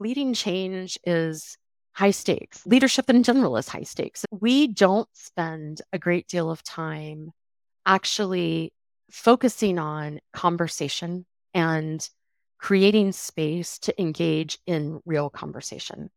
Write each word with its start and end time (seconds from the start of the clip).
leading 0.00 0.32
change 0.32 0.98
is 1.04 1.58
high 1.92 2.10
stakes. 2.10 2.66
Leadership 2.66 3.10
in 3.10 3.22
general 3.22 3.58
is 3.58 3.68
high 3.68 3.82
stakes. 3.82 4.24
We 4.30 4.66
don't 4.66 5.08
spend 5.12 5.82
a 5.92 5.98
great 5.98 6.26
deal 6.26 6.50
of 6.50 6.62
time 6.62 7.30
actually 7.84 8.72
focusing 9.10 9.78
on 9.78 10.20
conversation 10.32 11.26
and 11.52 12.08
creating 12.58 13.12
space 13.12 13.78
to 13.80 14.00
engage 14.00 14.58
in 14.66 15.00
real 15.04 15.28
conversation. 15.28 16.10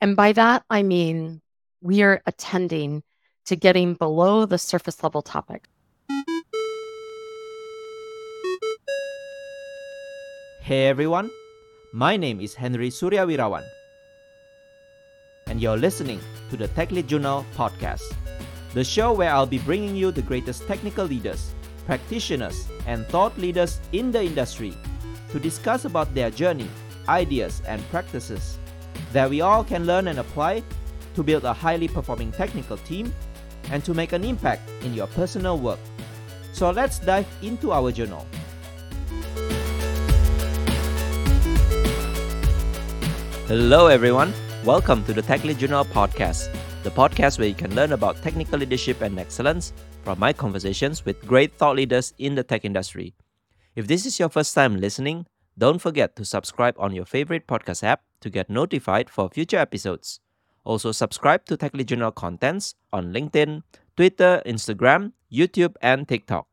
And 0.00 0.16
by 0.16 0.32
that, 0.32 0.64
I 0.68 0.82
mean 0.82 1.40
we 1.80 2.02
are 2.02 2.20
attending 2.26 3.02
to 3.46 3.56
getting 3.56 3.94
below 3.94 4.44
the 4.44 4.58
surface 4.58 5.02
level 5.02 5.22
topic. 5.22 5.68
Hey 10.62 10.86
everyone, 10.86 11.30
my 11.92 12.16
name 12.16 12.40
is 12.40 12.54
Henry 12.54 12.88
Suryawirawan, 12.88 13.64
and 15.46 15.60
you're 15.60 15.76
listening 15.76 16.20
to 16.48 16.56
the 16.56 16.68
Tech 16.68 16.92
Lead 16.92 17.08
Journal 17.08 17.44
podcast, 17.56 18.04
the 18.74 18.84
show 18.84 19.12
where 19.12 19.34
I'll 19.34 19.44
be 19.44 19.58
bringing 19.58 19.96
you 19.96 20.12
the 20.12 20.22
greatest 20.22 20.68
technical 20.68 21.04
leaders, 21.04 21.52
practitioners, 21.86 22.68
and 22.86 23.04
thought 23.08 23.36
leaders 23.38 23.80
in 23.90 24.12
the 24.12 24.22
industry 24.22 24.72
to 25.30 25.40
discuss 25.40 25.84
about 25.84 26.14
their 26.14 26.30
journey, 26.30 26.68
ideas, 27.08 27.60
and 27.66 27.82
practices 27.90 28.58
that 29.12 29.28
we 29.28 29.40
all 29.40 29.64
can 29.64 29.84
learn 29.84 30.06
and 30.06 30.20
apply 30.20 30.62
to 31.16 31.24
build 31.24 31.42
a 31.42 31.52
highly 31.52 31.88
performing 31.88 32.30
technical 32.30 32.76
team 32.78 33.12
and 33.72 33.84
to 33.84 33.94
make 33.94 34.12
an 34.12 34.22
impact 34.22 34.62
in 34.82 34.94
your 34.94 35.08
personal 35.08 35.58
work. 35.58 35.80
So 36.52 36.70
let's 36.70 37.00
dive 37.00 37.26
into 37.42 37.72
our 37.72 37.90
journal. 37.90 38.26
Hello, 43.50 43.88
everyone. 43.88 44.32
Welcome 44.64 45.04
to 45.06 45.12
the 45.12 45.22
Tech 45.22 45.42
Lead 45.42 45.58
Journal 45.58 45.84
podcast, 45.84 46.54
the 46.84 46.90
podcast 46.92 47.40
where 47.40 47.48
you 47.48 47.54
can 47.56 47.74
learn 47.74 47.90
about 47.90 48.22
technical 48.22 48.60
leadership 48.60 49.00
and 49.00 49.18
excellence 49.18 49.72
from 50.04 50.20
my 50.20 50.32
conversations 50.32 51.04
with 51.04 51.26
great 51.26 51.58
thought 51.58 51.74
leaders 51.74 52.14
in 52.18 52.36
the 52.36 52.44
tech 52.44 52.64
industry. 52.64 53.12
If 53.74 53.88
this 53.88 54.06
is 54.06 54.20
your 54.20 54.28
first 54.28 54.54
time 54.54 54.76
listening, 54.76 55.26
don't 55.58 55.80
forget 55.80 56.14
to 56.14 56.24
subscribe 56.24 56.76
on 56.78 56.94
your 56.94 57.04
favorite 57.04 57.48
podcast 57.48 57.82
app 57.82 58.02
to 58.20 58.30
get 58.30 58.48
notified 58.48 59.10
for 59.10 59.28
future 59.28 59.58
episodes. 59.58 60.20
Also, 60.62 60.92
subscribe 60.92 61.44
to 61.46 61.56
Tech 61.56 61.74
Lead 61.74 61.88
Journal 61.88 62.12
contents 62.12 62.76
on 62.92 63.12
LinkedIn, 63.12 63.64
Twitter, 63.96 64.44
Instagram, 64.46 65.10
YouTube, 65.32 65.74
and 65.82 66.06
TikTok. 66.06 66.46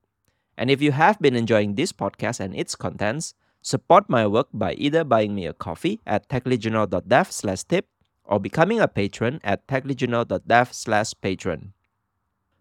And 0.58 0.72
if 0.72 0.82
you 0.82 0.94
have 0.94 1.20
been 1.20 1.36
enjoying 1.36 1.76
this 1.76 1.92
podcast 1.92 2.40
and 2.40 2.56
its 2.56 2.76
contents, 2.76 3.36
support 3.62 4.10
my 4.10 4.26
work 4.28 4.48
by 4.54 4.74
either 4.74 5.04
buying 5.04 5.36
me 5.36 5.46
a 5.46 5.54
coffee 5.54 6.00
at 6.06 6.30
techleadjournal.dev 6.30 7.32
slash 7.32 7.64
tip 7.64 7.88
or 8.24 8.40
becoming 8.40 8.80
a 8.80 8.88
patron 8.88 9.40
at 9.44 9.68
techleadjournal.dev 9.68 10.74
slash 10.74 11.14
patron. 11.22 11.74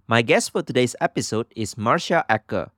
My 0.07 0.23
guest 0.23 0.53
for 0.53 0.63
today's 0.63 0.95
episode 1.01 1.47
is 1.57 1.75
Marsha 1.75 2.25
Acker. 2.29 2.71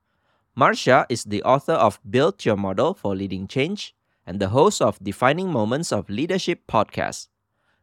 Marsha 0.57 1.07
is 1.09 1.25
the 1.25 1.43
author 1.43 1.75
of 1.75 2.01
Build 2.09 2.45
Your 2.45 2.57
Model 2.57 2.95
for 2.95 3.15
Leading 3.15 3.47
Change 3.47 3.95
and 4.27 4.41
the 4.41 4.49
host 4.49 4.83
of 4.83 4.99
Defining 5.03 5.53
Moments 5.53 5.93
of 5.93 6.09
Leadership 6.09 6.63
podcast. 6.67 7.29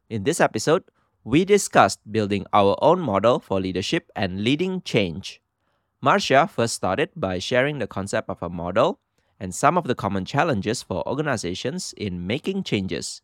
In 0.09 0.23
this 0.23 0.42
episode, 0.42 0.83
we 1.23 1.45
discussed 1.45 1.99
building 2.11 2.45
our 2.53 2.77
own 2.81 2.99
model 2.99 3.39
for 3.39 3.59
leadership 3.59 4.11
and 4.16 4.44
leading 4.44 4.81
change. 4.81 5.42
Marsha 6.03 6.47
first 6.49 6.75
started 6.75 7.09
by 7.16 7.39
sharing 7.39 7.80
the 7.80 7.88
concept 7.88 8.30
of 8.30 8.44
a 8.44 8.49
model 8.49 8.99
and 9.39 9.53
some 9.53 9.78
of 9.78 9.86
the 9.86 9.95
common 9.95 10.25
challenges 10.25 10.83
for 10.83 11.08
organizations 11.08 11.94
in 11.97 12.25
making 12.25 12.64
changes. 12.64 13.22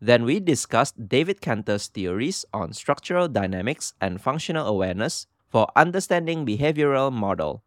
Then 0.00 0.24
we 0.24 0.40
discussed 0.40 1.08
David 1.08 1.40
Kantor's 1.40 1.88
theories 1.88 2.44
on 2.52 2.72
structural 2.72 3.28
dynamics 3.28 3.94
and 4.00 4.20
functional 4.20 4.66
awareness 4.66 5.26
for 5.48 5.66
understanding 5.76 6.46
behavioral 6.46 7.12
model 7.12 7.62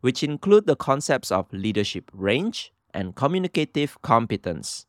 which 0.00 0.22
include 0.22 0.66
the 0.66 0.76
concepts 0.76 1.30
of 1.30 1.52
leadership 1.52 2.10
range 2.12 2.72
and 2.94 3.14
communicative 3.14 4.00
competence. 4.02 4.86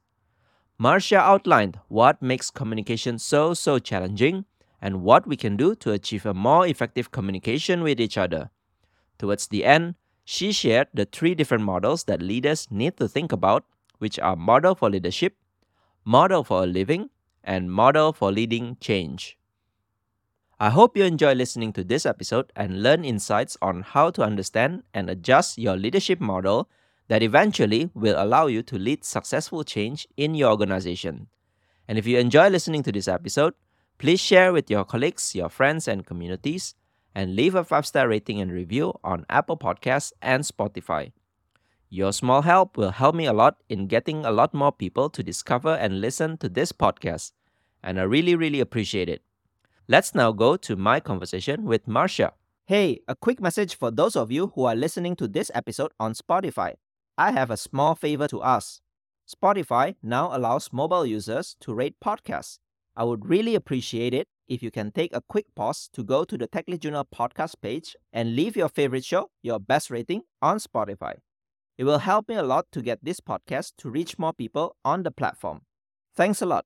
Marsha 0.82 1.18
outlined 1.18 1.80
what 1.88 2.22
makes 2.22 2.50
communication 2.50 3.20
so, 3.20 3.54
so 3.54 3.80
challenging 3.80 4.46
and 4.82 5.02
what 5.02 5.28
we 5.28 5.36
can 5.36 5.58
do 5.58 5.76
to 5.76 5.92
achieve 5.92 6.26
a 6.26 6.34
more 6.34 6.66
effective 6.66 7.12
communication 7.12 7.82
with 7.84 8.00
each 8.00 8.18
other. 8.18 8.50
Towards 9.18 9.48
the 9.48 9.66
end, 9.66 9.96
she 10.32 10.52
shared 10.52 10.88
the 10.94 11.06
three 11.06 11.34
different 11.34 11.64
models 11.64 12.04
that 12.04 12.22
leaders 12.22 12.68
need 12.70 12.96
to 12.98 13.08
think 13.08 13.32
about, 13.32 13.66
which 13.98 14.20
are 14.20 14.36
model 14.36 14.76
for 14.76 14.88
leadership, 14.88 15.36
model 16.06 16.44
for 16.44 16.62
a 16.62 16.68
living, 16.68 17.10
and 17.44 17.72
model 17.72 18.14
for 18.14 18.32
leading 18.32 18.78
change. 18.80 19.40
I 20.60 20.70
hope 20.70 20.96
you 20.96 21.04
enjoy 21.04 21.34
listening 21.34 21.74
to 21.74 21.84
this 21.84 22.06
episode 22.06 22.54
and 22.56 22.84
learn 22.84 23.04
insights 23.04 23.58
on 23.60 23.82
how 23.82 24.12
to 24.12 24.22
understand 24.22 24.84
and 24.94 25.10
adjust 25.10 25.58
your 25.58 25.76
leadership 25.76 26.20
model 26.20 26.70
that 27.08 27.24
eventually 27.24 27.90
will 27.96 28.22
allow 28.22 28.46
you 28.46 28.62
to 28.62 28.78
lead 28.78 29.04
successful 29.04 29.64
change 29.64 30.08
in 30.16 30.36
your 30.36 30.52
organization. 30.52 31.26
And 31.88 31.98
if 31.98 32.06
you 32.06 32.20
enjoy 32.20 32.50
listening 32.50 32.84
to 32.84 32.92
this 32.92 33.08
episode, 33.08 33.56
please 33.98 34.20
share 34.20 34.54
with 34.54 34.70
your 34.70 34.86
colleagues, 34.86 35.34
your 35.34 35.50
friends, 35.50 35.88
and 35.88 36.06
communities, 36.06 36.76
and 37.16 37.36
leave 37.36 37.56
a 37.56 37.64
five 37.64 37.86
star 37.86 38.08
rating 38.08 38.40
and 38.40 38.52
review 38.52 38.94
on 39.04 39.26
Apple 39.30 39.58
Podcasts 39.58 40.14
and 40.22 40.44
Spotify. 40.44 41.12
Your 41.90 42.14
small 42.14 42.44
help 42.44 42.78
will 42.78 42.92
help 42.92 43.16
me 43.16 43.26
a 43.26 43.34
lot 43.34 43.58
in 43.68 43.88
getting 43.88 44.24
a 44.24 44.32
lot 44.32 44.54
more 44.54 44.72
people 44.72 45.10
to 45.10 45.24
discover 45.24 45.74
and 45.76 46.02
listen 46.02 46.38
to 46.38 46.48
this 46.48 46.72
podcast, 46.72 47.32
and 47.82 48.00
I 48.00 48.04
really, 48.04 48.36
really 48.36 48.60
appreciate 48.60 49.10
it. 49.10 49.24
Let's 49.88 50.14
now 50.14 50.32
go 50.32 50.56
to 50.58 50.76
my 50.76 51.00
conversation 51.00 51.66
with 51.66 51.88
Marsha. 51.88 52.34
Hey, 52.66 53.02
a 53.08 53.16
quick 53.16 53.42
message 53.42 53.76
for 53.76 53.90
those 53.90 54.16
of 54.16 54.32
you 54.32 54.52
who 54.54 54.66
are 54.66 54.76
listening 54.76 55.16
to 55.16 55.28
this 55.28 55.50
episode 55.56 55.92
on 56.00 56.14
Spotify. 56.14 56.76
I 57.18 57.32
have 57.32 57.50
a 57.50 57.58
small 57.58 57.96
favor 57.96 58.28
to 58.28 58.44
ask. 58.44 58.82
Spotify 59.28 59.96
now 60.04 60.30
allows 60.36 60.72
mobile 60.72 61.08
users 61.08 61.56
to 61.62 61.74
rate 61.74 62.00
podcasts. 62.00 62.60
I 63.00 63.04
would 63.06 63.30
really 63.30 63.56
appreciate 63.56 64.14
it 64.14 64.28
if 64.50 64.62
you 64.62 64.72
can 64.72 64.92
take 64.92 65.16
a 65.16 65.22
quick 65.22 65.46
pause 65.56 65.88
to 65.94 66.04
go 66.04 66.26
to 66.26 66.38
the 66.38 66.48
Tech 66.48 66.66
Lead 66.68 66.82
Journal 66.82 67.08
podcast 67.08 67.54
page 67.62 67.96
and 68.12 68.36
leave 68.36 68.58
your 68.58 68.68
favorite 68.68 69.06
show, 69.06 69.30
your 69.42 69.58
best 69.58 69.90
rating 69.90 70.24
on 70.42 70.58
Spotify. 70.58 71.14
It 71.78 71.86
will 71.86 72.00
help 72.00 72.28
me 72.28 72.36
a 72.36 72.44
lot 72.44 72.66
to 72.74 72.82
get 72.82 73.00
this 73.02 73.22
podcast 73.22 73.78
to 73.78 73.90
reach 73.90 74.20
more 74.20 74.34
people 74.34 74.76
on 74.84 75.04
the 75.04 75.12
platform. 75.12 75.62
Thanks 76.14 76.42
a 76.42 76.46
lot. 76.46 76.66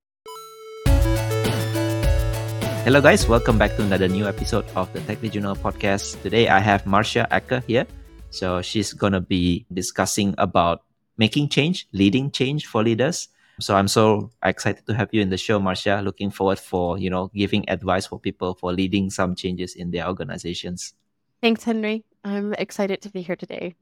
Hello, 2.81 2.99
guys. 2.99 3.27
Welcome 3.27 3.59
back 3.59 3.75
to 3.75 3.83
another 3.83 4.07
new 4.07 4.25
episode 4.25 4.65
of 4.75 4.91
the 4.91 5.01
Tech 5.01 5.21
Journal 5.21 5.55
podcast. 5.55 6.19
Today, 6.23 6.47
I 6.47 6.57
have 6.57 6.85
Marsha 6.85 7.27
Acker 7.29 7.59
here. 7.67 7.85
So 8.31 8.63
she's 8.63 8.91
gonna 8.91 9.21
be 9.21 9.67
discussing 9.71 10.33
about 10.39 10.81
making 11.15 11.49
change, 11.49 11.87
leading 11.93 12.31
change 12.31 12.65
for 12.65 12.81
leaders. 12.81 13.27
So 13.59 13.75
I'm 13.75 13.87
so 13.87 14.31
excited 14.43 14.85
to 14.87 14.93
have 14.93 15.09
you 15.11 15.21
in 15.21 15.29
the 15.29 15.37
show, 15.37 15.59
Marsha. 15.59 16.03
Looking 16.03 16.31
forward 16.31 16.59
for 16.59 16.97
you 16.97 17.09
know 17.09 17.29
giving 17.33 17.69
advice 17.69 18.07
for 18.07 18.19
people 18.19 18.55
for 18.55 18.73
leading 18.73 19.09
some 19.09 19.35
changes 19.35 19.75
in 19.75 19.91
their 19.91 20.07
organizations. 20.07 20.93
Thanks, 21.41 21.63
Henry. 21.63 22.03
I'm 22.23 22.53
excited 22.53 23.01
to 23.01 23.09
be 23.09 23.21
here 23.21 23.35
today. 23.35 23.75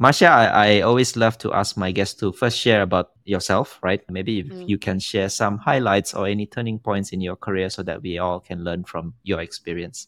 Marsha, 0.00 0.28
I, 0.28 0.76
I, 0.76 0.80
always 0.82 1.16
love 1.16 1.38
to 1.38 1.52
ask 1.52 1.76
my 1.76 1.90
guests 1.90 2.14
to 2.20 2.30
first 2.30 2.56
share 2.56 2.82
about 2.82 3.10
yourself, 3.24 3.80
right? 3.82 4.00
Maybe 4.08 4.38
if 4.38 4.46
mm. 4.46 4.68
you 4.68 4.78
can 4.78 5.00
share 5.00 5.28
some 5.28 5.58
highlights 5.58 6.14
or 6.14 6.28
any 6.28 6.46
turning 6.46 6.78
points 6.78 7.10
in 7.10 7.20
your 7.20 7.34
career 7.34 7.68
so 7.68 7.82
that 7.82 8.00
we 8.00 8.18
all 8.18 8.38
can 8.38 8.62
learn 8.62 8.84
from 8.84 9.14
your 9.24 9.40
experience. 9.40 10.06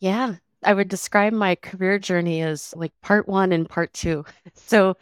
Yeah, 0.00 0.34
I 0.64 0.74
would 0.74 0.88
describe 0.88 1.32
my 1.32 1.54
career 1.54 2.00
journey 2.00 2.42
as 2.42 2.74
like 2.76 2.92
part 3.00 3.28
one 3.28 3.52
and 3.52 3.68
part 3.68 3.92
two. 3.92 4.24
So 4.54 4.96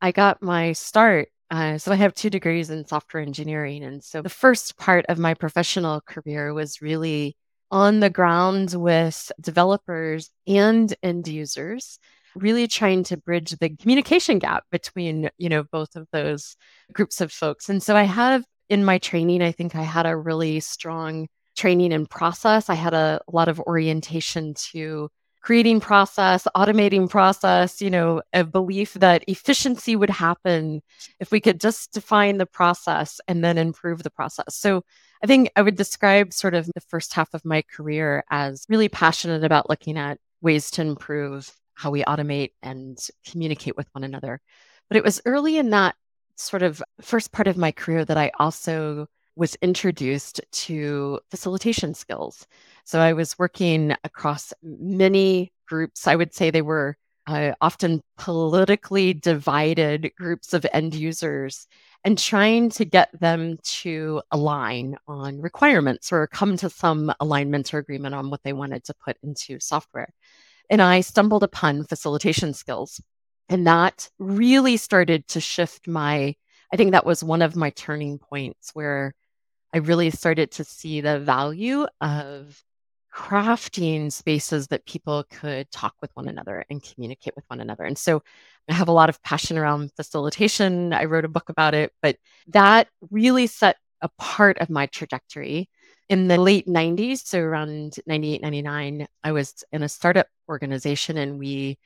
I 0.00 0.12
got 0.12 0.40
my 0.40 0.72
start. 0.72 1.28
Uh, 1.50 1.78
so 1.78 1.90
I 1.90 1.96
have 1.96 2.14
two 2.14 2.30
degrees 2.30 2.70
in 2.70 2.86
software 2.86 3.22
engineering. 3.22 3.82
And 3.82 4.02
so 4.04 4.22
the 4.22 4.28
first 4.28 4.76
part 4.78 5.04
of 5.08 5.18
my 5.18 5.34
professional 5.34 6.00
career 6.00 6.54
was 6.54 6.80
really 6.80 7.36
on 7.70 8.00
the 8.00 8.10
ground 8.10 8.74
with 8.74 9.32
developers 9.40 10.30
and 10.46 10.94
end 11.02 11.26
users 11.28 11.98
really 12.34 12.68
trying 12.68 13.04
to 13.04 13.16
bridge 13.16 13.50
the 13.52 13.70
communication 13.70 14.38
gap 14.38 14.64
between, 14.70 15.30
you 15.38 15.48
know, 15.48 15.64
both 15.64 15.96
of 15.96 16.06
those 16.12 16.56
groups 16.92 17.20
of 17.20 17.32
folks. 17.32 17.68
And 17.68 17.82
so 17.82 17.96
I 17.96 18.04
have 18.04 18.44
in 18.68 18.84
my 18.84 18.98
training, 18.98 19.42
I 19.42 19.52
think 19.52 19.74
I 19.74 19.82
had 19.82 20.06
a 20.06 20.16
really 20.16 20.60
strong 20.60 21.26
training 21.56 21.92
and 21.92 22.08
process. 22.08 22.70
I 22.70 22.74
had 22.74 22.94
a, 22.94 23.20
a 23.26 23.30
lot 23.34 23.48
of 23.48 23.60
orientation 23.60 24.54
to 24.72 25.08
creating 25.40 25.80
process, 25.80 26.46
automating 26.54 27.08
process, 27.08 27.80
you 27.80 27.90
know, 27.90 28.22
a 28.32 28.44
belief 28.44 28.94
that 28.94 29.24
efficiency 29.26 29.96
would 29.96 30.10
happen 30.10 30.82
if 31.18 31.30
we 31.32 31.40
could 31.40 31.60
just 31.60 31.92
define 31.92 32.38
the 32.38 32.46
process 32.46 33.20
and 33.26 33.42
then 33.42 33.56
improve 33.56 34.02
the 34.02 34.10
process. 34.10 34.54
So 34.56 34.84
I 35.22 35.26
think 35.26 35.50
I 35.56 35.62
would 35.62 35.76
describe 35.76 36.32
sort 36.32 36.54
of 36.54 36.66
the 36.66 36.80
first 36.80 37.14
half 37.14 37.32
of 37.34 37.44
my 37.44 37.62
career 37.62 38.24
as 38.30 38.66
really 38.68 38.88
passionate 38.88 39.44
about 39.44 39.70
looking 39.70 39.96
at 39.96 40.18
ways 40.42 40.70
to 40.72 40.82
improve 40.82 41.50
how 41.74 41.90
we 41.90 42.04
automate 42.04 42.52
and 42.62 42.98
communicate 43.26 43.76
with 43.76 43.88
one 43.92 44.04
another. 44.04 44.40
But 44.88 44.98
it 44.98 45.04
was 45.04 45.22
early 45.24 45.56
in 45.56 45.70
that 45.70 45.94
sort 46.36 46.62
of 46.62 46.82
first 47.00 47.32
part 47.32 47.48
of 47.48 47.56
my 47.56 47.72
career 47.72 48.04
that 48.04 48.18
I 48.18 48.30
also 48.38 49.06
was 49.36 49.56
introduced 49.62 50.40
to 50.52 51.20
facilitation 51.30 51.94
skills. 51.94 52.46
So 52.90 52.98
I 52.98 53.12
was 53.12 53.38
working 53.38 53.94
across 54.02 54.52
many 54.64 55.52
groups. 55.68 56.08
I 56.08 56.16
would 56.16 56.34
say 56.34 56.50
they 56.50 56.60
were 56.60 56.96
uh, 57.28 57.52
often 57.60 58.00
politically 58.18 59.14
divided 59.14 60.10
groups 60.18 60.52
of 60.54 60.66
end 60.72 60.96
users 60.96 61.68
and 62.02 62.18
trying 62.18 62.68
to 62.70 62.84
get 62.84 63.08
them 63.20 63.58
to 63.62 64.22
align 64.32 64.96
on 65.06 65.40
requirements 65.40 66.10
or 66.10 66.26
come 66.26 66.56
to 66.56 66.68
some 66.68 67.14
alignment 67.20 67.72
or 67.72 67.78
agreement 67.78 68.16
on 68.16 68.28
what 68.28 68.42
they 68.42 68.52
wanted 68.52 68.82
to 68.86 68.94
put 68.94 69.16
into 69.22 69.60
software. 69.60 70.12
And 70.68 70.82
I 70.82 71.02
stumbled 71.02 71.44
upon 71.44 71.84
facilitation 71.84 72.54
skills. 72.54 73.00
And 73.48 73.68
that 73.68 74.10
really 74.18 74.76
started 74.76 75.28
to 75.28 75.40
shift 75.40 75.86
my, 75.86 76.34
I 76.72 76.76
think 76.76 76.90
that 76.90 77.06
was 77.06 77.22
one 77.22 77.42
of 77.42 77.54
my 77.54 77.70
turning 77.70 78.18
points 78.18 78.72
where 78.74 79.14
I 79.72 79.78
really 79.78 80.10
started 80.10 80.50
to 80.52 80.64
see 80.64 81.00
the 81.00 81.20
value 81.20 81.86
of 82.00 82.60
crafting 83.14 84.12
spaces 84.12 84.68
that 84.68 84.86
people 84.86 85.24
could 85.30 85.70
talk 85.70 85.94
with 86.00 86.10
one 86.14 86.28
another 86.28 86.64
and 86.70 86.82
communicate 86.82 87.34
with 87.36 87.44
one 87.48 87.60
another. 87.60 87.84
And 87.84 87.98
so 87.98 88.22
I 88.68 88.74
have 88.74 88.88
a 88.88 88.92
lot 88.92 89.08
of 89.08 89.22
passion 89.22 89.58
around 89.58 89.92
facilitation. 89.96 90.92
I 90.92 91.04
wrote 91.04 91.24
a 91.24 91.28
book 91.28 91.48
about 91.48 91.74
it, 91.74 91.92
but 92.02 92.16
that 92.48 92.88
really 93.10 93.46
set 93.46 93.76
a 94.00 94.08
part 94.18 94.58
of 94.58 94.70
my 94.70 94.86
trajectory. 94.86 95.68
In 96.08 96.28
the 96.28 96.38
late 96.38 96.66
90s, 96.66 97.24
so 97.24 97.40
around 97.40 97.96
98, 98.06 98.42
99, 98.42 99.06
I 99.22 99.32
was 99.32 99.64
in 99.72 99.82
a 99.82 99.88
startup 99.88 100.26
organization 100.48 101.16
and 101.16 101.38
we 101.38 101.78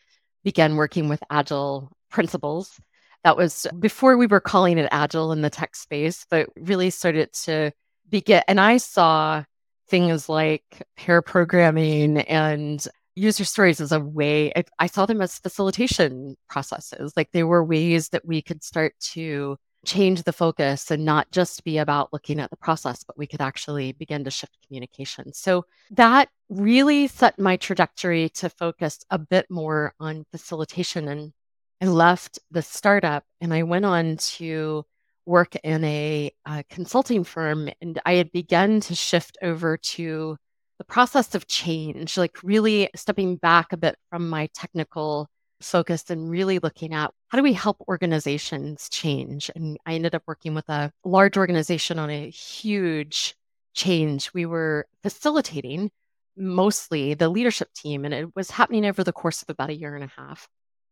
began 0.45 0.77
working 0.77 1.09
with 1.09 1.23
agile 1.31 1.91
principles. 2.11 2.79
That 3.25 3.37
was 3.37 3.67
before 3.79 4.17
we 4.17 4.27
were 4.27 4.41
calling 4.41 4.79
it 4.79 4.89
agile 4.91 5.33
in 5.33 5.43
the 5.43 5.51
tech 5.51 5.75
space, 5.77 6.27
but 6.31 6.49
really 6.57 6.91
started 6.91 7.33
to 7.45 7.73
begin. 8.09 8.43
And 8.49 8.61
I 8.61 8.77
saw 8.77 9.45
things 9.89 10.29
like 10.29 10.83
pair 10.97 11.23
programming 11.23 12.19
and 12.19 12.87
user 13.17 13.45
stories 13.45 13.81
as 13.81 13.93
a 13.93 14.01
way 14.01 14.53
I, 14.57 14.65
I, 14.79 14.87
saw 14.87 15.07
them 15.07 15.21
as 15.23 15.39
facilitation 15.39 16.37
processes. 16.49 17.13
Like 17.17 17.31
they 17.33 17.45
were 17.45 17.65
ways 17.65 18.09
that 18.09 18.27
we 18.27 18.43
could 18.43 18.65
start 18.65 18.95
to 19.13 19.57
change 19.87 20.23
the 20.23 20.33
focus 20.33 20.91
and 20.91 21.05
not 21.05 21.31
just 21.31 21.63
be 21.63 21.79
about 21.79 22.13
looking 22.13 22.41
at 22.41 22.51
the 22.51 22.57
process 22.57 23.05
but 23.05 23.19
we 23.19 23.27
could 23.27 23.43
actually 23.43 23.93
begin 23.93 24.25
to 24.25 24.31
shift 24.31 24.57
communication. 24.67 25.33
So 25.33 25.65
that 25.91 26.29
really 26.49 27.07
set 27.07 27.39
my 27.39 27.57
trajectory 27.57 28.29
to 28.31 28.49
focus 28.49 29.01
a 29.11 29.19
bit 29.19 29.47
more 29.51 29.95
on 30.01 30.25
facilitation 30.31 31.09
and 31.09 31.33
i 31.81 31.87
left 31.87 32.39
the 32.51 32.63
startup 32.63 33.25
and 33.41 33.53
i 33.53 33.63
went 33.63 33.85
on 33.85 34.17
to 34.17 34.85
work 35.27 35.55
in 35.57 35.85
a, 35.85 36.31
a 36.47 36.65
consulting 36.65 37.25
firm 37.25 37.69
and 37.81 38.01
I 38.05 38.15
had 38.15 38.33
begun 38.33 38.81
to 38.81 38.95
shift 38.95 39.39
over 39.43 39.77
to 39.77 40.37
the 40.79 40.85
process 40.85 41.35
of 41.35 41.47
change, 41.47 42.17
like 42.19 42.43
really 42.43 42.91
stepping 42.97 43.37
back 43.37 43.73
a 43.73 43.77
bit 43.77 43.97
from 44.11 44.29
my 44.29 44.49
technical 44.55 45.29
focus 45.61 46.11
and 46.11 46.31
really 46.31 46.59
looking 46.59 46.93
at 46.93 47.11
how 47.29 47.39
do 47.39 47.43
we 47.43 47.53
help 47.53 47.79
organizations 47.89 48.89
change. 48.89 49.51
And 49.55 49.79
I 49.87 49.95
ended 49.95 50.15
up 50.15 50.23
working 50.27 50.55
with 50.55 50.69
a 50.69 50.91
large 51.05 51.37
organization 51.37 51.99
on 51.99 52.11
a 52.11 52.29
huge 52.31 53.35
change. 53.75 54.33
We 54.35 54.47
were 54.47 54.87
facilitating 55.03 55.91
mostly 56.37 57.15
the 57.15 57.29
leadership 57.29 57.73
team, 57.73 58.05
and 58.05 58.13
it 58.13 58.35
was 58.35 58.51
happening 58.51 58.85
over 58.85 59.05
the 59.05 59.13
course 59.13 59.43
of 59.43 59.51
about 59.51 59.71
a 59.71 59.77
year 59.77 59.95
and 59.95 60.05
a 60.05 60.21
half. 60.21 60.49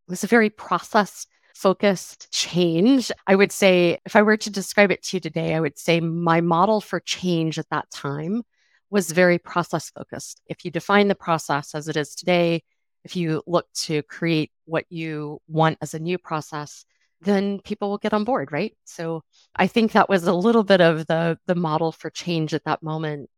It 0.08 0.12
was 0.12 0.24
a 0.24 0.28
very 0.28 0.50
process 0.50 1.26
focused 1.54 2.32
change. 2.32 3.10
I 3.26 3.34
would 3.34 3.52
say, 3.52 3.98
if 4.04 4.16
I 4.16 4.22
were 4.22 4.36
to 4.36 4.50
describe 4.50 4.90
it 4.90 5.02
to 5.04 5.16
you 5.16 5.20
today, 5.20 5.54
I 5.54 5.60
would 5.60 5.78
say 5.78 6.00
my 6.00 6.40
model 6.40 6.80
for 6.80 7.00
change 7.00 7.58
at 7.58 7.68
that 7.70 7.90
time 7.90 8.42
was 8.90 9.10
very 9.10 9.38
process 9.38 9.90
focused. 9.90 10.40
If 10.46 10.64
you 10.64 10.70
define 10.70 11.08
the 11.08 11.14
process 11.14 11.74
as 11.74 11.88
it 11.88 11.96
is 11.96 12.14
today, 12.14 12.62
if 13.04 13.16
you 13.16 13.42
look 13.46 13.66
to 13.72 14.02
create 14.02 14.52
what 14.66 14.84
you 14.90 15.40
want 15.48 15.78
as 15.80 15.94
a 15.94 15.98
new 15.98 16.18
process, 16.18 16.84
then 17.22 17.60
people 17.60 17.88
will 17.90 17.98
get 17.98 18.12
on 18.12 18.24
board, 18.24 18.52
right? 18.52 18.76
So 18.84 19.22
I 19.56 19.66
think 19.66 19.92
that 19.92 20.08
was 20.08 20.26
a 20.26 20.34
little 20.34 20.64
bit 20.64 20.80
of 20.80 21.06
the 21.06 21.38
the 21.46 21.54
model 21.54 21.92
for 21.92 22.10
change 22.10 22.52
at 22.54 22.64
that 22.64 22.82
moment. 22.82 23.30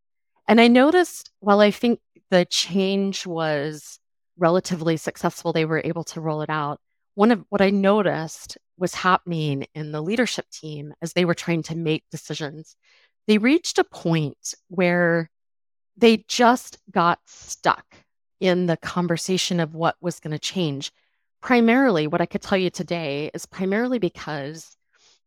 And 0.48 0.60
I 0.60 0.68
noticed 0.68 1.30
while 1.40 1.60
I 1.60 1.70
think 1.70 2.00
the 2.30 2.44
change 2.44 3.26
was 3.26 3.98
relatively 4.36 4.96
successful, 4.96 5.52
they 5.52 5.64
were 5.64 5.82
able 5.84 6.04
to 6.04 6.20
roll 6.20 6.42
it 6.42 6.50
out 6.50 6.80
one 7.14 7.30
of 7.30 7.44
what 7.48 7.60
I 7.60 7.70
noticed 7.70 8.58
was 8.76 8.94
happening 8.94 9.66
in 9.74 9.92
the 9.92 10.02
leadership 10.02 10.46
team 10.50 10.92
as 11.00 11.12
they 11.12 11.24
were 11.24 11.34
trying 11.34 11.62
to 11.64 11.76
make 11.76 12.04
decisions. 12.10 12.76
They 13.26 13.38
reached 13.38 13.78
a 13.78 13.84
point 13.84 14.54
where 14.68 15.30
they 15.96 16.24
just 16.28 16.78
got 16.90 17.20
stuck 17.26 17.84
in 18.40 18.66
the 18.66 18.76
conversation 18.76 19.60
of 19.60 19.74
what 19.74 19.96
was 20.00 20.20
going 20.20 20.32
to 20.32 20.38
change. 20.38 20.90
Primarily, 21.40 22.06
what 22.06 22.20
I 22.20 22.26
could 22.26 22.42
tell 22.42 22.58
you 22.58 22.70
today 22.70 23.30
is 23.32 23.46
primarily 23.46 23.98
because 23.98 24.76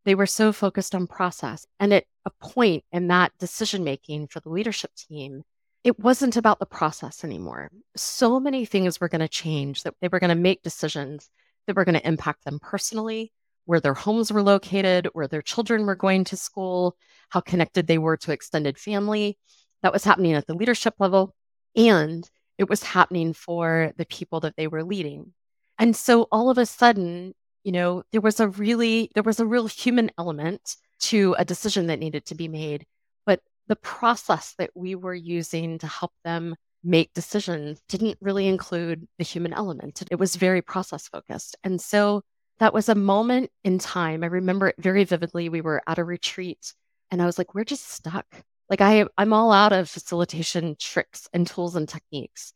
they 0.04 0.16
were 0.16 0.26
so 0.26 0.52
focused 0.52 0.94
on 0.94 1.08
process. 1.08 1.66
And 1.80 1.94
at 1.94 2.06
a 2.26 2.32
point 2.42 2.84
in 2.92 3.08
that 3.08 3.32
decision 3.40 3.84
making 3.84 4.28
for 4.28 4.40
the 4.40 4.50
leadership 4.50 4.92
team, 4.96 5.44
it 5.84 6.00
wasn't 6.00 6.36
about 6.36 6.60
the 6.60 6.66
process 6.66 7.24
anymore. 7.24 7.70
So 7.96 8.40
many 8.40 8.66
things 8.66 9.00
were 9.00 9.10
going 9.10 9.22
to 9.22 9.28
change 9.28 9.84
that 9.84 9.96
they 10.02 10.10
were 10.10 10.20
going 10.20 10.30
to 10.30 10.36
make 10.36 10.62
decisions 10.64 11.30
that 11.68 11.76
were 11.76 11.86
going 11.86 12.00
to 12.00 12.08
impact 12.08 12.44
them 12.46 12.60
personally, 12.60 13.32
where 13.66 13.80
their 13.80 13.94
homes 13.94 14.32
were 14.32 14.42
located, 14.42 15.10
where 15.14 15.28
their 15.28 15.42
children 15.42 15.86
were 15.86 15.96
going 15.96 16.24
to 16.26 16.38
school, 16.38 16.96
how 17.30 17.42
connected 17.42 17.86
they 17.86 17.98
were 17.98 18.18
to 18.18 18.32
extended 18.32 18.78
family. 18.78 19.38
That 19.84 19.94
was 19.94 20.04
happening 20.04 20.34
at 20.34 20.48
the 20.48 20.56
leadership 20.56 20.96
level. 21.00 21.36
And 21.76 22.28
it 22.58 22.70
was 22.70 22.82
happening 22.82 23.34
for 23.34 23.94
the 23.98 24.06
people 24.06 24.40
that 24.40 24.56
they 24.56 24.68
were 24.68 24.84
leading. 24.84 25.34
And 25.78 25.96
so 25.96 26.28
all 26.32 26.50
of 26.50 26.58
a 26.58 26.66
sudden, 26.66 27.34
you 27.64 27.72
know, 27.72 28.04
there 28.12 28.22
was 28.22 28.40
a 28.40 28.48
really, 28.48 29.12
there 29.14 29.24
was 29.24 29.40
a 29.40 29.46
real 29.46 29.68
human 29.68 30.10
element 30.18 30.78
to 31.00 31.36
a 31.38 31.46
decision 31.46 31.88
that 31.88 32.00
needed 32.00 32.26
to 32.26 32.36
be 32.36 32.48
made. 32.48 32.86
But 33.26 33.42
the 33.68 33.76
process 33.76 34.56
that 34.58 34.72
we 34.74 34.96
were 34.96 35.14
using 35.14 35.78
to 35.80 35.88
help 35.88 36.14
them 36.24 36.56
make 36.88 37.14
decisions 37.14 37.82
didn't 37.90 38.18
really 38.22 38.48
include 38.48 39.08
the 39.18 39.24
human 39.24 39.54
element. 39.54 40.02
It 40.10 40.20
was 40.20 40.36
very 40.36 40.62
process 40.62 41.08
focused. 41.08 41.56
And 41.64 41.80
so 41.82 42.24
that 42.60 42.74
was 42.74 42.90
a 42.90 42.96
moment 42.96 43.52
in 43.64 43.78
time. 43.78 44.24
I 44.24 44.28
remember 44.28 44.68
it 44.68 44.76
very 44.80 45.04
vividly. 45.04 45.50
We 45.50 45.62
were 45.62 45.82
at 45.86 46.00
a 46.00 46.04
retreat 46.04 46.74
and 47.12 47.22
I 47.22 47.26
was 47.26 47.38
like, 47.38 47.54
we're 47.54 47.66
just 47.66 47.90
stuck. 47.90 48.26
Like 48.70 48.82
I 48.82 49.06
I'm 49.18 49.34
all 49.34 49.52
out 49.52 49.74
of 49.74 49.90
facilitation 49.90 50.76
tricks 50.80 51.28
and 51.34 51.46
tools 51.46 51.76
and 51.76 51.88
techniques. 51.88 52.54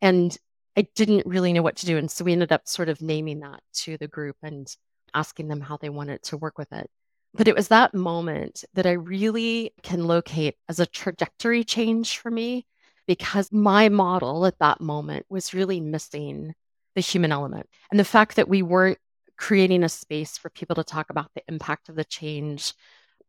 And 0.00 0.36
I 0.76 0.86
didn't 0.94 1.26
really 1.26 1.52
know 1.52 1.62
what 1.62 1.76
to 1.76 1.86
do. 1.86 1.98
And 1.98 2.10
so 2.10 2.24
we 2.24 2.32
ended 2.32 2.52
up 2.52 2.62
sort 2.66 2.88
of 2.88 3.02
naming 3.02 3.40
that 3.40 3.60
to 3.74 3.98
the 3.98 4.08
group 4.08 4.36
and 4.42 4.66
asking 5.14 5.48
them 5.48 5.60
how 5.60 5.76
they 5.76 5.90
wanted 5.90 6.22
to 6.24 6.36
work 6.36 6.56
with 6.56 6.72
it. 6.72 6.88
But 7.34 7.48
it 7.48 7.54
was 7.54 7.68
that 7.68 7.94
moment 7.94 8.64
that 8.74 8.86
I 8.86 8.92
really 8.92 9.72
can 9.82 10.06
locate 10.06 10.56
as 10.68 10.80
a 10.80 10.86
trajectory 10.86 11.64
change 11.64 12.18
for 12.18 12.30
me 12.30 12.66
because 13.06 13.52
my 13.52 13.88
model 13.88 14.46
at 14.46 14.58
that 14.58 14.80
moment 14.80 15.26
was 15.28 15.54
really 15.54 15.80
missing 15.80 16.54
the 16.94 17.00
human 17.00 17.32
element. 17.32 17.66
And 17.90 17.98
the 17.98 18.04
fact 18.04 18.36
that 18.36 18.48
we 18.48 18.62
weren't 18.62 18.98
creating 19.36 19.82
a 19.82 19.88
space 19.88 20.38
for 20.38 20.50
people 20.50 20.76
to 20.76 20.84
talk 20.84 21.10
about 21.10 21.30
the 21.34 21.42
impact 21.48 21.88
of 21.88 21.96
the 21.96 22.04
change, 22.04 22.74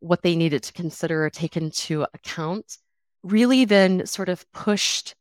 what 0.00 0.22
they 0.22 0.36
needed 0.36 0.62
to 0.64 0.72
consider 0.72 1.24
or 1.24 1.30
take 1.30 1.56
into 1.56 2.06
account, 2.14 2.78
really 3.22 3.64
then 3.64 4.06
sort 4.06 4.28
of 4.28 4.50
pushed 4.52 5.14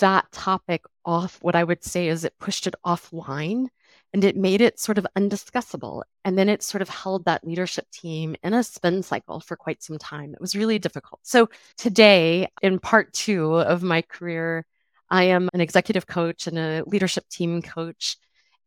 that 0.00 0.30
topic 0.32 0.84
off. 1.04 1.38
What 1.40 1.56
I 1.56 1.64
would 1.64 1.82
say 1.82 2.08
is 2.08 2.24
it 2.24 2.38
pushed 2.38 2.66
it 2.66 2.74
offline 2.84 3.68
and 4.14 4.24
it 4.24 4.36
made 4.36 4.60
it 4.60 4.78
sort 4.78 4.98
of 4.98 5.06
undiscussable. 5.16 6.02
And 6.24 6.38
then 6.38 6.48
it 6.48 6.62
sort 6.62 6.82
of 6.82 6.88
held 6.88 7.24
that 7.24 7.46
leadership 7.46 7.90
team 7.90 8.36
in 8.42 8.54
a 8.54 8.62
spin 8.62 9.02
cycle 9.02 9.40
for 9.40 9.56
quite 9.56 9.82
some 9.82 9.98
time. 9.98 10.34
It 10.34 10.40
was 10.40 10.56
really 10.56 10.78
difficult. 10.78 11.20
So 11.24 11.48
today, 11.76 12.48
in 12.62 12.78
part 12.78 13.12
two 13.12 13.56
of 13.56 13.82
my 13.82 14.02
career, 14.02 14.64
I 15.10 15.24
am 15.24 15.48
an 15.52 15.60
executive 15.60 16.06
coach 16.06 16.46
and 16.46 16.58
a 16.58 16.82
leadership 16.86 17.28
team 17.28 17.62
coach. 17.62 18.16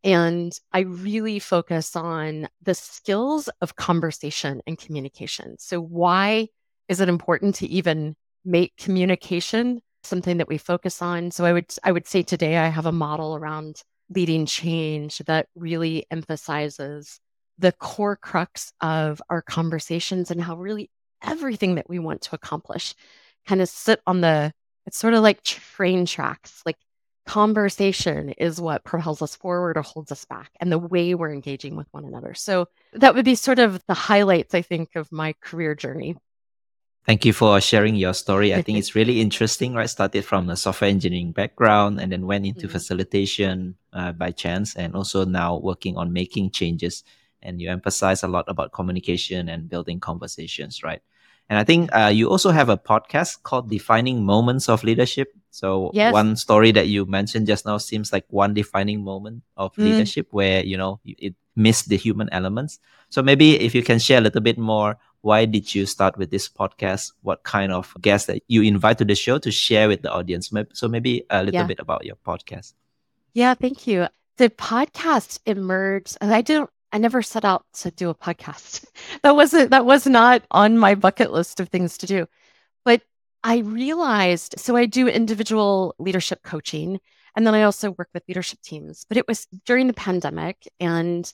And 0.03 0.51
I 0.73 0.79
really 0.81 1.39
focus 1.39 1.95
on 1.95 2.47
the 2.63 2.73
skills 2.73 3.49
of 3.61 3.75
conversation 3.75 4.61
and 4.65 4.77
communication. 4.77 5.57
So, 5.59 5.79
why 5.79 6.47
is 6.87 7.01
it 7.01 7.09
important 7.09 7.55
to 7.55 7.67
even 7.67 8.15
make 8.43 8.75
communication 8.77 9.81
something 10.03 10.37
that 10.37 10.47
we 10.47 10.57
focus 10.57 11.03
on? 11.03 11.29
So, 11.29 11.45
I 11.45 11.53
would 11.53 11.71
I 11.83 11.91
would 11.91 12.07
say 12.07 12.23
today 12.23 12.57
I 12.57 12.69
have 12.69 12.87
a 12.87 12.91
model 12.91 13.35
around 13.35 13.83
leading 14.13 14.45
change 14.45 15.19
that 15.19 15.47
really 15.55 16.05
emphasizes 16.11 17.19
the 17.57 17.71
core 17.71 18.15
crux 18.15 18.73
of 18.81 19.21
our 19.29 19.41
conversations 19.41 20.31
and 20.31 20.41
how 20.41 20.55
really 20.55 20.89
everything 21.23 21.75
that 21.75 21.89
we 21.89 21.99
want 21.99 22.21
to 22.21 22.35
accomplish 22.35 22.95
kind 23.47 23.61
of 23.61 23.69
sit 23.69 24.01
on 24.07 24.21
the 24.21 24.51
it's 24.87 24.97
sort 24.97 25.13
of 25.13 25.21
like 25.21 25.43
train 25.43 26.05
tracks 26.05 26.61
like 26.65 26.77
conversation 27.27 28.29
is 28.29 28.59
what 28.59 28.83
propels 28.83 29.21
us 29.21 29.35
forward 29.35 29.77
or 29.77 29.83
holds 29.83 30.11
us 30.11 30.25
back 30.25 30.49
and 30.59 30.71
the 30.71 30.79
way 30.79 31.13
we're 31.13 31.31
engaging 31.31 31.75
with 31.75 31.87
one 31.91 32.03
another 32.03 32.33
so 32.33 32.67
that 32.93 33.13
would 33.13 33.25
be 33.25 33.35
sort 33.35 33.59
of 33.59 33.81
the 33.87 33.93
highlights 33.93 34.55
i 34.55 34.61
think 34.61 34.89
of 34.95 35.11
my 35.11 35.33
career 35.41 35.75
journey 35.75 36.15
Thank 37.03 37.25
you 37.25 37.33
for 37.33 37.59
sharing 37.59 37.95
your 37.95 38.13
story. 38.13 38.53
I 38.53 38.61
think 38.65 38.77
it's 38.77 38.93
really 38.93 39.21
interesting, 39.21 39.73
right? 39.73 39.89
Started 39.89 40.23
from 40.23 40.49
a 40.49 40.55
software 40.55 40.89
engineering 40.89 41.31
background 41.31 41.99
and 41.99 42.11
then 42.11 42.27
went 42.27 42.45
into 42.45 42.67
mm-hmm. 42.67 42.73
facilitation 42.73 43.75
uh, 43.93 44.11
by 44.11 44.31
chance, 44.31 44.75
and 44.75 44.95
also 44.95 45.25
now 45.25 45.57
working 45.57 45.97
on 45.97 46.13
making 46.13 46.51
changes. 46.51 47.03
And 47.41 47.59
you 47.59 47.69
emphasize 47.69 48.23
a 48.23 48.27
lot 48.27 48.45
about 48.47 48.71
communication 48.71 49.49
and 49.49 49.67
building 49.67 49.99
conversations, 49.99 50.83
right? 50.83 51.01
And 51.49 51.57
I 51.57 51.63
think 51.63 51.93
uh, 51.93 52.11
you 52.13 52.29
also 52.29 52.51
have 52.51 52.69
a 52.69 52.77
podcast 52.77 53.43
called 53.43 53.69
Defining 53.69 54.23
Moments 54.23 54.69
of 54.69 54.83
Leadership. 54.83 55.33
So 55.49 55.91
yes. 55.93 56.13
one 56.13 56.35
story 56.35 56.71
that 56.71 56.87
you 56.87 57.05
mentioned 57.05 57.47
just 57.47 57.65
now 57.65 57.77
seems 57.77 58.13
like 58.13 58.25
one 58.29 58.53
defining 58.53 59.03
moment 59.03 59.43
of 59.57 59.75
mm. 59.75 59.83
leadership 59.83 60.27
where, 60.31 60.63
you 60.63 60.77
know, 60.77 61.01
it 61.03 61.35
missed 61.55 61.89
the 61.89 61.97
human 61.97 62.29
elements. 62.31 62.79
So 63.09 63.21
maybe 63.21 63.59
if 63.59 63.75
you 63.75 63.83
can 63.83 63.99
share 63.99 64.19
a 64.19 64.21
little 64.21 64.39
bit 64.39 64.57
more 64.57 64.97
why 65.21 65.45
did 65.45 65.73
you 65.73 65.85
start 65.85 66.17
with 66.17 66.31
this 66.31 66.49
podcast? 66.49 67.11
What 67.21 67.43
kind 67.43 67.71
of 67.71 67.93
guests 68.01 68.27
that 68.27 68.41
you 68.47 68.63
invite 68.63 68.97
to 68.97 69.05
the 69.05 69.15
show 69.15 69.37
to 69.37 69.51
share 69.51 69.87
with 69.87 70.01
the 70.01 70.11
audience? 70.11 70.51
So 70.73 70.87
maybe 70.87 71.25
a 71.29 71.43
little 71.43 71.61
yeah. 71.61 71.67
bit 71.67 71.79
about 71.79 72.05
your 72.05 72.15
podcast. 72.15 72.73
Yeah, 73.33 73.53
thank 73.53 73.87
you. 73.87 74.07
The 74.37 74.49
podcast 74.49 75.39
emerged. 75.45 76.17
and 76.21 76.33
I 76.33 76.41
don't. 76.41 76.69
I 76.93 76.97
never 76.97 77.21
set 77.21 77.45
out 77.45 77.65
to 77.75 77.91
do 77.91 78.09
a 78.09 78.15
podcast. 78.15 78.85
That 79.23 79.35
wasn't. 79.35 79.69
That 79.71 79.85
was 79.85 80.05
not 80.07 80.43
on 80.51 80.77
my 80.77 80.95
bucket 80.95 81.31
list 81.31 81.59
of 81.59 81.69
things 81.69 81.97
to 81.99 82.07
do. 82.07 82.27
But 82.85 83.01
I 83.43 83.59
realized. 83.59 84.55
So 84.57 84.75
I 84.75 84.85
do 84.85 85.07
individual 85.07 85.95
leadership 85.99 86.41
coaching, 86.43 86.99
and 87.35 87.45
then 87.45 87.53
I 87.53 87.63
also 87.63 87.91
work 87.91 88.09
with 88.13 88.23
leadership 88.27 88.59
teams. 88.61 89.05
But 89.07 89.17
it 89.17 89.27
was 89.27 89.47
during 89.65 89.87
the 89.87 89.93
pandemic, 89.93 90.67
and 90.79 91.31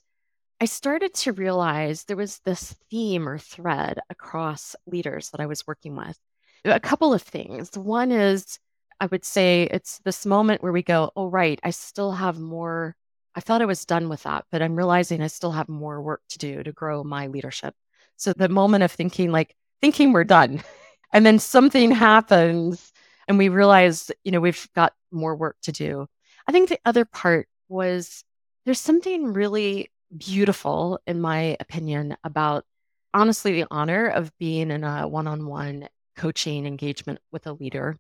I 0.60 0.66
started 0.66 1.14
to 1.16 1.34
realize 1.34 2.04
there 2.04 2.18
was 2.18 2.40
this 2.40 2.76
theme 2.90 3.28
or 3.30 3.38
thread 3.38 4.00
across 4.10 4.76
leaders 4.86 5.30
that 5.32 5.40
I 5.42 5.46
was 5.46 5.66
working 5.68 5.96
with. 5.96 6.18
A 6.66 6.80
couple 6.80 7.14
of 7.14 7.22
things. 7.22 7.78
One 7.78 8.12
is, 8.12 8.60
I 9.00 9.06
would 9.08 9.26
say 9.26 9.68
it's 9.72 10.00
this 10.00 10.26
moment 10.26 10.64
where 10.64 10.72
we 10.72 10.84
go, 10.84 11.12
oh, 11.16 11.28
right, 11.28 11.60
I 11.64 11.70
still 11.72 12.12
have 12.14 12.40
more. 12.40 12.96
I 13.36 13.40
thought 13.42 13.62
I 13.62 13.66
was 13.66 13.86
done 13.86 14.10
with 14.10 14.24
that, 14.24 14.46
but 14.52 14.62
I'm 14.62 14.76
realizing 14.76 15.22
I 15.22 15.28
still 15.28 15.52
have 15.52 15.70
more 15.70 16.02
work 16.02 16.22
to 16.30 16.38
do 16.40 16.64
to 16.64 16.72
grow 16.72 17.04
my 17.04 17.28
leadership. 17.28 17.76
So 18.16 18.34
the 18.34 18.50
moment 18.50 18.84
of 18.84 18.92
thinking, 18.92 19.32
like, 19.32 19.56
thinking 19.82 20.12
we're 20.12 20.24
done, 20.24 20.64
and 21.14 21.26
then 21.26 21.40
something 21.40 21.92
happens 21.92 22.92
and 23.28 23.38
we 23.38 23.50
realize, 23.50 24.10
you 24.24 24.32
know, 24.32 24.40
we've 24.40 24.68
got 24.74 24.94
more 25.12 25.36
work 25.36 25.58
to 25.64 25.72
do. 25.72 26.08
I 26.48 26.52
think 26.52 26.70
the 26.70 26.80
other 26.86 27.06
part 27.06 27.48
was 27.70 28.24
there's 28.66 28.80
something 28.80 29.34
really 29.34 29.92
beautiful, 30.18 31.00
in 31.06 31.20
my 31.22 31.58
opinion, 31.60 32.18
about 32.24 32.66
honestly 33.14 33.54
the 33.54 33.68
honor 33.70 34.08
of 34.08 34.36
being 34.38 34.72
in 34.72 34.84
a 34.84 35.08
one 35.08 35.28
on 35.28 35.46
one 35.46 35.88
coaching 36.16 36.66
engagement 36.66 37.20
with 37.32 37.48
a 37.48 37.54
leader. 37.54 37.98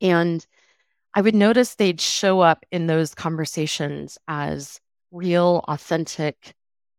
And 0.00 0.44
I 1.14 1.20
would 1.20 1.34
notice 1.34 1.74
they'd 1.74 2.00
show 2.00 2.40
up 2.40 2.64
in 2.72 2.86
those 2.86 3.14
conversations 3.14 4.18
as 4.26 4.80
real, 5.12 5.64
authentic, 5.68 6.54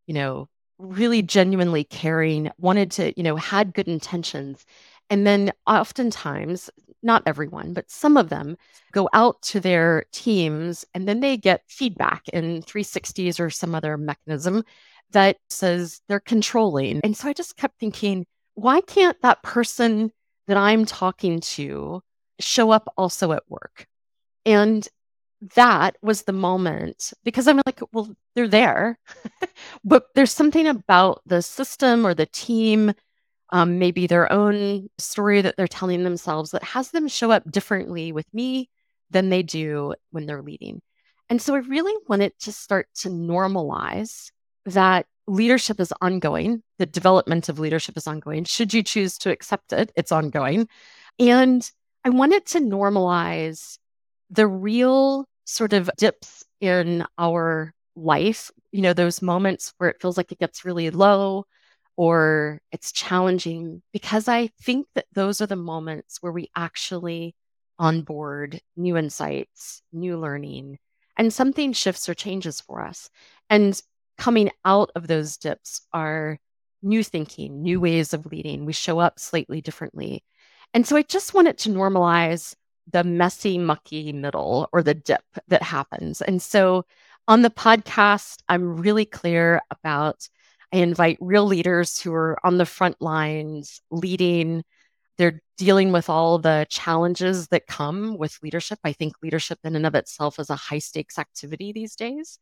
you 0.08 0.14
know, 0.14 0.48
really 0.78 1.22
genuinely 1.22 1.84
caring, 1.84 2.52
wanted 2.58 2.92
to, 2.92 3.14
you 3.18 3.24
know, 3.24 3.36
had 3.36 3.74
good 3.74 3.88
intentions. 3.88 4.66
And 5.10 5.28
then 5.28 5.52
oftentimes, 5.68 6.70
not 7.04 7.24
everyone, 7.26 7.74
but 7.74 7.92
some 7.92 8.18
of 8.18 8.30
them 8.30 8.58
go 8.92 9.10
out 9.14 9.42
to 9.44 9.60
their 9.60 10.06
teams 10.12 10.86
and 10.94 11.08
then 11.08 11.20
they 11.20 11.38
get 11.38 11.62
feedback 11.68 12.28
in 12.30 12.64
360s 12.64 13.40
or 13.40 13.50
some 13.50 13.76
other 13.76 13.98
mechanism 13.98 14.64
that 15.12 15.38
says 15.50 16.02
they're 16.08 16.20
controlling. 16.20 17.02
And 17.04 17.16
so 17.16 17.28
I 17.28 17.34
just 17.34 17.58
kept 17.58 17.80
thinking, 17.80 18.26
why 18.56 18.82
can't 18.82 19.22
that 19.22 19.44
person 19.44 20.12
that 20.48 20.58
I'm 20.58 20.86
talking 20.86 21.42
to 21.42 22.02
show 22.40 22.72
up 22.72 22.92
also 22.98 23.32
at 23.32 23.44
work? 23.50 23.88
And 24.46 24.88
that 25.56 25.98
was 26.02 26.24
the 26.24 26.34
moment 26.34 27.14
because 27.24 27.48
I'm 27.48 27.62
like, 27.66 27.82
well, 27.92 28.10
they're 28.36 28.48
there, 28.48 28.98
but 29.84 30.08
there's 30.16 30.32
something 30.32 30.68
about 30.68 31.22
the 31.26 31.42
system 31.42 32.06
or 32.06 32.14
the 32.14 32.26
team 32.26 32.94
um, 33.52 33.80
maybe 33.80 34.08
their 34.08 34.32
own 34.32 34.90
story 34.98 35.42
that 35.42 35.56
they're 35.56 35.68
telling 35.68 36.04
themselves 36.04 36.52
that 36.52 36.64
has 36.64 36.92
them 36.92 37.08
show 37.08 37.32
up 37.32 37.50
differently 37.50 38.12
with 38.12 38.26
me 38.34 38.70
than 39.12 39.30
they 39.30 39.44
do 39.44 39.94
when 40.12 40.26
they're 40.26 40.42
leading. 40.42 40.82
And 41.30 41.42
so 41.42 41.56
I 41.56 41.60
really 41.60 41.94
wanted 42.08 42.34
to 42.40 42.52
start 42.52 42.88
to 43.02 43.10
normalize 43.10 44.32
that 44.66 45.06
leadership 45.28 45.80
is 45.80 45.94
ongoing, 46.02 46.64
the 46.80 46.86
development 46.86 47.50
of 47.50 47.60
leadership 47.60 47.98
is 47.98 48.08
ongoing. 48.08 48.44
Should 48.44 48.74
you 48.74 48.84
choose 48.84 49.18
to 49.20 49.32
accept 49.32 49.74
it, 49.74 49.92
it's 49.96 50.12
ongoing. 50.12 50.68
And 51.20 51.70
I 52.06 52.10
wanted 52.10 52.46
to 52.48 52.60
normalize 52.60 53.80
the 54.30 54.48
real 54.48 55.26
sort 55.46 55.74
of 55.74 55.90
dips 55.98 56.46
in 56.62 57.06
our 57.18 57.74
life, 57.96 58.52
you 58.72 58.82
know, 58.82 58.94
those 58.94 59.24
moments 59.24 59.74
where 59.80 59.90
it 59.90 60.02
feels 60.02 60.18
like 60.18 60.32
it 60.34 60.40
gets 60.40 60.66
really 60.66 60.92
low 60.92 61.46
or 61.98 62.60
it's 62.74 62.92
challenging 62.92 63.82
because 63.94 64.28
I 64.28 64.50
think 64.62 64.88
that 64.96 65.08
those 65.14 65.42
are 65.42 65.48
the 65.48 65.58
moments 65.58 66.18
where 66.22 66.34
we 66.34 66.50
actually 66.56 67.36
onboard 67.80 68.62
new 68.78 68.98
insights, 68.98 69.82
new 69.94 70.18
learning, 70.20 70.80
and 71.18 71.34
something 71.34 71.74
shifts 71.74 72.10
or 72.10 72.14
changes 72.14 72.62
for 72.62 72.82
us. 72.82 73.10
And 73.50 73.82
coming 74.18 74.52
out 74.66 74.92
of 74.96 75.08
those 75.08 75.38
dips 75.38 75.82
are 75.94 76.40
new 76.84 77.04
thinking, 77.04 77.64
new 77.64 77.80
ways 77.80 78.14
of 78.14 78.28
leading. 78.28 78.66
We 78.66 78.74
show 78.74 79.00
up 79.00 79.20
slightly 79.20 79.62
differently. 79.62 80.24
And 80.76 80.86
so 80.86 80.98
I 80.98 81.04
just 81.04 81.34
wanted 81.34 81.58
to 81.60 81.70
normalize 81.70 82.54
the 82.92 83.06
messy, 83.06 83.58
mucky 83.58 84.12
middle 84.12 84.68
or 84.74 84.84
the 84.84 84.94
dip 84.94 85.24
that 85.48 85.64
happens. 85.64 86.22
And 86.22 86.42
so 86.42 86.86
on 87.30 87.42
the 87.42 87.50
podcast, 87.50 88.40
I'm 88.50 88.76
really 88.76 89.06
clear 89.06 89.62
about 89.72 90.28
I 90.74 90.80
invite 90.80 91.18
real 91.22 91.46
leaders 91.46 92.00
who 92.02 92.14
are 92.14 92.38
on 92.46 92.58
the 92.58 92.66
front 92.66 93.02
lines 93.02 93.82
leading. 93.90 94.66
They're 95.18 95.42
dealing 95.58 95.94
with 95.94 96.10
all 96.10 96.40
the 96.40 96.68
challenges 96.70 97.48
that 97.48 97.68
come 97.68 98.18
with 98.18 98.38
leadership. 98.44 98.78
I 98.84 98.92
think 98.92 99.14
leadership 99.24 99.60
in 99.64 99.78
and 99.78 99.86
of 99.86 99.96
itself 99.96 100.40
is 100.40 100.50
a 100.50 100.58
high 100.58 100.80
stakes 100.80 101.18
activity 101.18 101.72
these 101.72 101.96
days. 101.96 102.38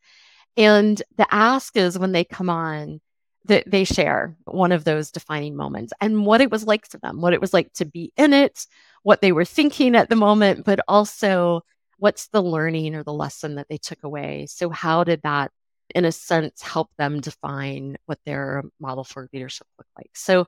And 0.57 0.99
the 1.17 1.27
ask 1.29 1.77
is 1.77 1.99
when 1.99 2.13
they 2.13 2.23
come 2.23 2.49
on, 2.49 2.99
that 3.45 3.69
they 3.69 3.83
share 3.83 4.35
one 4.45 4.71
of 4.71 4.83
those 4.83 5.11
defining 5.11 5.55
moments 5.55 5.93
and 5.99 6.25
what 6.25 6.41
it 6.41 6.49
was 6.49 6.65
like 6.65 6.87
for 6.87 6.97
them, 6.99 7.21
what 7.21 7.33
it 7.33 7.41
was 7.41 7.53
like 7.53 7.71
to 7.73 7.85
be 7.85 8.13
in 8.15 8.33
it, 8.33 8.65
what 9.03 9.21
they 9.21 9.31
were 9.31 9.45
thinking 9.45 9.95
at 9.95 10.09
the 10.09 10.15
moment, 10.15 10.65
but 10.65 10.79
also 10.87 11.61
what's 11.97 12.27
the 12.27 12.41
learning 12.41 12.95
or 12.95 13.03
the 13.03 13.13
lesson 13.13 13.55
that 13.55 13.67
they 13.69 13.77
took 13.77 14.03
away. 14.03 14.45
So, 14.47 14.69
how 14.69 15.03
did 15.03 15.21
that 15.23 15.51
in 15.93 16.05
a 16.05 16.11
sense, 16.11 16.61
help 16.61 16.89
them 16.97 17.21
define 17.21 17.97
what 18.05 18.19
their 18.25 18.63
model 18.79 19.03
for 19.03 19.29
leadership 19.33 19.67
look 19.77 19.87
like. 19.97 20.11
So 20.13 20.47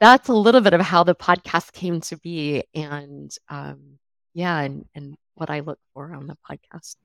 that's 0.00 0.28
a 0.28 0.34
little 0.34 0.60
bit 0.60 0.74
of 0.74 0.80
how 0.80 1.04
the 1.04 1.14
podcast 1.14 1.72
came 1.72 2.00
to 2.02 2.16
be, 2.18 2.64
and 2.74 3.34
um, 3.48 3.98
yeah, 4.34 4.60
and 4.60 4.84
and 4.94 5.16
what 5.34 5.50
I 5.50 5.60
look 5.60 5.78
for 5.94 6.12
on 6.12 6.26
the 6.26 6.36
podcast. 6.48 6.96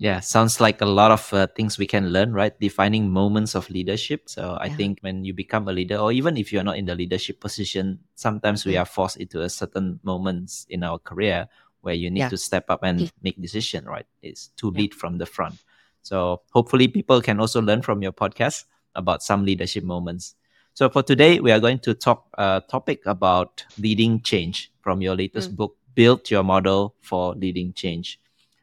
Yeah, 0.00 0.20
sounds 0.20 0.62
like 0.62 0.80
a 0.80 0.86
lot 0.86 1.10
of 1.10 1.30
uh, 1.34 1.46
things 1.48 1.76
we 1.76 1.86
can 1.86 2.08
learn, 2.08 2.32
right? 2.32 2.58
Defining 2.58 3.10
moments 3.10 3.54
of 3.54 3.68
leadership. 3.68 4.30
So 4.30 4.56
I 4.58 4.66
yeah. 4.66 4.76
think 4.76 5.00
when 5.02 5.26
you 5.26 5.34
become 5.34 5.68
a 5.68 5.72
leader, 5.72 5.98
or 5.98 6.10
even 6.10 6.38
if 6.38 6.54
you're 6.54 6.64
not 6.64 6.78
in 6.78 6.86
the 6.86 6.94
leadership 6.94 7.38
position, 7.38 7.98
sometimes 8.14 8.64
we 8.64 8.78
are 8.78 8.86
forced 8.86 9.18
into 9.18 9.42
a 9.42 9.50
certain 9.50 10.00
moments 10.02 10.64
in 10.70 10.84
our 10.84 10.98
career 10.98 11.48
where 11.82 11.92
you 11.92 12.10
need 12.10 12.20
yeah. 12.20 12.28
to 12.30 12.38
step 12.38 12.70
up 12.70 12.82
and 12.82 13.00
mm. 13.00 13.12
make 13.22 13.38
decision, 13.42 13.84
right? 13.84 14.06
It's 14.22 14.48
to 14.56 14.70
lead 14.70 14.94
from 14.94 15.18
the 15.18 15.26
front. 15.26 15.56
So 16.00 16.40
hopefully 16.50 16.88
people 16.88 17.20
can 17.20 17.38
also 17.38 17.60
learn 17.60 17.82
from 17.82 18.00
your 18.00 18.12
podcast 18.12 18.64
about 18.94 19.22
some 19.22 19.44
leadership 19.44 19.84
moments. 19.84 20.34
So 20.72 20.88
for 20.88 21.02
today, 21.02 21.40
we 21.40 21.52
are 21.52 21.60
going 21.60 21.80
to 21.80 21.92
talk 21.92 22.26
a 22.38 22.40
uh, 22.40 22.60
topic 22.60 23.02
about 23.04 23.66
leading 23.78 24.22
change 24.22 24.72
from 24.80 25.02
your 25.02 25.14
latest 25.14 25.52
mm. 25.52 25.56
book, 25.56 25.76
Build 25.94 26.30
Your 26.30 26.42
Model 26.42 26.94
for 27.02 27.34
Leading 27.34 27.74
Change. 27.74 28.18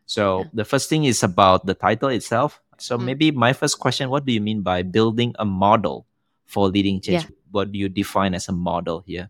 So 0.07 0.39
yeah. 0.39 0.45
the 0.53 0.65
first 0.65 0.89
thing 0.89 1.03
is 1.03 1.21
about 1.21 1.67
the 1.67 1.75
title 1.75 2.09
itself. 2.09 2.59
So 2.79 2.97
mm. 2.97 3.03
maybe 3.03 3.31
my 3.31 3.53
first 3.53 3.79
question, 3.79 4.09
what 4.09 4.25
do 4.25 4.31
you 4.31 4.41
mean 4.41 4.61
by 4.61 4.81
building 4.81 5.35
a 5.37 5.45
model 5.45 6.07
for 6.45 6.67
leading 6.67 7.01
change? 7.01 7.23
Yeah. 7.23 7.35
What 7.51 7.71
do 7.71 7.77
you 7.77 7.89
define 7.89 8.33
as 8.33 8.47
a 8.47 8.53
model 8.53 9.03
here? 9.05 9.29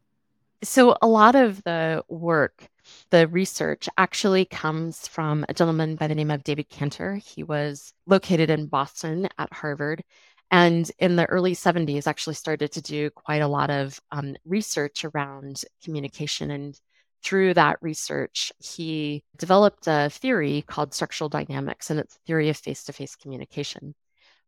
So 0.64 0.96
a 1.02 1.08
lot 1.08 1.36
of 1.36 1.62
the 1.64 2.04
work 2.08 2.70
the 3.10 3.28
research 3.28 3.90
actually 3.98 4.46
comes 4.46 5.08
from 5.08 5.46
a 5.50 5.54
gentleman 5.54 5.96
by 5.96 6.08
the 6.08 6.16
name 6.16 6.32
of 6.32 6.44
David 6.44 6.70
Kantor. 6.70 7.16
He 7.16 7.44
was 7.44 7.94
located 8.06 8.50
in 8.50 8.68
Boston 8.68 9.28
at 9.38 9.52
Harvard 9.52 10.04
and 10.52 10.90
in 11.00 11.16
the 11.16 11.26
early 11.26 11.54
70s 11.54 12.08
actually 12.08 12.36
started 12.36 12.72
to 12.72 12.82
do 12.82 13.10
quite 13.10 13.42
a 13.42 13.48
lot 13.48 13.70
of 13.70 14.00
um, 14.12 14.36
research 14.46 15.04
around 15.04 15.64
communication 15.84 16.52
and 16.52 16.80
through 17.28 17.54
that 17.54 17.78
research 17.82 18.52
he 18.60 19.24
developed 19.38 19.88
a 19.88 20.10
theory 20.10 20.64
called 20.68 20.94
structural 20.94 21.30
dynamics 21.30 21.90
and 21.90 22.00
it's 22.00 22.16
a 22.16 22.20
theory 22.28 22.50
of 22.50 22.58
face-to-face 22.58 23.16
communication 23.16 23.94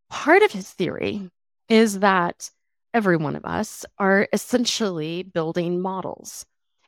part 0.09 0.43
of 0.43 0.51
his 0.51 0.71
theory 0.71 1.29
is 1.69 1.99
that 1.99 2.49
every 2.93 3.17
one 3.17 3.35
of 3.35 3.45
us 3.45 3.85
are 3.97 4.27
essentially 4.33 5.23
building 5.23 5.81
models 5.81 6.45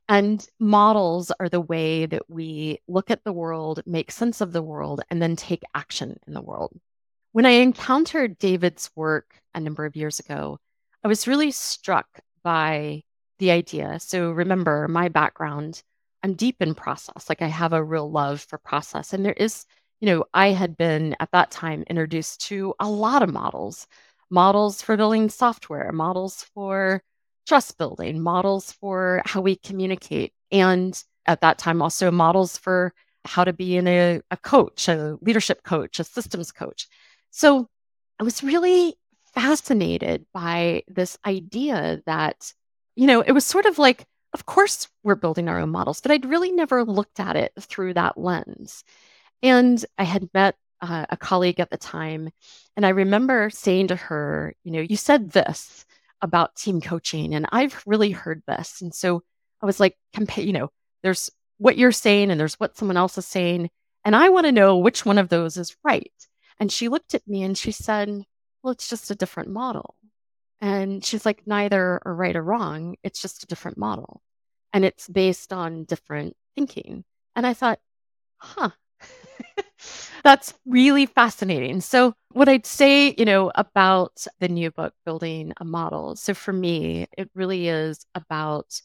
And 0.07 0.45
models 0.59 1.31
are 1.39 1.49
the 1.49 1.61
way 1.61 2.05
that 2.05 2.29
we 2.29 2.79
look 2.87 3.11
at 3.11 3.23
the 3.23 3.31
world, 3.33 3.81
make 3.85 4.11
sense 4.11 4.41
of 4.41 4.51
the 4.53 4.61
world, 4.61 5.01
and 5.09 5.21
then 5.21 5.35
take 5.35 5.63
action 5.73 6.17
in 6.27 6.33
the 6.33 6.41
world. 6.41 6.73
When 7.31 7.45
I 7.45 7.51
encountered 7.51 8.37
David's 8.37 8.91
work 8.95 9.41
a 9.55 9.59
number 9.61 9.85
of 9.85 9.95
years 9.95 10.19
ago, 10.19 10.59
I 11.03 11.07
was 11.07 11.27
really 11.27 11.51
struck 11.51 12.07
by 12.43 13.03
the 13.41 13.51
idea. 13.51 13.99
So 13.99 14.31
remember, 14.31 14.87
my 14.87 15.09
background, 15.09 15.83
I'm 16.23 16.35
deep 16.35 16.57
in 16.61 16.75
process. 16.75 17.27
Like 17.27 17.41
I 17.41 17.47
have 17.47 17.73
a 17.73 17.83
real 17.83 18.09
love 18.09 18.41
for 18.41 18.59
process. 18.59 19.13
And 19.13 19.25
there 19.25 19.33
is, 19.33 19.65
you 19.99 20.07
know, 20.07 20.25
I 20.33 20.49
had 20.49 20.77
been 20.77 21.15
at 21.19 21.31
that 21.33 21.51
time 21.51 21.83
introduced 21.89 22.41
to 22.47 22.75
a 22.79 22.89
lot 22.89 23.23
of 23.23 23.31
models 23.33 23.87
models 24.33 24.81
for 24.81 24.95
building 24.95 25.29
software, 25.29 25.91
models 25.91 26.45
for 26.53 27.03
trust 27.47 27.77
building, 27.77 28.21
models 28.21 28.71
for 28.71 29.21
how 29.25 29.41
we 29.41 29.57
communicate. 29.57 30.33
And 30.51 31.03
at 31.25 31.41
that 31.41 31.57
time, 31.57 31.81
also 31.81 32.11
models 32.11 32.57
for 32.57 32.93
how 33.25 33.43
to 33.43 33.53
be 33.53 33.75
in 33.77 33.87
a, 33.87 34.21
a 34.31 34.37
coach, 34.37 34.87
a 34.87 35.17
leadership 35.21 35.63
coach, 35.63 35.99
a 35.99 36.03
systems 36.03 36.51
coach. 36.51 36.87
So 37.31 37.67
I 38.19 38.23
was 38.23 38.43
really 38.43 38.95
fascinated 39.33 40.25
by 40.33 40.83
this 40.87 41.17
idea 41.25 42.01
that, 42.05 42.53
you 42.95 43.07
know, 43.07 43.21
it 43.21 43.31
was 43.31 43.45
sort 43.45 43.65
of 43.65 43.79
like, 43.79 44.05
of 44.33 44.45
course, 44.45 44.87
we're 45.03 45.15
building 45.15 45.47
our 45.47 45.59
own 45.59 45.69
models, 45.69 46.01
but 46.01 46.11
I'd 46.11 46.25
really 46.25 46.51
never 46.51 46.83
looked 46.83 47.19
at 47.19 47.35
it 47.35 47.53
through 47.59 47.95
that 47.95 48.17
lens. 48.17 48.83
And 49.43 49.83
I 49.97 50.03
had 50.03 50.29
met 50.33 50.55
uh, 50.81 51.05
a 51.09 51.17
colleague 51.17 51.59
at 51.59 51.69
the 51.69 51.77
time, 51.77 52.29
and 52.75 52.85
I 52.85 52.89
remember 52.89 53.49
saying 53.49 53.87
to 53.87 53.95
her, 53.95 54.53
you 54.63 54.71
know, 54.71 54.81
you 54.81 54.95
said 54.95 55.31
this 55.31 55.85
about 56.21 56.55
team 56.55 56.81
coaching, 56.81 57.33
and 57.33 57.45
I've 57.51 57.83
really 57.85 58.11
heard 58.11 58.43
this. 58.47 58.81
And 58.81 58.93
so 58.93 59.23
I 59.61 59.65
was 59.65 59.79
like, 59.79 59.97
compare, 60.13 60.43
you 60.43 60.53
know, 60.53 60.69
there's 61.03 61.31
what 61.57 61.77
you're 61.77 61.91
saying 61.91 62.31
and 62.31 62.39
there's 62.39 62.59
what 62.59 62.75
someone 62.75 62.97
else 62.97 63.17
is 63.17 63.25
saying. 63.25 63.69
And 64.03 64.15
I 64.15 64.29
want 64.29 64.47
to 64.47 64.51
know 64.51 64.77
which 64.77 65.05
one 65.05 65.19
of 65.19 65.29
those 65.29 65.57
is 65.57 65.75
right. 65.83 66.11
And 66.59 66.71
she 66.71 66.87
looked 66.89 67.13
at 67.13 67.27
me 67.27 67.43
and 67.43 67.55
she 67.57 67.71
said, 67.71 68.23
Well, 68.63 68.71
it's 68.71 68.89
just 68.89 69.11
a 69.11 69.15
different 69.15 69.49
model. 69.49 69.95
And 70.61 71.03
she's 71.03 71.25
like, 71.25 71.43
Neither 71.45 72.01
are 72.05 72.15
right 72.15 72.35
or 72.35 72.43
wrong. 72.43 72.95
It's 73.03 73.21
just 73.21 73.43
a 73.43 73.47
different 73.47 73.77
model. 73.77 74.21
And 74.73 74.85
it's 74.85 75.07
based 75.07 75.51
on 75.53 75.85
different 75.85 76.35
thinking. 76.55 77.03
And 77.35 77.45
I 77.45 77.53
thought, 77.53 77.79
Huh. 78.37 78.71
That's 80.23 80.53
really 80.65 81.07
fascinating. 81.07 81.81
So, 81.81 82.13
what 82.33 82.47
I'd 82.47 82.65
say, 82.65 83.15
you 83.17 83.25
know, 83.25 83.51
about 83.55 84.25
the 84.39 84.47
new 84.47 84.71
book, 84.71 84.93
Building 85.05 85.53
a 85.59 85.65
Model. 85.65 86.15
So, 86.15 86.33
for 86.33 86.53
me, 86.53 87.07
it 87.17 87.29
really 87.35 87.67
is 87.67 88.05
about 88.15 88.81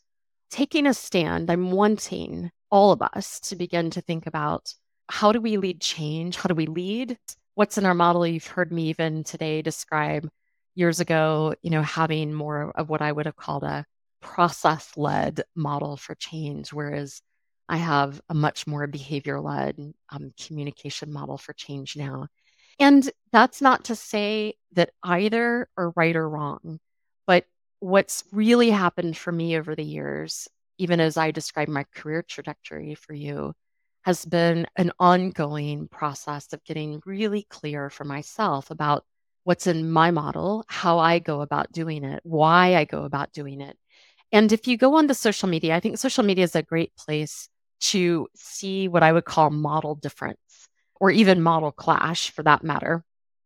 taking 0.50 0.86
a 0.86 0.94
stand. 0.94 1.50
I'm 1.50 1.70
wanting 1.70 2.50
all 2.70 2.92
of 2.92 3.02
us 3.02 3.40
to 3.40 3.56
begin 3.56 3.90
to 3.90 4.00
think 4.00 4.26
about 4.26 4.74
how 5.08 5.32
do 5.32 5.40
we 5.40 5.56
lead 5.58 5.80
change? 5.80 6.36
How 6.36 6.48
do 6.48 6.54
we 6.54 6.66
lead? 6.66 7.18
what's 7.56 7.78
in 7.78 7.86
our 7.86 7.94
model 7.94 8.26
you've 8.26 8.46
heard 8.46 8.70
me 8.70 8.88
even 8.90 9.24
today 9.24 9.62
describe 9.62 10.28
years 10.76 11.00
ago 11.00 11.54
you 11.62 11.70
know 11.70 11.82
having 11.82 12.32
more 12.32 12.70
of 12.76 12.88
what 12.88 13.02
i 13.02 13.10
would 13.10 13.26
have 13.26 13.36
called 13.36 13.64
a 13.64 13.84
process 14.20 14.92
led 14.96 15.42
model 15.56 15.96
for 15.96 16.14
change 16.14 16.72
whereas 16.72 17.20
i 17.68 17.76
have 17.76 18.20
a 18.28 18.34
much 18.34 18.66
more 18.66 18.86
behavior 18.86 19.40
led 19.40 19.76
um, 20.10 20.32
communication 20.40 21.12
model 21.12 21.36
for 21.38 21.52
change 21.52 21.96
now. 21.96 22.28
And 22.78 23.10
that's 23.32 23.62
not 23.62 23.86
to 23.86 23.96
say 23.96 24.54
that 24.72 24.90
either 25.02 25.68
are 25.76 25.92
right 25.96 26.14
or 26.14 26.28
wrong 26.28 26.78
but 27.26 27.44
what's 27.80 28.24
really 28.32 28.70
happened 28.70 29.16
for 29.16 29.32
me 29.32 29.56
over 29.56 29.74
the 29.74 29.84
years 29.84 30.48
even 30.78 31.00
as 31.00 31.16
i 31.16 31.30
describe 31.30 31.68
my 31.68 31.84
career 31.94 32.22
trajectory 32.22 32.94
for 32.94 33.14
you 33.14 33.52
has 34.06 34.24
been 34.24 34.66
an 34.76 34.92
ongoing 35.00 35.88
process 35.88 36.52
of 36.52 36.62
getting 36.64 37.02
really 37.04 37.44
clear 37.50 37.90
for 37.90 38.04
myself 38.04 38.70
about 38.70 39.04
what's 39.46 39.68
in 39.68 39.88
my 39.90 40.10
model, 40.10 40.64
how 40.66 40.98
I 40.98 41.20
go 41.20 41.40
about 41.40 41.70
doing 41.70 42.02
it, 42.02 42.20
why 42.24 42.74
I 42.74 42.84
go 42.84 43.04
about 43.04 43.32
doing 43.32 43.60
it. 43.60 43.76
And 44.32 44.50
if 44.50 44.66
you 44.66 44.76
go 44.76 44.96
onto 44.96 45.14
social 45.14 45.48
media, 45.48 45.76
I 45.76 45.80
think 45.80 45.98
social 45.98 46.24
media 46.24 46.42
is 46.42 46.56
a 46.56 46.62
great 46.62 46.96
place 46.96 47.48
to 47.92 48.26
see 48.34 48.88
what 48.88 49.04
I 49.04 49.12
would 49.12 49.24
call 49.24 49.50
model 49.50 49.94
difference 49.94 50.68
or 51.00 51.12
even 51.12 51.42
model 51.42 51.70
clash 51.70 52.30
for 52.32 52.42
that 52.42 52.64
matter. 52.64 53.04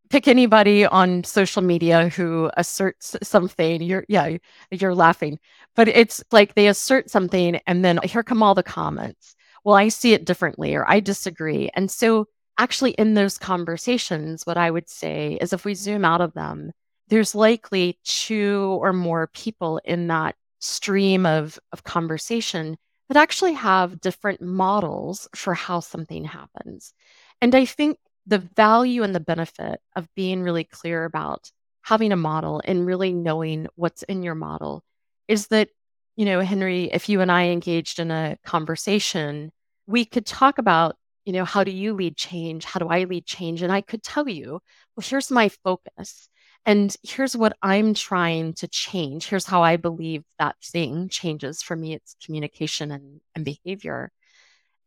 Pick 0.08 0.26
anybody 0.26 0.86
on 0.86 1.22
social 1.22 1.60
media 1.60 2.08
who 2.08 2.50
asserts 2.56 3.14
something. 3.22 3.82
You're, 3.82 4.06
yeah, 4.08 4.38
you're 4.70 4.94
laughing, 4.94 5.38
but 5.76 5.86
it's 5.86 6.24
like 6.32 6.54
they 6.54 6.68
assert 6.68 7.10
something 7.10 7.60
and 7.66 7.84
then 7.84 8.00
here 8.04 8.22
come 8.22 8.42
all 8.42 8.54
the 8.54 8.62
comments 8.62 9.36
well, 9.64 9.76
I 9.76 9.88
see 9.88 10.12
it 10.12 10.24
differently 10.24 10.74
or 10.74 10.88
I 10.88 11.00
disagree. 11.00 11.70
And 11.74 11.90
so, 11.90 12.26
actually, 12.58 12.92
in 12.92 13.14
those 13.14 13.38
conversations, 13.38 14.46
what 14.46 14.56
I 14.56 14.70
would 14.70 14.88
say 14.88 15.38
is 15.40 15.52
if 15.52 15.64
we 15.64 15.74
zoom 15.74 16.04
out 16.04 16.20
of 16.20 16.34
them, 16.34 16.72
there's 17.08 17.34
likely 17.34 17.98
two 18.04 18.78
or 18.80 18.92
more 18.92 19.28
people 19.28 19.80
in 19.84 20.08
that 20.08 20.36
stream 20.60 21.26
of, 21.26 21.58
of 21.72 21.84
conversation 21.84 22.76
that 23.08 23.16
actually 23.16 23.54
have 23.54 24.00
different 24.00 24.40
models 24.40 25.28
for 25.34 25.54
how 25.54 25.80
something 25.80 26.24
happens. 26.24 26.92
And 27.40 27.54
I 27.54 27.64
think 27.64 27.98
the 28.26 28.38
value 28.38 29.02
and 29.02 29.14
the 29.14 29.20
benefit 29.20 29.80
of 29.96 30.08
being 30.14 30.42
really 30.42 30.64
clear 30.64 31.04
about 31.04 31.50
having 31.82 32.12
a 32.12 32.16
model 32.16 32.60
and 32.64 32.86
really 32.86 33.12
knowing 33.12 33.66
what's 33.74 34.02
in 34.04 34.22
your 34.22 34.34
model 34.34 34.84
is 35.26 35.48
that 35.48 35.70
you 36.16 36.26
know, 36.26 36.40
Henry, 36.40 36.84
if 36.92 37.08
you 37.08 37.22
and 37.22 37.32
I 37.32 37.46
engaged 37.46 37.98
in 37.98 38.10
a 38.10 38.36
conversation, 38.44 39.52
we 39.86 40.04
could 40.04 40.26
talk 40.26 40.58
about, 40.58 40.96
you 41.30 41.34
know, 41.34 41.44
how 41.44 41.62
do 41.62 41.70
you 41.70 41.94
lead 41.94 42.16
change? 42.16 42.64
How 42.64 42.80
do 42.80 42.88
I 42.88 43.04
lead 43.04 43.24
change? 43.24 43.62
And 43.62 43.72
I 43.72 43.82
could 43.82 44.02
tell 44.02 44.28
you, 44.28 44.60
well, 44.96 45.04
here's 45.04 45.30
my 45.30 45.48
focus. 45.48 46.28
And 46.66 46.92
here's 47.04 47.36
what 47.36 47.56
I'm 47.62 47.94
trying 47.94 48.54
to 48.54 48.66
change. 48.66 49.28
Here's 49.28 49.46
how 49.46 49.62
I 49.62 49.76
believe 49.76 50.24
that 50.40 50.56
thing 50.60 51.08
changes. 51.08 51.62
For 51.62 51.76
me, 51.76 51.94
it's 51.94 52.16
communication 52.26 52.90
and, 52.90 53.20
and 53.36 53.44
behavior. 53.44 54.10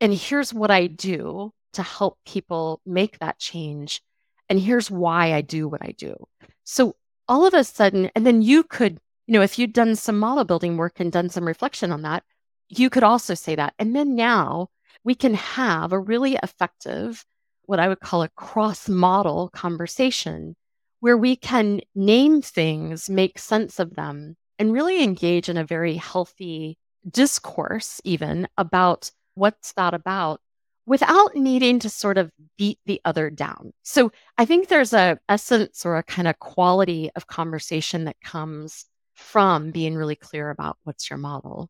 And 0.01 0.13
here's 0.13 0.53
what 0.53 0.69
I 0.69 0.87
do 0.87 1.53
to 1.71 1.81
help 1.81 2.19
people 2.25 2.81
make 2.85 3.19
that 3.19 3.39
change. 3.39 4.01
And 4.49 4.59
here's 4.59 4.91
why 4.91 5.31
I 5.31 5.39
do 5.39 5.69
what 5.69 5.81
I 5.81 5.93
do. 5.97 6.27
So 6.65 6.97
all 7.29 7.45
of 7.45 7.53
a 7.53 7.63
sudden, 7.63 8.11
and 8.15 8.25
then 8.25 8.41
you 8.41 8.63
could 8.63 8.99
you 9.27 9.31
know, 9.31 9.41
if 9.41 9.57
you'd 9.57 9.71
done 9.71 9.95
some 9.95 10.19
model 10.19 10.43
building 10.43 10.75
work 10.75 10.99
and 10.99 11.09
done 11.09 11.29
some 11.29 11.47
reflection 11.47 11.93
on 11.93 12.01
that, 12.01 12.23
you 12.67 12.89
could 12.89 13.03
also 13.03 13.33
say 13.33 13.55
that. 13.55 13.73
And 13.79 13.95
then 13.95 14.17
now 14.17 14.67
we 15.03 15.15
can 15.15 15.33
have 15.33 15.91
a 15.91 15.99
really 15.99 16.37
effective, 16.41 17.25
what 17.65 17.79
I 17.79 17.87
would 17.87 17.99
call 17.99 18.23
a 18.23 18.29
cross 18.29 18.87
model 18.89 19.49
conversation 19.49 20.55
where 20.99 21.17
we 21.17 21.35
can 21.35 21.81
name 21.95 22.41
things, 22.41 23.09
make 23.09 23.37
sense 23.37 23.79
of 23.79 23.95
them, 23.95 24.35
and 24.57 24.71
really 24.71 25.03
engage 25.03 25.49
in 25.49 25.57
a 25.57 25.65
very 25.65 25.95
healthy 25.95 26.77
discourse, 27.09 27.99
even 28.05 28.47
about 28.57 29.11
what's 29.35 29.73
that 29.73 29.93
about 29.93 30.39
without 30.85 31.35
needing 31.35 31.79
to 31.79 31.89
sort 31.89 32.17
of 32.17 32.31
beat 32.57 32.77
the 32.85 33.01
other 33.05 33.29
down. 33.29 33.71
So 33.83 34.11
I 34.37 34.45
think 34.45 34.67
there's 34.67 34.93
a 34.93 35.17
essence 35.29 35.85
or 35.85 35.97
a 35.97 36.03
kind 36.03 36.27
of 36.27 36.39
quality 36.39 37.09
of 37.15 37.27
conversation 37.27 38.05
that 38.05 38.19
comes 38.21 38.85
from 39.13 39.71
being 39.71 39.95
really 39.95 40.15
clear 40.15 40.49
about 40.49 40.77
what's 40.83 41.09
your 41.09 41.19
model. 41.19 41.69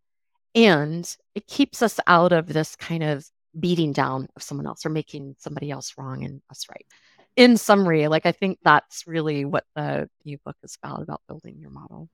And 0.56 1.16
it 1.36 1.48
keeps 1.48 1.82
us 1.82 2.00
out 2.08 2.32
of 2.32 2.48
this 2.48 2.76
kind 2.76 3.04
of 3.04 3.26
beating 3.60 3.94
down 3.94 4.28
of 4.36 4.44
someone 4.44 4.68
else 4.68 4.86
or 4.86 4.90
making 4.90 5.36
somebody 5.40 5.72
else 5.72 5.94
wrong 5.98 6.24
and 6.24 6.42
us 6.50 6.68
right. 6.70 6.86
In 7.36 7.58
summary, 7.58 8.08
like 8.08 8.26
I 8.26 8.32
think 8.32 8.60
that's 8.64 9.08
really 9.08 9.46
what 9.46 9.66
the 9.76 10.10
new 10.26 10.38
book 10.40 10.58
is 10.64 10.78
about, 10.84 11.02
about 11.02 11.22
building 11.28 11.58
your 11.60 11.72
model. 11.72 12.10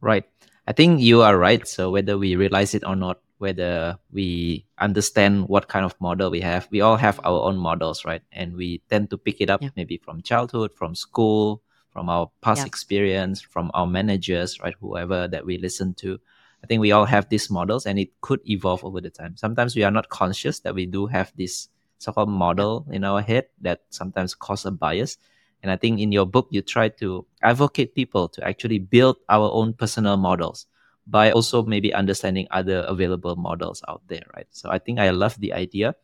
Right. 0.00 0.24
I 0.66 0.72
think 0.72 1.00
you 1.00 1.22
are 1.22 1.38
right. 1.38 1.66
So 1.66 1.90
whether 1.90 2.18
we 2.18 2.36
realize 2.36 2.74
it 2.74 2.84
or 2.84 2.96
not, 2.96 3.20
whether 3.38 3.98
we 4.12 4.66
understand 4.78 5.48
what 5.48 5.68
kind 5.68 5.84
of 5.84 6.00
model 6.00 6.30
we 6.30 6.40
have, 6.40 6.68
we 6.70 6.80
all 6.80 6.96
have 6.96 7.18
our 7.24 7.40
own 7.40 7.56
models, 7.56 8.04
right? 8.04 8.22
And 8.30 8.54
we 8.54 8.82
tend 8.90 9.10
to 9.10 9.18
pick 9.18 9.40
it 9.40 9.50
up 9.50 9.62
yeah. 9.62 9.70
maybe 9.74 9.96
from 9.96 10.22
childhood, 10.22 10.72
from 10.74 10.94
school, 10.94 11.62
from 11.90 12.08
our 12.08 12.30
past 12.40 12.60
yeah. 12.60 12.66
experience, 12.66 13.40
from 13.40 13.70
our 13.74 13.86
managers, 13.86 14.60
right? 14.60 14.74
Whoever 14.80 15.28
that 15.28 15.44
we 15.44 15.58
listen 15.58 15.94
to. 15.94 16.20
I 16.62 16.66
think 16.66 16.80
we 16.80 16.92
all 16.92 17.04
have 17.04 17.28
these 17.28 17.50
models 17.50 17.86
and 17.86 17.98
it 17.98 18.10
could 18.20 18.40
evolve 18.48 18.84
over 18.84 19.00
the 19.00 19.10
time. 19.10 19.36
Sometimes 19.36 19.74
we 19.74 19.82
are 19.82 19.90
not 19.90 20.08
conscious 20.08 20.60
that 20.60 20.74
we 20.74 20.86
do 20.86 21.06
have 21.06 21.32
this 21.36 21.68
so-called 21.98 22.28
model 22.28 22.86
in 22.90 23.04
our 23.04 23.20
head 23.20 23.46
that 23.60 23.82
sometimes 23.90 24.34
cause 24.34 24.64
a 24.64 24.70
bias. 24.70 25.18
And 25.62 25.70
I 25.70 25.76
think 25.76 26.00
in 26.00 26.12
your 26.12 26.26
book, 26.26 26.48
you 26.50 26.62
try 26.62 26.88
to 26.88 27.26
advocate 27.42 27.94
people 27.94 28.28
to 28.30 28.46
actually 28.46 28.78
build 28.78 29.16
our 29.28 29.50
own 29.52 29.74
personal 29.74 30.16
models 30.16 30.66
by 31.06 31.30
also 31.32 31.62
maybe 31.64 31.92
understanding 31.94 32.46
other 32.50 32.84
available 32.88 33.36
models 33.36 33.82
out 33.88 34.02
there, 34.08 34.22
right? 34.34 34.46
So 34.50 34.70
I 34.70 34.78
think 34.78 34.98
I 34.98 35.10
love 35.10 35.38
the 35.40 35.52
idea. 35.52 35.94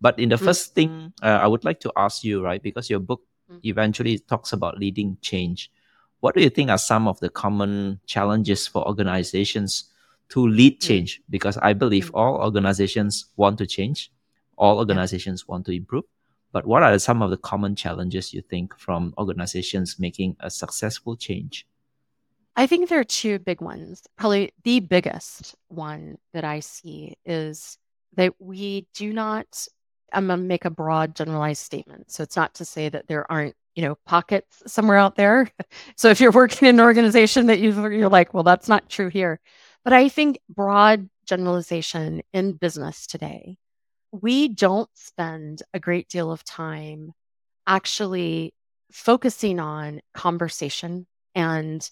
But 0.00 0.18
in 0.18 0.28
the 0.28 0.36
mm-hmm. 0.36 0.44
first 0.44 0.74
thing, 0.74 1.12
uh, 1.22 1.40
I 1.42 1.46
would 1.46 1.64
like 1.64 1.80
to 1.80 1.92
ask 1.96 2.22
you, 2.22 2.42
right, 2.42 2.62
because 2.62 2.90
your 2.90 3.00
book 3.00 3.22
Mm. 3.50 3.60
eventually 3.64 4.18
talks 4.18 4.52
about 4.52 4.78
leading 4.78 5.16
change. 5.20 5.70
What 6.20 6.34
do 6.34 6.42
you 6.42 6.50
think 6.50 6.70
are 6.70 6.78
some 6.78 7.08
of 7.08 7.20
the 7.20 7.30
common 7.30 8.00
challenges 8.06 8.66
for 8.66 8.86
organizations 8.86 9.84
to 10.30 10.46
lead 10.46 10.80
mm. 10.80 10.86
change 10.86 11.22
because 11.30 11.56
I 11.58 11.72
believe 11.72 12.10
mm. 12.10 12.18
all 12.18 12.36
organizations 12.36 13.26
want 13.36 13.58
to 13.58 13.66
change, 13.66 14.12
all 14.56 14.78
organizations 14.78 15.46
want 15.48 15.66
to 15.66 15.72
improve. 15.72 16.04
But 16.52 16.66
what 16.66 16.82
are 16.82 16.98
some 16.98 17.22
of 17.22 17.30
the 17.30 17.36
common 17.36 17.76
challenges 17.76 18.32
you 18.32 18.40
think 18.40 18.76
from 18.78 19.14
organizations 19.18 19.98
making 19.98 20.36
a 20.40 20.50
successful 20.50 21.16
change? 21.16 21.66
I 22.56 22.66
think 22.66 22.88
there 22.88 22.98
are 22.98 23.04
two 23.04 23.38
big 23.38 23.60
ones. 23.60 24.02
Probably 24.16 24.52
the 24.64 24.80
biggest 24.80 25.54
one 25.68 26.18
that 26.32 26.44
I 26.44 26.60
see 26.60 27.16
is 27.24 27.78
that 28.16 28.32
we 28.40 28.86
do 28.94 29.12
not, 29.12 29.68
I'm 30.12 30.26
going 30.26 30.40
to 30.40 30.44
make 30.44 30.64
a 30.64 30.70
broad 30.70 31.14
generalized 31.14 31.62
statement. 31.62 32.10
So 32.10 32.22
it's 32.22 32.34
not 32.34 32.54
to 32.54 32.64
say 32.64 32.88
that 32.88 33.06
there 33.06 33.30
aren't, 33.30 33.54
you 33.76 33.82
know, 33.82 33.96
pockets 34.06 34.62
somewhere 34.66 34.96
out 34.96 35.14
there. 35.14 35.48
so 35.96 36.08
if 36.08 36.20
you're 36.20 36.32
working 36.32 36.66
in 36.66 36.76
an 36.76 36.80
organization 36.80 37.46
that 37.46 37.60
you, 37.60 37.70
you're 37.90 38.08
like, 38.08 38.34
well, 38.34 38.42
that's 38.42 38.68
not 38.68 38.88
true 38.88 39.08
here. 39.08 39.38
But 39.84 39.92
I 39.92 40.08
think 40.08 40.38
broad 40.48 41.08
generalization 41.26 42.22
in 42.32 42.52
business 42.52 43.06
today, 43.06 43.56
we 44.12 44.48
don't 44.48 44.90
spend 44.94 45.62
a 45.72 45.80
great 45.80 46.08
deal 46.08 46.30
of 46.30 46.44
time 46.44 47.12
actually 47.66 48.54
focusing 48.90 49.60
on 49.60 50.00
conversation 50.14 51.06
and 51.34 51.88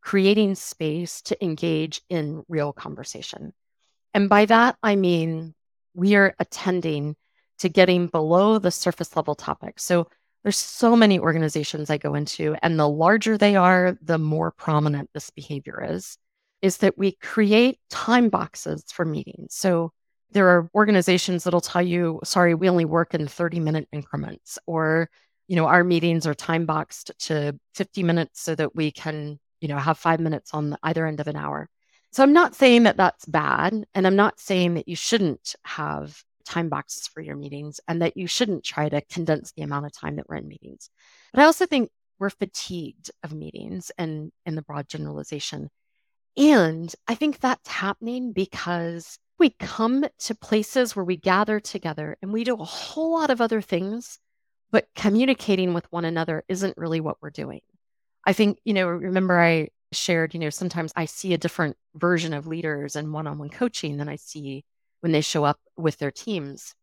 creating 0.00 0.54
space 0.54 1.22
to 1.22 1.44
engage 1.44 2.02
in 2.08 2.42
real 2.48 2.72
conversation. 2.72 3.52
And 4.14 4.28
by 4.28 4.46
that, 4.46 4.76
I 4.82 4.96
mean 4.96 5.54
we 5.94 6.14
are 6.16 6.34
attending 6.38 7.16
to 7.58 7.68
getting 7.68 8.06
below 8.06 8.58
the 8.58 8.70
surface 8.70 9.14
level 9.14 9.34
topics. 9.34 9.84
So 9.84 10.08
there's 10.42 10.56
so 10.56 10.96
many 10.96 11.18
organizations 11.18 11.90
I 11.90 11.98
go 11.98 12.14
into, 12.14 12.56
and 12.62 12.78
the 12.78 12.88
larger 12.88 13.36
they 13.36 13.56
are, 13.56 13.98
the 14.00 14.18
more 14.18 14.50
prominent 14.50 15.10
this 15.12 15.30
behavior 15.30 15.86
is, 15.92 16.16
is 16.62 16.78
that 16.78 16.98
we 16.98 17.12
create 17.12 17.78
time 17.88 18.28
boxes 18.28 18.84
for 18.92 19.04
meetings. 19.04 19.54
So 19.54 19.92
there 20.32 20.48
are 20.48 20.70
organizations 20.74 21.44
that'll 21.44 21.60
tell 21.60 21.82
you, 21.82 22.20
sorry, 22.24 22.54
we 22.54 22.68
only 22.68 22.84
work 22.84 23.14
in 23.14 23.26
30 23.26 23.60
minute 23.60 23.88
increments, 23.92 24.58
or, 24.66 25.10
you 25.48 25.56
know, 25.56 25.66
our 25.66 25.82
meetings 25.82 26.26
are 26.26 26.34
time 26.34 26.66
boxed 26.66 27.10
to 27.20 27.58
50 27.74 28.02
minutes 28.02 28.40
so 28.40 28.54
that 28.54 28.76
we 28.76 28.90
can 28.90 29.38
you 29.60 29.68
know, 29.68 29.78
have 29.78 29.98
five 29.98 30.20
minutes 30.20 30.52
on 30.54 30.76
either 30.82 31.06
end 31.06 31.20
of 31.20 31.28
an 31.28 31.36
hour. 31.36 31.68
So 32.12 32.22
I'm 32.22 32.32
not 32.32 32.54
saying 32.54 32.84
that 32.84 32.96
that's 32.96 33.24
bad. 33.26 33.84
And 33.94 34.06
I'm 34.06 34.16
not 34.16 34.40
saying 34.40 34.74
that 34.74 34.88
you 34.88 34.96
shouldn't 34.96 35.54
have 35.64 36.22
time 36.44 36.68
boxes 36.68 37.06
for 37.06 37.20
your 37.20 37.36
meetings 37.36 37.80
and 37.86 38.02
that 38.02 38.16
you 38.16 38.26
shouldn't 38.26 38.64
try 38.64 38.88
to 38.88 39.00
condense 39.02 39.52
the 39.52 39.62
amount 39.62 39.86
of 39.86 39.92
time 39.92 40.16
that 40.16 40.28
we're 40.28 40.36
in 40.36 40.48
meetings. 40.48 40.90
But 41.32 41.42
I 41.42 41.44
also 41.44 41.66
think 41.66 41.90
we're 42.18 42.30
fatigued 42.30 43.10
of 43.22 43.32
meetings 43.32 43.92
and 43.96 44.32
in 44.44 44.56
the 44.56 44.62
broad 44.62 44.88
generalization. 44.88 45.70
And 46.36 46.94
I 47.08 47.14
think 47.14 47.40
that's 47.40 47.68
happening 47.68 48.32
because 48.32 49.18
we 49.38 49.50
come 49.50 50.04
to 50.18 50.34
places 50.34 50.94
where 50.94 51.04
we 51.04 51.16
gather 51.16 51.60
together 51.60 52.16
and 52.22 52.32
we 52.32 52.44
do 52.44 52.54
a 52.54 52.64
whole 52.64 53.14
lot 53.14 53.30
of 53.30 53.40
other 53.40 53.60
things, 53.60 54.18
but 54.70 54.86
communicating 54.94 55.74
with 55.74 55.90
one 55.90 56.04
another 56.04 56.44
isn't 56.48 56.76
really 56.76 57.00
what 57.00 57.16
we're 57.20 57.30
doing. 57.30 57.60
I 58.26 58.32
think, 58.32 58.58
you 58.64 58.74
know, 58.74 58.86
remember 58.86 59.40
I 59.40 59.68
shared, 59.92 60.34
you 60.34 60.40
know, 60.40 60.50
sometimes 60.50 60.92
I 60.94 61.06
see 61.06 61.32
a 61.32 61.38
different 61.38 61.76
version 61.94 62.32
of 62.32 62.46
leaders 62.46 62.96
and 62.96 63.12
one 63.12 63.26
on 63.26 63.38
one 63.38 63.48
coaching 63.48 63.96
than 63.96 64.08
I 64.08 64.16
see 64.16 64.64
when 65.00 65.12
they 65.12 65.22
show 65.22 65.44
up 65.44 65.58
with 65.76 65.98
their 65.98 66.10
teams. 66.10 66.74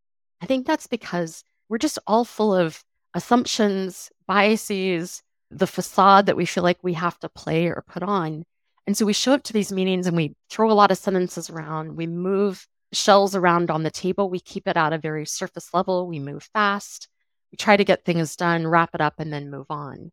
I 0.42 0.46
think 0.46 0.66
that's 0.66 0.88
because 0.88 1.44
we're 1.70 1.78
just 1.78 2.00
all 2.08 2.26
full 2.26 2.54
of 2.54 2.84
assumptions, 3.14 4.10
biases, 4.28 5.22
the 5.50 5.68
facade 5.68 6.26
that 6.26 6.38
we 6.38 6.46
feel 6.46 6.64
like 6.64 6.80
we 6.82 6.94
have 6.94 7.18
to 7.20 7.30
play 7.30 7.68
or 7.68 7.84
put 7.88 8.04
on. 8.04 8.44
And 8.88 8.98
so 8.98 9.06
we 9.06 9.14
show 9.14 9.34
up 9.34 9.44
to 9.44 9.54
these 9.54 9.72
meetings 9.72 10.08
and 10.08 10.16
we 10.16 10.34
throw 10.50 10.72
a 10.72 10.74
lot 10.74 10.92
of 10.92 10.98
sentences 10.98 11.50
around. 11.50 11.98
We 11.98 12.08
move 12.08 12.66
shells 12.94 13.36
around 13.36 13.70
on 13.70 13.84
the 13.84 13.92
table. 13.92 14.30
We 14.30 14.40
keep 14.40 14.66
it 14.66 14.78
at 14.78 14.94
a 14.94 14.98
very 14.98 15.26
surface 15.26 15.74
level. 15.74 16.08
We 16.08 16.20
move 16.20 16.48
fast. 16.54 17.10
We 17.52 17.58
try 17.58 17.76
to 17.76 17.84
get 17.84 18.06
things 18.06 18.38
done, 18.38 18.66
wrap 18.66 18.92
it 18.94 19.02
up, 19.02 19.16
and 19.20 19.32
then 19.32 19.52
move 19.52 19.68
on. 19.70 20.12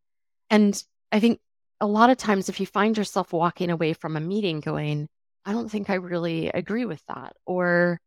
And 0.50 0.82
I 1.12 1.20
think 1.20 1.38
a 1.80 1.86
lot 1.86 2.10
of 2.10 2.16
times 2.16 2.48
if 2.48 2.58
you 2.58 2.66
find 2.66 2.96
yourself 2.98 3.32
walking 3.32 3.70
away 3.70 3.92
from 3.92 4.16
a 4.16 4.20
meeting 4.20 4.58
going, 4.58 5.08
I 5.44 5.52
don't 5.52 5.68
think 5.68 5.88
I 5.88 5.94
really 5.94 6.48
agree 6.48 6.84
with 6.84 7.02
that, 7.06 7.36
or, 7.46 8.00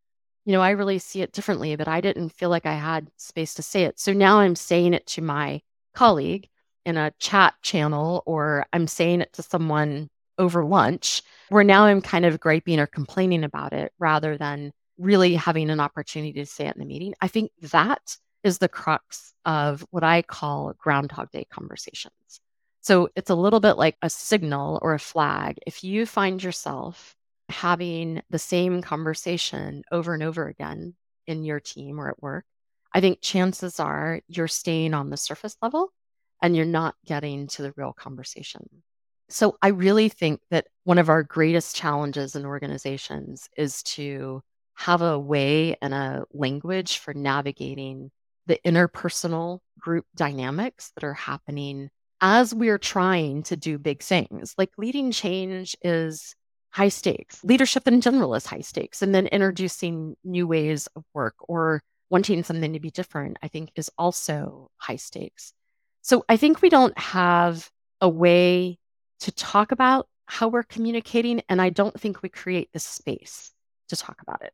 you 0.45 0.53
know, 0.53 0.61
I 0.61 0.71
really 0.71 0.99
see 0.99 1.21
it 1.21 1.33
differently, 1.33 1.75
but 1.75 1.87
I 1.87 2.01
didn't 2.01 2.29
feel 2.29 2.49
like 2.49 2.65
I 2.65 2.73
had 2.73 3.09
space 3.17 3.53
to 3.55 3.61
say 3.61 3.83
it. 3.83 3.99
So 3.99 4.11
now 4.11 4.39
I'm 4.39 4.55
saying 4.55 4.93
it 4.93 5.05
to 5.07 5.21
my 5.21 5.61
colleague 5.93 6.49
in 6.85 6.97
a 6.97 7.13
chat 7.19 7.53
channel, 7.61 8.23
or 8.25 8.65
I'm 8.73 8.87
saying 8.87 9.21
it 9.21 9.33
to 9.33 9.43
someone 9.43 10.09
over 10.37 10.63
lunch, 10.63 11.21
where 11.49 11.63
now 11.63 11.85
I'm 11.85 12.01
kind 12.01 12.25
of 12.25 12.39
griping 12.39 12.79
or 12.79 12.87
complaining 12.87 13.43
about 13.43 13.73
it 13.73 13.91
rather 13.99 14.37
than 14.37 14.71
really 14.97 15.35
having 15.35 15.69
an 15.69 15.79
opportunity 15.79 16.33
to 16.33 16.45
say 16.45 16.67
it 16.67 16.75
in 16.75 16.79
the 16.79 16.85
meeting. 16.85 17.13
I 17.21 17.27
think 17.27 17.51
that 17.61 18.17
is 18.43 18.57
the 18.57 18.69
crux 18.69 19.33
of 19.45 19.85
what 19.91 20.03
I 20.03 20.21
call 20.21 20.73
Groundhog 20.77 21.31
Day 21.31 21.45
conversations. 21.49 22.41
So 22.81 23.09
it's 23.15 23.29
a 23.29 23.35
little 23.35 23.59
bit 23.59 23.73
like 23.73 23.97
a 24.01 24.09
signal 24.09 24.79
or 24.81 24.93
a 24.93 24.99
flag. 24.99 25.57
If 25.65 25.83
you 25.83 26.05
find 26.05 26.41
yourself 26.41 27.15
having 27.49 28.21
the 28.29 28.39
same 28.39 28.81
conversation 28.81 29.83
over 29.91 30.13
and 30.13 30.23
over 30.23 30.47
again 30.47 30.95
in 31.27 31.43
your 31.43 31.59
team 31.59 31.99
or 31.99 32.09
at 32.09 32.21
work, 32.21 32.45
I 32.93 33.01
think 33.01 33.19
chances 33.21 33.79
are 33.79 34.21
you're 34.27 34.47
staying 34.47 34.93
on 34.93 35.09
the 35.09 35.17
surface 35.17 35.57
level 35.61 35.91
and 36.41 36.55
you're 36.55 36.65
not 36.65 36.95
getting 37.05 37.47
to 37.47 37.61
the 37.61 37.73
real 37.75 37.93
conversation. 37.93 38.67
So 39.29 39.57
I 39.61 39.69
really 39.69 40.09
think 40.09 40.39
that 40.51 40.67
one 40.83 40.97
of 40.97 41.09
our 41.09 41.23
greatest 41.23 41.75
challenges 41.75 42.35
in 42.35 42.45
organizations 42.45 43.49
is 43.57 43.83
to 43.83 44.41
have 44.75 45.01
a 45.01 45.19
way 45.19 45.75
and 45.81 45.93
a 45.93 46.25
language 46.31 46.99
for 46.99 47.13
navigating 47.13 48.11
the 48.45 48.59
interpersonal 48.65 49.59
group 49.79 50.05
dynamics 50.15 50.91
that 50.95 51.03
are 51.03 51.13
happening 51.13 51.89
as 52.21 52.53
we're 52.53 52.77
trying 52.77 53.43
to 53.43 53.55
do 53.55 53.77
big 53.77 54.01
things, 54.01 54.55
like 54.57 54.71
leading 54.77 55.11
change 55.11 55.75
is 55.81 56.35
high 56.71 56.89
stakes. 56.89 57.43
Leadership 57.43 57.87
in 57.87 58.01
general 58.01 58.35
is 58.35 58.45
high 58.45 58.61
stakes. 58.61 59.01
And 59.01 59.13
then 59.13 59.27
introducing 59.27 60.15
new 60.23 60.47
ways 60.47 60.87
of 60.95 61.03
work 61.13 61.35
or 61.39 61.81
wanting 62.09 62.43
something 62.43 62.73
to 62.73 62.79
be 62.79 62.91
different, 62.91 63.37
I 63.43 63.47
think 63.47 63.71
is 63.75 63.91
also 63.97 64.69
high 64.77 64.95
stakes. 64.95 65.53
So 66.01 66.23
I 66.29 66.37
think 66.37 66.61
we 66.61 66.69
don't 66.69 66.97
have 66.97 67.69
a 67.99 68.09
way 68.09 68.77
to 69.19 69.31
talk 69.31 69.71
about 69.71 70.07
how 70.25 70.47
we're 70.47 70.63
communicating. 70.63 71.41
And 71.49 71.61
I 71.61 71.69
don't 71.69 71.99
think 71.99 72.21
we 72.21 72.29
create 72.29 72.71
the 72.73 72.79
space 72.79 73.51
to 73.89 73.95
talk 73.95 74.21
about 74.21 74.41
it. 74.41 74.53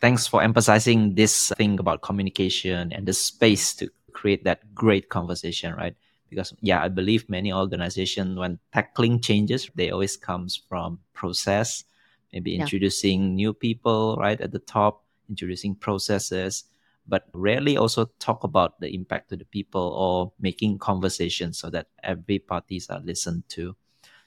Thanks 0.00 0.26
for 0.26 0.42
emphasizing 0.42 1.14
this 1.14 1.52
thing 1.56 1.78
about 1.78 2.02
communication 2.02 2.92
and 2.92 3.06
the 3.06 3.12
space 3.12 3.74
to 3.76 3.90
create 4.12 4.44
that 4.44 4.74
great 4.74 5.08
conversation, 5.08 5.74
right? 5.74 5.94
because 6.30 6.54
yeah 6.60 6.82
i 6.82 6.88
believe 6.88 7.28
many 7.28 7.52
organizations 7.52 8.38
when 8.38 8.58
tackling 8.72 9.20
changes 9.20 9.68
they 9.74 9.90
always 9.90 10.16
comes 10.16 10.56
from 10.68 10.98
process 11.12 11.84
maybe 12.32 12.52
yeah. 12.52 12.62
introducing 12.62 13.34
new 13.34 13.52
people 13.52 14.16
right 14.18 14.40
at 14.40 14.52
the 14.52 14.60
top 14.60 15.04
introducing 15.28 15.74
processes 15.74 16.64
but 17.10 17.26
rarely 17.34 17.76
also 17.76 18.06
talk 18.18 18.44
about 18.44 18.80
the 18.80 18.94
impact 18.94 19.28
to 19.28 19.36
the 19.36 19.44
people 19.44 19.82
or 19.82 20.32
making 20.40 20.78
conversations 20.78 21.58
so 21.58 21.68
that 21.68 21.88
every 22.02 22.38
parties 22.38 22.88
are 22.88 23.00
listened 23.00 23.42
to 23.48 23.76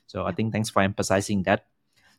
so 0.05 0.25
i 0.25 0.31
think 0.31 0.51
thanks 0.51 0.69
for 0.69 0.81
emphasizing 0.83 1.43
that 1.43 1.65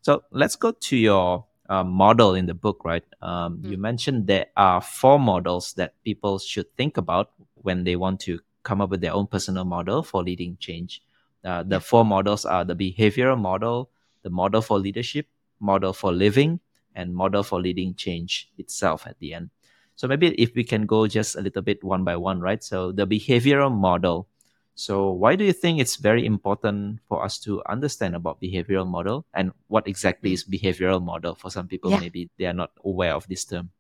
so 0.01 0.25
let's 0.33 0.57
go 0.57 0.73
to 0.73 0.97
your 0.97 1.45
uh, 1.69 1.85
model 1.85 2.35
in 2.35 2.47
the 2.47 2.55
book 2.55 2.85
right 2.85 3.05
um, 3.23 3.59
mm. 3.59 3.71
you 3.71 3.77
mentioned 3.77 4.27
there 4.27 4.47
are 4.57 4.81
four 4.81 5.19
models 5.21 5.75
that 5.75 5.95
people 6.03 6.39
should 6.39 6.67
think 6.77 6.97
about 6.97 7.31
when 7.65 7.85
they 7.85 7.97
want 7.97 8.21
to 8.21 8.41
come 8.65 8.81
up 8.81 8.91
with 8.91 9.01
their 9.01 9.13
own 9.13 9.27
personal 9.27 9.65
model 9.65 10.03
for 10.03 10.25
leading 10.25 10.57
change. 10.59 11.03
Uh, 11.45 11.63
the 11.63 11.79
four 11.79 12.05
models 12.05 12.45
are 12.45 12.65
the 12.65 12.75
behavioral 12.75 13.39
model, 13.39 13.91
the 14.23 14.31
model 14.31 14.63
for 14.63 14.79
leadership, 14.79 15.29
model 15.61 15.93
for 15.93 16.13
living, 16.13 16.59
and 16.95 17.15
model 17.15 17.43
for 17.43 17.61
leading 17.61 17.95
change 17.95 18.49
itself 18.59 19.07
at 19.07 19.19
the 19.19 19.35
end. 19.35 19.51
So 19.97 20.09
maybe 20.09 20.29
if 20.35 20.55
we 20.55 20.65
can 20.65 20.87
go 20.87 21.07
just 21.07 21.37
a 21.37 21.41
little 21.41 21.63
bit 21.63 21.83
one 21.85 22.05
by 22.05 22.17
one, 22.17 22.41
right? 22.41 22.63
So 22.63 22.93
the 22.93 23.07
behavioral 23.07 23.73
model. 23.73 24.29
So 24.75 25.13
why 25.13 25.37
do 25.37 25.45
you 25.45 25.53
think 25.53 25.79
it's 25.81 25.97
very 25.97 26.27
important 26.27 26.99
for 27.09 27.25
us 27.25 27.39
to 27.41 27.63
understand 27.69 28.17
about 28.17 28.41
behavioral 28.41 28.89
model 28.89 29.25
and 29.33 29.53
what 29.69 29.87
exactly 29.87 30.31
mm-hmm. 30.31 30.53
is 30.53 30.61
behavioral 30.61 31.03
model? 31.03 31.37
For 31.37 31.51
some 31.51 31.69
people, 31.69 31.93
yeah. 31.93 32.01
maybe 32.01 32.31
they 32.39 32.47
are 32.47 32.53
not 32.53 32.73
aware 32.85 33.15
of 33.15 33.27
this 33.29 33.45
term. 33.45 33.71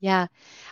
Yeah. 0.00 0.26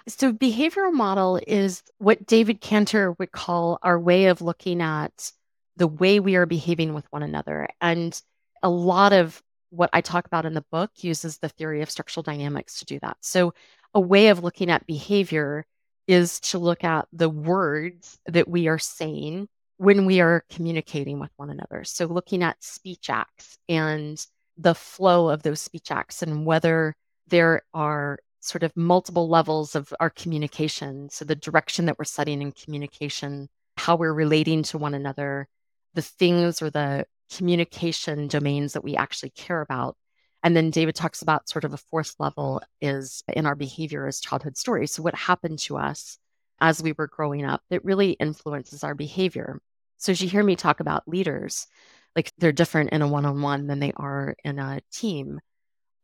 So 0.07 0.33
behavioral 0.33 0.93
model 0.93 1.41
is 1.47 1.83
what 1.97 2.27
David 2.27 2.61
Kantor 2.61 3.17
would 3.19 3.33
call 3.33 3.79
our 3.83 3.99
way 3.99 4.27
of 4.27 4.43
looking 4.43 4.83
at 4.83 5.33
the 5.77 5.89
way 5.89 6.21
we 6.21 6.37
are 6.37 6.47
behaving 6.47 6.93
with 6.93 7.07
one 7.11 7.23
another. 7.23 7.69
And 7.81 8.21
a 8.63 8.69
lot 8.69 9.13
of 9.13 9.43
what 9.71 9.91
I 9.93 10.03
talk 10.03 10.27
about 10.27 10.45
in 10.47 10.55
the 10.55 10.65
book 10.71 10.91
uses 10.99 11.39
the 11.39 11.49
theory 11.49 11.83
of 11.83 11.91
structural 11.91 12.23
dynamics 12.23 12.79
to 12.79 12.85
do 12.85 12.99
that. 13.01 13.17
So 13.21 13.55
a 13.95 14.01
way 14.01 14.29
of 14.29 14.43
looking 14.43 14.71
at 14.71 14.87
behavior 14.87 15.65
is 16.07 16.41
to 16.41 16.59
look 16.59 16.85
at 16.85 17.07
the 17.13 17.31
words 17.31 18.19
that 18.27 18.49
we 18.49 18.69
are 18.69 18.79
saying 18.79 19.49
when 19.79 20.07
we 20.07 20.21
are 20.21 20.45
communicating 20.51 21.19
with 21.19 21.31
one 21.37 21.51
another. 21.51 21.85
So 21.85 22.07
looking 22.07 22.43
at 22.43 22.63
speech 22.63 23.09
acts 23.09 23.59
and 23.69 24.25
the 24.57 24.75
flow 24.75 25.31
of 25.31 25.43
those 25.43 25.61
speech 25.61 25.91
acts 25.91 26.23
and 26.23 26.45
whether 26.47 26.95
there 27.29 27.63
are 27.73 28.19
sort 28.41 28.63
of 28.63 28.77
multiple 28.77 29.29
levels 29.29 29.75
of 29.75 29.93
our 30.01 30.11
communication. 30.11 31.09
So, 31.11 31.25
the 31.25 31.35
direction 31.35 31.87
that 31.87 31.99
we're 31.99 32.05
setting 32.05 32.43
in 32.43 32.53
communication, 32.53 33.49
how 33.77 33.97
we're 33.97 34.13
relating 34.13 34.63
to 34.65 34.79
one 34.79 34.95
another, 34.95 35.49
the 35.95 36.03
things 36.03 36.61
or 36.61 36.71
the 36.71 37.07
communication 37.35 38.29
domains 38.29 38.75
that 38.75 38.85
we 38.85 38.97
actually 38.97 39.31
care 39.31 39.63
about. 39.63 39.97
And 40.45 40.57
then 40.57 40.71
David 40.71 40.95
talks 40.95 41.23
about 41.23 41.49
sort 41.49 41.65
of 41.65 41.73
a 41.73 41.79
fourth 41.79 42.15
level 42.21 42.63
is 42.81 43.25
in 43.29 43.47
our 43.47 43.57
behavior 43.57 44.07
as 44.07 44.21
childhood 44.21 44.57
stories. 44.59 44.93
So, 44.93 45.03
what 45.03 45.17
happened 45.17 45.59
to 45.61 45.79
us 45.79 46.19
as 46.61 46.83
we 46.83 46.95
were 46.97 47.09
growing 47.09 47.45
up 47.45 47.63
that 47.71 47.85
really 47.85 48.13
influences 48.13 48.85
our 48.85 48.95
behavior. 48.95 49.61
So, 49.99 50.13
as 50.13 50.21
you 50.21 50.29
hear 50.29 50.45
me 50.45 50.57
talk 50.57 50.81
about 50.81 51.09
leaders, 51.09 51.67
like 52.15 52.33
they're 52.39 52.53
different 52.53 52.91
in 52.91 53.03
a 53.03 53.09
one 53.09 53.25
on 53.27 53.43
one 53.43 53.67
than 53.67 53.81
they 53.81 53.93
are 53.97 54.37
in 54.45 54.59
a 54.59 54.81
team. 54.93 55.41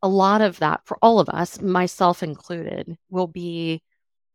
A 0.03 0.09
lot 0.09 0.41
of 0.41 0.59
that 0.59 0.81
for 0.85 0.97
all 1.01 1.19
of 1.19 1.29
us, 1.29 1.61
myself 1.61 2.23
included, 2.23 2.97
will 3.09 3.27
be 3.27 3.83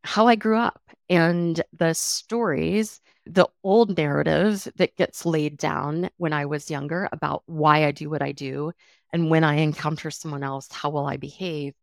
how 0.03 0.27
I 0.27 0.35
grew 0.35 0.57
up 0.57 0.81
and 1.09 1.61
the 1.73 1.93
stories, 1.93 3.01
the 3.25 3.47
old 3.63 3.97
narrative 3.97 4.67
that 4.77 4.95
gets 4.95 5.25
laid 5.25 5.57
down 5.57 6.09
when 6.17 6.33
I 6.33 6.45
was 6.45 6.71
younger 6.71 7.09
about 7.11 7.43
why 7.45 7.85
I 7.85 7.91
do 7.91 8.09
what 8.09 8.21
I 8.21 8.31
do. 8.31 8.71
And 9.13 9.29
when 9.29 9.43
I 9.43 9.55
encounter 9.55 10.11
someone 10.11 10.43
else, 10.43 10.67
how 10.71 10.89
will 10.89 11.05
I 11.05 11.17
behave? 11.17 11.73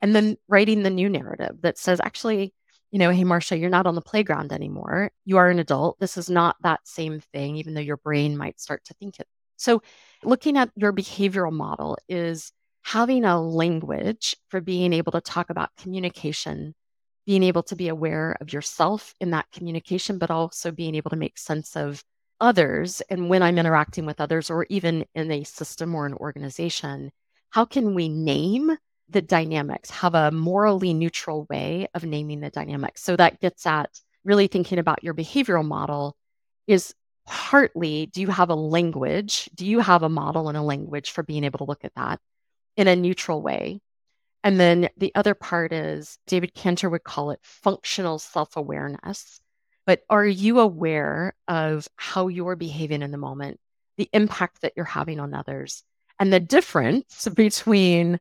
And 0.00 0.14
then 0.14 0.36
writing 0.48 0.82
the 0.82 0.90
new 0.90 1.08
narrative 1.08 1.56
that 1.62 1.78
says, 1.78 2.00
actually, 2.02 2.52
you 2.90 2.98
know, 2.98 3.10
hey, 3.10 3.22
Marsha, 3.22 3.58
you're 3.58 3.70
not 3.70 3.86
on 3.86 3.94
the 3.94 4.02
playground 4.02 4.52
anymore. 4.52 5.10
You 5.24 5.38
are 5.38 5.48
an 5.48 5.58
adult. 5.58 5.98
This 5.98 6.18
is 6.18 6.28
not 6.28 6.56
that 6.62 6.80
same 6.84 7.20
thing, 7.32 7.56
even 7.56 7.74
though 7.74 7.80
your 7.80 7.96
brain 7.96 8.36
might 8.36 8.60
start 8.60 8.84
to 8.86 8.94
think 8.94 9.18
it. 9.18 9.26
So, 9.56 9.80
looking 10.24 10.56
at 10.58 10.70
your 10.74 10.92
behavioral 10.92 11.52
model 11.52 11.96
is 12.08 12.52
having 12.82 13.24
a 13.24 13.40
language 13.40 14.36
for 14.48 14.60
being 14.60 14.92
able 14.92 15.12
to 15.12 15.20
talk 15.20 15.50
about 15.50 15.70
communication, 15.76 16.74
being 17.24 17.44
able 17.44 17.62
to 17.62 17.76
be 17.76 17.88
aware 17.88 18.36
of 18.40 18.52
yourself 18.52 19.14
in 19.20 19.30
that 19.30 19.46
communication, 19.52 20.18
but 20.18 20.30
also 20.30 20.72
being 20.72 20.94
able 20.94 21.10
to 21.10 21.16
make 21.16 21.38
sense 21.38 21.76
of 21.76 22.02
others. 22.42 23.00
And 23.08 23.30
when 23.30 23.42
I'm 23.42 23.56
interacting 23.56 24.04
with 24.04 24.20
others, 24.20 24.50
or 24.50 24.66
even 24.68 25.06
in 25.14 25.30
a 25.30 25.44
system 25.44 25.94
or 25.94 26.04
an 26.04 26.14
organization, 26.14 27.10
how 27.50 27.64
can 27.64 27.94
we 27.94 28.10
name 28.10 28.76
the 29.12 29.22
dynamics, 29.22 29.90
have 29.90 30.14
a 30.14 30.30
morally 30.30 30.94
neutral 30.94 31.46
way 31.48 31.86
of 31.94 32.04
naming 32.04 32.40
the 32.40 32.50
dynamics. 32.50 33.02
So 33.02 33.16
that 33.16 33.40
gets 33.40 33.66
at 33.66 34.00
really 34.24 34.46
thinking 34.46 34.78
about 34.78 35.04
your 35.04 35.14
behavioral 35.14 35.64
model 35.64 36.16
is 36.66 36.94
partly 37.26 38.06
do 38.06 38.20
you 38.20 38.28
have 38.28 38.50
a 38.50 38.54
language? 38.54 39.48
Do 39.54 39.66
you 39.66 39.80
have 39.80 40.02
a 40.02 40.08
model 40.08 40.48
and 40.48 40.56
a 40.56 40.62
language 40.62 41.10
for 41.10 41.22
being 41.22 41.44
able 41.44 41.58
to 41.58 41.64
look 41.64 41.84
at 41.84 41.94
that 41.94 42.20
in 42.76 42.88
a 42.88 42.96
neutral 42.96 43.42
way? 43.42 43.80
And 44.44 44.58
then 44.58 44.88
the 44.96 45.14
other 45.14 45.34
part 45.34 45.72
is 45.72 46.18
David 46.26 46.54
Kantor 46.54 46.90
would 46.90 47.04
call 47.04 47.30
it 47.30 47.38
functional 47.42 48.18
self 48.18 48.56
awareness. 48.56 49.40
But 49.86 50.02
are 50.08 50.26
you 50.26 50.60
aware 50.60 51.34
of 51.48 51.88
how 51.96 52.28
you're 52.28 52.56
behaving 52.56 53.02
in 53.02 53.10
the 53.10 53.18
moment, 53.18 53.58
the 53.96 54.08
impact 54.12 54.62
that 54.62 54.74
you're 54.76 54.84
having 54.84 55.20
on 55.20 55.34
others, 55.34 55.82
and 56.18 56.32
the 56.32 56.40
difference 56.40 57.28
between 57.34 58.18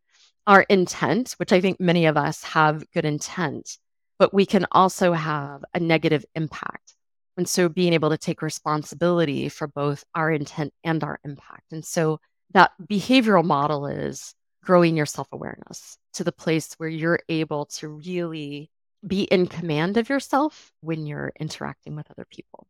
our 0.48 0.64
intent, 0.64 1.34
which 1.38 1.54
I 1.54 1.62
think 1.62 1.80
many 1.80 2.06
of 2.08 2.18
us 2.18 2.44
have 2.44 2.90
good 2.92 3.06
intent, 3.06 3.78
but 4.18 4.34
we 4.34 4.46
can 4.46 4.66
also 4.72 5.14
have 5.14 5.64
a 5.74 5.80
negative 5.80 6.26
impact. 6.36 6.96
And 7.38 7.48
so 7.48 7.70
being 7.70 7.94
able 7.94 8.10
to 8.10 8.18
take 8.18 8.42
responsibility 8.42 9.50
for 9.50 9.68
both 9.68 10.04
our 10.14 10.32
intent 10.32 10.74
and 10.84 11.04
our 11.04 11.20
impact. 11.24 11.72
And 11.72 11.86
so 11.86 12.20
that 12.54 12.72
behavioral 12.84 13.46
model 13.46 13.86
is 13.86 14.34
growing 14.64 14.98
your 14.98 15.06
self 15.06 15.28
awareness 15.32 15.98
to 16.14 16.24
the 16.24 16.32
place 16.32 16.74
where 16.78 16.90
you're 16.90 17.22
able 17.30 17.66
to 17.66 17.88
really 17.88 18.70
be 19.06 19.24
in 19.24 19.48
command 19.48 19.98
of 19.98 20.10
yourself 20.10 20.74
when 20.82 21.06
you're 21.06 21.34
interacting 21.40 21.96
with 21.96 22.10
other 22.12 22.26
people. 22.30 22.68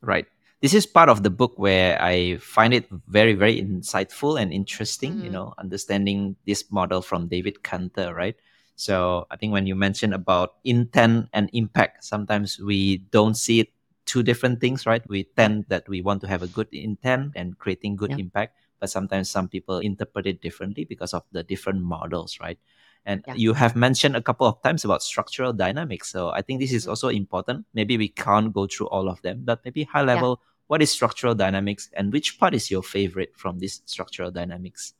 Right 0.00 0.26
this 0.64 0.72
is 0.72 0.86
part 0.86 1.10
of 1.10 1.22
the 1.22 1.28
book 1.28 1.52
where 1.56 2.00
I 2.00 2.38
find 2.38 2.72
it 2.72 2.88
very, 2.88 3.34
very 3.34 3.60
insightful 3.60 4.40
and 4.40 4.50
interesting, 4.50 5.12
mm-hmm. 5.12 5.24
you 5.24 5.30
know, 5.30 5.52
understanding 5.58 6.36
this 6.46 6.72
model 6.72 7.02
from 7.02 7.28
David 7.28 7.62
Kantor, 7.62 8.14
right? 8.14 8.34
So 8.74 9.26
I 9.30 9.36
think 9.36 9.52
when 9.52 9.66
you 9.66 9.74
mentioned 9.74 10.14
about 10.14 10.54
intent 10.64 11.28
and 11.34 11.50
impact, 11.52 12.02
sometimes 12.02 12.58
we 12.58 13.04
don't 13.12 13.34
see 13.34 13.60
it 13.60 13.68
two 14.06 14.22
different 14.22 14.62
things, 14.62 14.86
right? 14.86 15.06
We 15.06 15.24
tend 15.36 15.66
that 15.68 15.86
we 15.86 16.00
want 16.00 16.22
to 16.22 16.28
have 16.28 16.42
a 16.42 16.48
good 16.48 16.72
intent 16.72 17.32
and 17.36 17.58
creating 17.58 17.96
good 17.96 18.12
yeah. 18.12 18.24
impact, 18.24 18.56
but 18.80 18.88
sometimes 18.88 19.28
some 19.28 19.48
people 19.48 19.80
interpret 19.80 20.26
it 20.26 20.40
differently 20.40 20.86
because 20.86 21.12
of 21.12 21.24
the 21.32 21.42
different 21.42 21.82
models, 21.82 22.40
right? 22.40 22.58
And 23.06 23.22
yeah. 23.26 23.34
you 23.34 23.52
have 23.52 23.76
mentioned 23.76 24.16
a 24.16 24.22
couple 24.22 24.46
of 24.46 24.62
times 24.62 24.84
about 24.84 25.02
structural 25.02 25.52
dynamics. 25.52 26.10
So 26.10 26.30
I 26.30 26.40
think 26.42 26.60
this 26.60 26.72
is 26.72 26.82
mm-hmm. 26.82 26.90
also 26.90 27.08
important. 27.08 27.66
Maybe 27.74 27.98
we 27.98 28.08
can't 28.08 28.52
go 28.52 28.66
through 28.66 28.88
all 28.88 29.08
of 29.08 29.20
them, 29.22 29.42
but 29.44 29.60
maybe 29.64 29.84
high 29.84 30.02
level 30.02 30.40
yeah 30.40 30.50
what 30.66 30.82
is 30.82 30.90
structural 30.90 31.34
dynamics 31.34 31.90
and 31.92 32.12
which 32.12 32.38
part 32.38 32.54
is 32.54 32.70
your 32.70 32.82
favorite 32.82 33.32
from 33.36 33.58
this 33.58 33.82
structural 33.84 34.30
dynamics? 34.30 34.94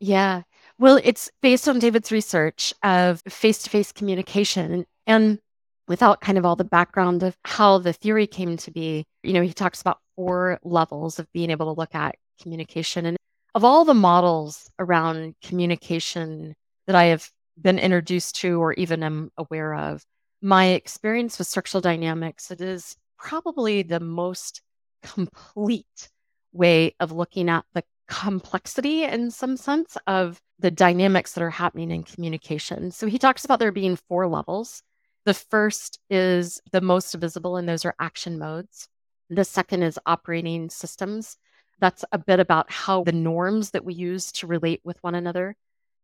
Yeah. 0.00 0.42
Well, 0.78 1.00
it's 1.04 1.30
based 1.40 1.68
on 1.68 1.78
David's 1.78 2.10
research 2.10 2.74
of 2.82 3.22
face 3.28 3.62
to 3.62 3.70
face 3.70 3.92
communication. 3.92 4.86
And 5.06 5.38
without 5.86 6.20
kind 6.20 6.38
of 6.38 6.44
all 6.44 6.56
the 6.56 6.64
background 6.64 7.22
of 7.22 7.36
how 7.44 7.78
the 7.78 7.92
theory 7.92 8.26
came 8.26 8.56
to 8.56 8.70
be, 8.70 9.04
you 9.22 9.32
know, 9.32 9.42
he 9.42 9.52
talks 9.52 9.80
about 9.80 10.00
four 10.16 10.58
levels 10.64 11.18
of 11.18 11.30
being 11.32 11.50
able 11.50 11.72
to 11.72 11.78
look 11.78 11.94
at 11.94 12.16
communication. 12.40 13.06
And 13.06 13.16
of 13.54 13.64
all 13.64 13.84
the 13.84 13.94
models 13.94 14.70
around 14.78 15.34
communication 15.42 16.54
that 16.86 16.96
I 16.96 17.04
have 17.04 17.28
been 17.60 17.78
introduced 17.78 18.36
to 18.36 18.60
or 18.60 18.72
even 18.74 19.02
am 19.02 19.30
aware 19.36 19.74
of, 19.74 20.04
my 20.42 20.66
experience 20.66 21.38
with 21.38 21.48
structural 21.48 21.80
dynamics, 21.80 22.50
it 22.50 22.60
is 22.60 22.96
probably 23.18 23.82
the 23.82 24.00
most 24.00 24.60
complete 25.02 26.10
way 26.52 26.94
of 27.00 27.12
looking 27.12 27.48
at 27.48 27.64
the 27.74 27.82
complexity 28.08 29.04
in 29.04 29.30
some 29.30 29.56
sense 29.56 29.96
of 30.06 30.40
the 30.58 30.70
dynamics 30.70 31.32
that 31.32 31.42
are 31.42 31.50
happening 31.50 31.90
in 31.90 32.02
communication. 32.02 32.90
So 32.90 33.06
he 33.06 33.18
talks 33.18 33.44
about 33.44 33.58
there 33.58 33.72
being 33.72 33.96
four 33.96 34.26
levels. 34.28 34.82
The 35.24 35.34
first 35.34 35.98
is 36.10 36.60
the 36.72 36.82
most 36.82 37.14
visible, 37.14 37.56
and 37.56 37.68
those 37.68 37.84
are 37.84 37.94
action 37.98 38.38
modes. 38.38 38.88
The 39.30 39.44
second 39.44 39.82
is 39.82 39.98
operating 40.04 40.68
systems. 40.68 41.38
That's 41.80 42.04
a 42.12 42.18
bit 42.18 42.40
about 42.40 42.70
how 42.70 43.04
the 43.04 43.12
norms 43.12 43.70
that 43.70 43.84
we 43.84 43.94
use 43.94 44.30
to 44.32 44.46
relate 44.46 44.80
with 44.84 45.02
one 45.02 45.14
another. 45.14 45.56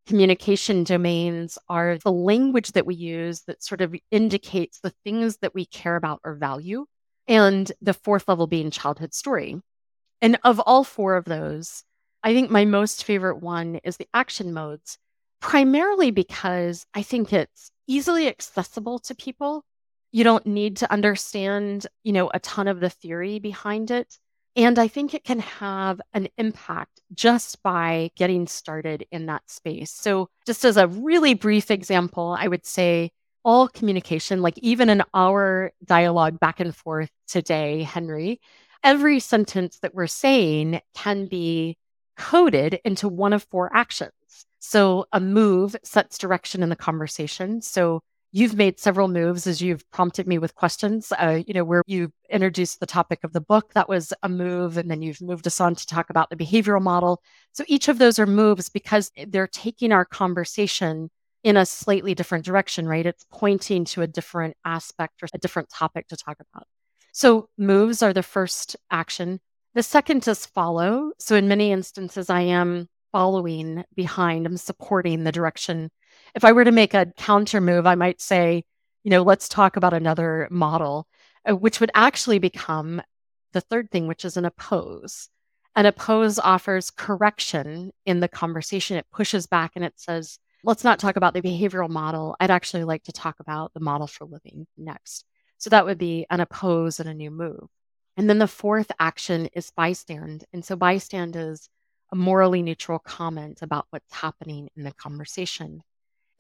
Communication 0.07 0.83
domains 0.83 1.59
are 1.69 1.99
the 1.99 2.13
language 2.13 2.73
that 2.73 2.87
we 2.87 2.95
use 2.95 3.43
that 3.43 3.63
sort 3.63 3.81
of 3.81 3.95
indicates 4.11 4.81
the 4.81 4.93
things 5.05 5.37
that 5.39 5.55
we 5.55 5.67
care 5.67 5.97
about 5.97 6.21
or 6.25 6.35
value 6.35 6.87
and 7.29 7.71
the 7.81 7.95
fourth 7.95 8.27
level 8.29 8.47
being 8.47 8.71
childhood 8.71 9.15
story. 9.15 9.61
And 10.21 10.39
of 10.43 10.61
all 10.61 10.85
four 10.85 11.17
of 11.17 11.25
those, 11.27 11.85
I 12.23 12.35
think 12.35 12.51
my 12.51 12.65
most 12.65 13.05
favorite 13.05 13.39
one 13.39 13.81
is 13.85 13.97
the 13.97 14.09
action 14.13 14.53
modes, 14.53 14.99
primarily 15.41 16.11
because 16.11 16.87
I 16.93 17.03
think 17.03 17.33
it's 17.33 17.71
easily 17.87 18.29
accessible 18.29 18.99
to 19.01 19.15
people. 19.15 19.65
You 20.13 20.25
don't 20.25 20.47
need 20.47 20.79
to 20.79 20.93
understand, 20.93 21.87
you 22.03 22.13
know, 22.13 22.31
a 22.35 22.41
ton 22.41 22.69
of 22.69 22.81
the 22.81 22.91
theory 22.91 23.39
behind 23.39 23.91
it. 23.91 24.19
And 24.57 24.79
I 24.79 24.89
think 24.89 25.15
it 25.15 25.25
can 25.25 25.39
have 25.39 26.01
an 26.13 26.29
impact 26.37 27.01
just 27.15 27.63
by 27.63 28.11
getting 28.17 28.47
started 28.47 29.07
in 29.13 29.27
that 29.27 29.49
space. 29.49 29.93
So, 29.93 30.29
just 30.47 30.65
as 30.65 30.77
a 30.77 30.89
really 30.89 31.35
brief 31.35 31.71
example, 31.71 32.37
I 32.39 32.49
would 32.49 32.67
say 32.67 33.13
all 33.45 33.69
communication, 33.69 34.43
like 34.43 34.59
even 34.59 34.91
in 34.91 35.03
our 35.15 35.73
dialogue 35.85 36.41
back 36.41 36.61
and 36.61 36.75
forth 36.75 37.11
today, 37.27 37.83
Henry, 37.85 38.41
every 38.83 39.21
sentence 39.21 39.79
that 39.81 39.95
we're 39.95 40.07
saying 40.07 40.81
can 40.95 41.27
be 41.27 41.77
coded 42.17 42.81
into 42.85 43.09
one 43.09 43.33
of 43.33 43.47
four 43.51 43.75
actions. 43.75 44.13
So 44.59 45.07
a 45.13 45.21
move 45.21 45.75
sets 45.83 46.19
direction 46.19 46.63
in 46.63 46.69
the 46.69 46.77
conversation. 46.77 47.63
So 47.63 48.03
you've 48.33 48.55
made 48.55 48.79
several 48.79 49.09
moves 49.09 49.47
as 49.47 49.61
you've 49.61 49.89
prompted 49.91 50.27
me 50.27 50.39
with 50.39 50.55
questions. 50.55 51.13
Uh, 51.13 51.43
you 51.47 51.55
know, 51.55 51.65
where 51.65 51.83
you 51.87 52.13
introduced 52.29 52.81
the 52.81 52.87
topic 52.87 53.21
of 53.25 53.33
the 53.33 53.41
book, 53.41 53.73
that 53.75 53.89
was 53.89 54.13
a 54.23 54.29
move. 54.29 54.77
And 54.77 54.91
then 54.91 55.03
you've 55.03 55.21
moved 55.21 55.47
us 55.47 55.61
on 55.61 55.75
to 55.75 55.87
talk 55.87 56.11
about 56.11 56.31
the 56.31 56.37
behavioral 56.37 56.83
model. 56.83 57.23
So 57.53 57.65
each 57.67 57.89
of 57.89 57.99
those 57.99 58.19
are 58.19 58.27
moves 58.27 58.69
because 58.69 59.11
they're 59.29 59.49
taking 59.49 59.93
our 59.93 60.05
conversation 60.05 61.11
in 61.43 61.57
a 61.57 61.67
slightly 61.67 62.15
different 62.15 62.45
direction, 62.45 62.87
right? 62.87 63.07
It's 63.07 63.25
pointing 63.31 63.85
to 63.87 64.03
a 64.03 64.07
different 64.07 64.57
aspect 64.65 65.23
or 65.23 65.29
a 65.33 65.39
different 65.39 65.71
topic 65.71 66.09
to 66.09 66.17
talk 66.17 66.37
about. 66.53 66.67
So, 67.13 67.49
moves 67.59 68.03
are 68.03 68.13
the 68.13 68.23
first 68.23 68.77
action. 68.91 69.41
The 69.75 69.83
second 69.83 70.29
is 70.29 70.47
follow. 70.47 71.13
So, 71.19 71.35
in 71.35 71.49
many 71.49 71.73
instances, 71.73 72.31
I 72.31 72.43
am 72.43 72.89
following 73.11 73.85
behind, 73.97 74.47
I'm 74.47 74.57
supporting 74.57 75.25
the 75.25 75.33
direction. 75.33 75.91
If 76.35 76.45
I 76.45 76.53
were 76.53 76.65
to 76.65 76.73
make 76.73 76.95
a 76.95 77.13
counter 77.17 77.61
move, 77.61 77.87
I 77.87 77.95
might 77.95 78.21
say, 78.21 78.65
you 79.03 79.11
know, 79.11 79.23
let's 79.23 79.49
talk 79.49 79.77
about 79.77 79.95
another 79.95 80.49
model, 80.51 81.07
uh, 81.49 81.57
which 81.57 81.81
would 81.81 81.91
actually 81.95 82.39
become 82.39 83.03
the 83.53 83.61
third 83.61 83.91
thing, 83.91 84.07
which 84.07 84.25
is 84.25 84.37
an 84.37 84.45
oppose. 84.45 85.29
An 85.77 85.87
oppose 85.87 86.39
offers 86.39 86.91
correction 86.91 87.93
in 88.05 88.21
the 88.21 88.29
conversation. 88.29 88.97
It 88.97 89.07
pushes 89.13 89.47
back 89.47 89.73
and 89.77 89.85
it 89.85 89.95
says, 89.97 90.39
let's 90.65 90.85
not 90.85 90.99
talk 90.99 91.17
about 91.17 91.35
the 91.35 91.43
behavioral 91.43 91.89
model. 91.89 92.37
I'd 92.39 92.51
actually 92.51 92.85
like 92.85 93.05
to 93.05 93.13
talk 93.13 93.41
about 93.41 93.73
the 93.73 93.81
model 93.81 94.07
for 94.07 94.25
living 94.25 94.67
next. 94.77 95.25
So 95.59 95.71
that 95.71 95.85
would 95.85 95.99
be 95.99 96.27
an 96.31 96.41
oppose 96.41 97.01
and 97.01 97.09
a 97.09 97.15
new 97.15 97.31
move. 97.31 97.69
And 98.17 98.29
then 98.29 98.39
the 98.39 98.49
fourth 98.49 98.91
action 98.99 99.49
is 99.55 99.71
bystand. 99.71 100.45
And 100.53 100.65
so 100.65 100.77
bystand 100.77 101.37
is 101.37 101.69
a 102.13 102.17
morally 102.17 102.63
neutral 102.63 102.99
comment 102.99 103.63
about 103.63 103.87
what's 103.91 104.13
happening 104.13 104.69
in 104.77 104.83
the 104.83 104.93
conversation. 104.93 105.83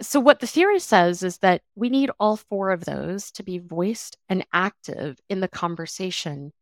So, 0.02 0.18
what 0.18 0.40
the 0.40 0.46
theory 0.46 0.80
says 0.80 1.22
is 1.22 1.38
that 1.38 1.62
we 1.74 1.90
need 1.90 2.10
all 2.18 2.36
four 2.36 2.70
of 2.70 2.84
those 2.84 3.30
to 3.32 3.42
be 3.42 3.58
voiced 3.58 4.16
and 4.28 4.46
active 4.52 5.18
in 5.28 5.40
the 5.40 5.48
conversation 5.48 6.52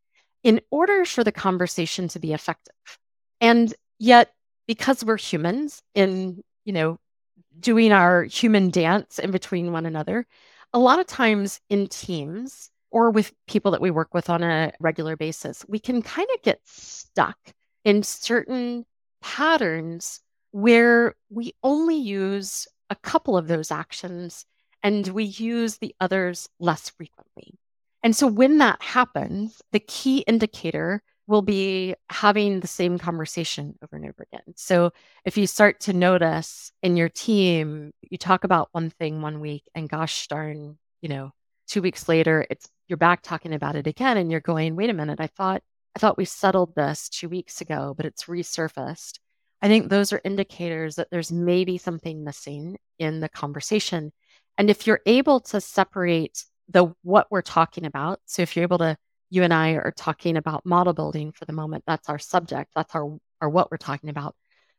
in 0.42 0.60
order 0.70 1.04
for 1.04 1.22
the 1.22 1.32
conversation 1.32 2.08
to 2.08 2.18
be 2.18 2.32
effective. 2.32 2.74
And 3.40 3.72
yet, 3.98 4.32
because 4.66 5.04
we're 5.04 5.18
humans 5.18 5.82
in, 5.94 6.42
you 6.64 6.72
know, 6.72 6.98
doing 7.60 7.92
our 7.92 8.24
human 8.24 8.70
dance 8.70 9.18
in 9.18 9.30
between 9.30 9.72
one 9.72 9.86
another, 9.86 10.26
a 10.72 10.78
lot 10.78 10.98
of 11.00 11.06
times 11.06 11.60
in 11.68 11.86
teams 11.86 12.70
or 12.90 13.10
with 13.10 13.32
people 13.46 13.72
that 13.72 13.80
we 13.80 13.90
work 13.90 14.14
with 14.14 14.30
on 14.30 14.42
a 14.42 14.72
regular 14.80 15.16
basis, 15.16 15.64
we 15.68 15.78
can 15.78 16.02
kind 16.02 16.28
of 16.34 16.42
get 16.42 16.60
stuck 16.64 17.38
in 17.84 18.02
certain 18.02 18.84
patterns 19.20 20.20
where 20.50 21.14
we 21.30 21.52
only 21.62 21.96
use 21.96 22.66
a 22.90 22.96
couple 22.96 23.36
of 23.36 23.48
those 23.48 23.70
actions 23.70 24.44
and 24.82 25.08
we 25.08 25.24
use 25.24 25.78
the 25.78 25.94
others 26.00 26.48
less 26.60 26.88
frequently. 26.90 27.58
And 28.02 28.14
so 28.14 28.26
when 28.26 28.58
that 28.58 28.80
happens, 28.80 29.60
the 29.72 29.80
key 29.80 30.18
indicator 30.20 31.02
will 31.26 31.42
be 31.42 31.94
having 32.08 32.60
the 32.60 32.66
same 32.66 32.98
conversation 32.98 33.74
over 33.82 33.96
and 33.96 34.06
over 34.06 34.26
again. 34.32 34.54
So 34.56 34.92
if 35.24 35.36
you 35.36 35.46
start 35.46 35.80
to 35.80 35.92
notice 35.92 36.72
in 36.82 36.96
your 36.96 37.10
team, 37.10 37.92
you 38.00 38.16
talk 38.16 38.44
about 38.44 38.70
one 38.72 38.88
thing 38.90 39.20
one 39.20 39.40
week 39.40 39.64
and 39.74 39.88
gosh 39.88 40.26
darn, 40.28 40.78
you 41.02 41.08
know, 41.08 41.32
two 41.66 41.82
weeks 41.82 42.08
later, 42.08 42.46
it's 42.48 42.68
you're 42.88 42.96
back 42.96 43.22
talking 43.22 43.52
about 43.52 43.76
it 43.76 43.86
again 43.86 44.16
and 44.16 44.30
you're 44.30 44.40
going, 44.40 44.74
wait 44.74 44.90
a 44.90 44.94
minute, 44.94 45.20
I 45.20 45.26
thought 45.26 45.62
I 45.94 45.98
thought 45.98 46.16
we 46.16 46.24
settled 46.24 46.74
this 46.74 47.08
two 47.08 47.28
weeks 47.28 47.60
ago, 47.60 47.92
but 47.96 48.06
it's 48.06 48.24
resurfaced. 48.24 49.18
I 49.60 49.68
think 49.68 49.88
those 49.88 50.12
are 50.12 50.20
indicators 50.24 50.96
that 50.96 51.08
there's 51.10 51.32
maybe 51.32 51.78
something 51.78 52.24
missing 52.24 52.78
in 52.98 53.20
the 53.20 53.28
conversation. 53.28 54.12
And 54.56 54.70
if 54.70 54.86
you're 54.86 55.00
able 55.06 55.40
to 55.40 55.60
separate 55.60 56.44
the 56.68 56.92
what 57.02 57.26
we're 57.30 57.42
talking 57.42 57.84
about, 57.84 58.20
so 58.26 58.42
if 58.42 58.54
you're 58.54 58.62
able 58.62 58.78
to, 58.78 58.96
you 59.30 59.42
and 59.42 59.52
I 59.52 59.72
are 59.72 59.92
talking 59.96 60.36
about 60.36 60.64
model 60.64 60.92
building 60.92 61.32
for 61.32 61.44
the 61.44 61.52
moment, 61.52 61.84
that's 61.86 62.08
our 62.08 62.18
subject, 62.18 62.70
that's 62.74 62.94
our, 62.94 63.18
our 63.40 63.48
what 63.48 63.70
we're 63.70 63.78
talking 63.78 64.10
about. 64.10 64.34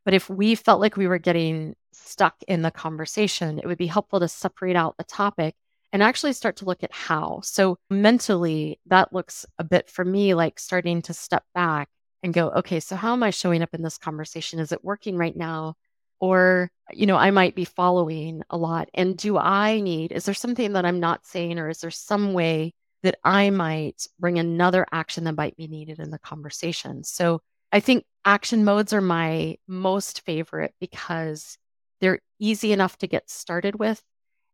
But 0.05 0.13
if 0.13 0.29
we 0.29 0.55
felt 0.55 0.81
like 0.81 0.97
we 0.97 1.07
were 1.07 1.17
getting 1.19 1.75
stuck 1.93 2.35
in 2.47 2.61
the 2.61 2.71
conversation, 2.71 3.59
it 3.59 3.65
would 3.65 3.77
be 3.77 3.87
helpful 3.87 4.19
to 4.21 4.27
separate 4.27 4.75
out 4.75 4.97
the 4.97 5.03
topic 5.03 5.55
and 5.91 6.01
actually 6.01 6.33
start 6.33 6.57
to 6.57 6.65
look 6.65 6.83
at 6.83 6.93
how. 6.93 7.41
So 7.43 7.77
mentally, 7.89 8.79
that 8.87 9.13
looks 9.13 9.45
a 9.57 9.63
bit 9.63 9.89
for 9.89 10.05
me 10.05 10.33
like 10.33 10.59
starting 10.59 11.01
to 11.03 11.13
step 11.13 11.43
back 11.53 11.89
and 12.23 12.33
go, 12.33 12.49
okay, 12.49 12.79
so 12.79 12.95
how 12.95 13.13
am 13.13 13.23
I 13.23 13.29
showing 13.29 13.61
up 13.61 13.73
in 13.73 13.81
this 13.81 13.97
conversation? 13.97 14.59
Is 14.59 14.71
it 14.71 14.83
working 14.83 15.17
right 15.17 15.35
now? 15.35 15.75
Or, 16.19 16.69
you 16.91 17.05
know, 17.05 17.15
I 17.15 17.31
might 17.31 17.55
be 17.55 17.63
following 17.63 18.41
a 18.49 18.57
lot. 18.57 18.89
And 18.93 19.17
do 19.17 19.37
I 19.37 19.79
need, 19.79 20.11
is 20.11 20.25
there 20.25 20.33
something 20.33 20.73
that 20.73 20.85
I'm 20.85 20.99
not 20.99 21.25
saying, 21.25 21.57
or 21.59 21.69
is 21.69 21.79
there 21.79 21.91
some 21.91 22.33
way 22.33 22.73
that 23.03 23.17
I 23.23 23.49
might 23.51 24.05
bring 24.19 24.37
another 24.37 24.85
action 24.91 25.23
that 25.23 25.37
might 25.37 25.55
be 25.55 25.67
needed 25.67 25.99
in 25.99 26.11
the 26.11 26.19
conversation? 26.19 27.05
So 27.05 27.39
I 27.71 27.79
think 27.79 28.03
action 28.25 28.65
modes 28.65 28.91
are 28.91 29.01
my 29.01 29.55
most 29.67 30.25
favorite 30.25 30.73
because 30.81 31.57
they're 32.01 32.19
easy 32.37 32.73
enough 32.73 32.97
to 32.97 33.07
get 33.07 33.29
started 33.29 33.79
with. 33.79 34.01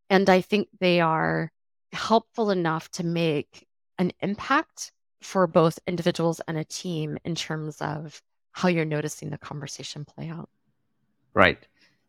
And 0.10 0.30
I 0.30 0.42
think 0.42 0.68
they 0.80 1.02
are 1.02 1.52
helpful 1.92 2.52
enough 2.52 2.90
to 2.92 3.04
make 3.04 3.66
an 3.98 4.12
impact 4.20 4.92
for 5.26 5.48
both 5.48 5.80
individuals 5.88 6.40
and 6.48 6.56
a 6.56 6.64
team 6.64 7.18
in 7.26 7.34
terms 7.34 7.82
of 7.82 8.22
how 8.52 8.70
you're 8.70 8.86
noticing 8.86 9.32
the 9.32 9.38
conversation 9.38 10.06
play 10.06 10.30
out. 10.30 10.50
Right. 11.34 11.58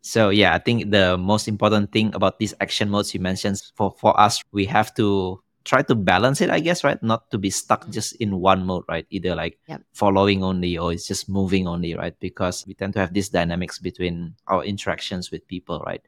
So 0.02 0.28
yeah, 0.28 0.54
I 0.54 0.58
think 0.58 0.92
the 0.92 1.16
most 1.16 1.48
important 1.48 1.90
thing 1.90 2.14
about 2.14 2.38
these 2.38 2.54
action 2.60 2.90
modes 2.90 3.14
you 3.14 3.18
mentioned 3.18 3.58
for 3.74 3.90
for 3.98 4.12
us, 4.20 4.44
we 4.52 4.66
have 4.66 4.94
to 4.94 5.42
try 5.64 5.82
to 5.82 5.96
balance 5.96 6.40
it, 6.40 6.50
I 6.50 6.60
guess, 6.60 6.84
right? 6.84 7.02
Not 7.02 7.32
to 7.32 7.38
be 7.38 7.50
stuck 7.50 7.82
mm-hmm. 7.82 7.96
just 7.96 8.14
in 8.22 8.38
one 8.38 8.64
mode, 8.64 8.84
right? 8.86 9.06
Either 9.10 9.34
like 9.34 9.58
yep. 9.66 9.82
following 9.94 10.44
only 10.44 10.78
or 10.78 10.92
it's 10.92 11.08
just 11.08 11.28
moving 11.28 11.66
only, 11.66 11.96
right? 11.96 12.14
Because 12.20 12.64
we 12.68 12.74
tend 12.74 12.92
to 12.94 13.00
have 13.00 13.12
these 13.12 13.30
dynamics 13.30 13.80
between 13.80 14.36
our 14.46 14.62
interactions 14.62 15.32
with 15.32 15.48
people, 15.48 15.82
right? 15.84 16.04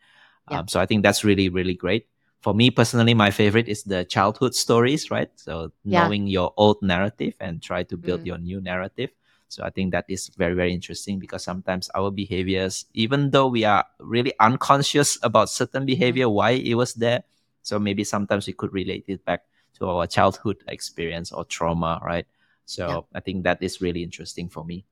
Yep. 0.50 0.60
Um, 0.60 0.68
so 0.68 0.78
I 0.78 0.86
think 0.86 1.02
that's 1.02 1.24
really, 1.24 1.48
really 1.48 1.74
great 1.74 2.06
for 2.40 2.54
me 2.54 2.70
personally, 2.70 3.14
my 3.14 3.30
favorite 3.30 3.68
is 3.68 3.82
the 3.82 4.04
childhood 4.04 4.54
stories, 4.54 5.10
right? 5.10 5.30
So 5.36 5.72
yeah. 5.84 6.04
knowing 6.04 6.26
your 6.26 6.52
old 6.56 6.80
narrative 6.82 7.34
and 7.40 7.62
try 7.62 7.82
to 7.84 7.96
build 7.96 8.22
mm. 8.22 8.26
your 8.26 8.38
new 8.38 8.60
narrative. 8.60 9.10
So 9.48 9.64
I 9.64 9.70
think 9.70 9.92
that 9.92 10.04
is 10.08 10.28
very, 10.36 10.54
very 10.54 10.72
interesting 10.72 11.18
because 11.18 11.42
sometimes 11.42 11.90
our 11.94 12.10
behaviors, 12.10 12.84
even 12.94 13.30
though 13.30 13.48
we 13.48 13.64
are 13.64 13.84
really 13.98 14.32
unconscious 14.40 15.18
about 15.22 15.50
certain 15.50 15.86
behavior, 15.86 16.26
mm. 16.26 16.32
why 16.32 16.50
it 16.50 16.74
was 16.74 16.94
there. 16.94 17.24
So 17.62 17.78
maybe 17.78 18.04
sometimes 18.04 18.46
we 18.46 18.52
could 18.52 18.72
relate 18.72 19.04
it 19.08 19.24
back 19.24 19.42
to 19.78 19.88
our 19.88 20.06
childhood 20.06 20.62
experience 20.68 21.32
or 21.32 21.44
trauma, 21.44 22.00
right? 22.04 22.26
So 22.66 22.86
yeah. 22.86 23.00
I 23.14 23.20
think 23.20 23.44
that 23.44 23.62
is 23.62 23.80
really 23.80 24.02
interesting 24.02 24.48
for 24.48 24.64
me. 24.64 24.84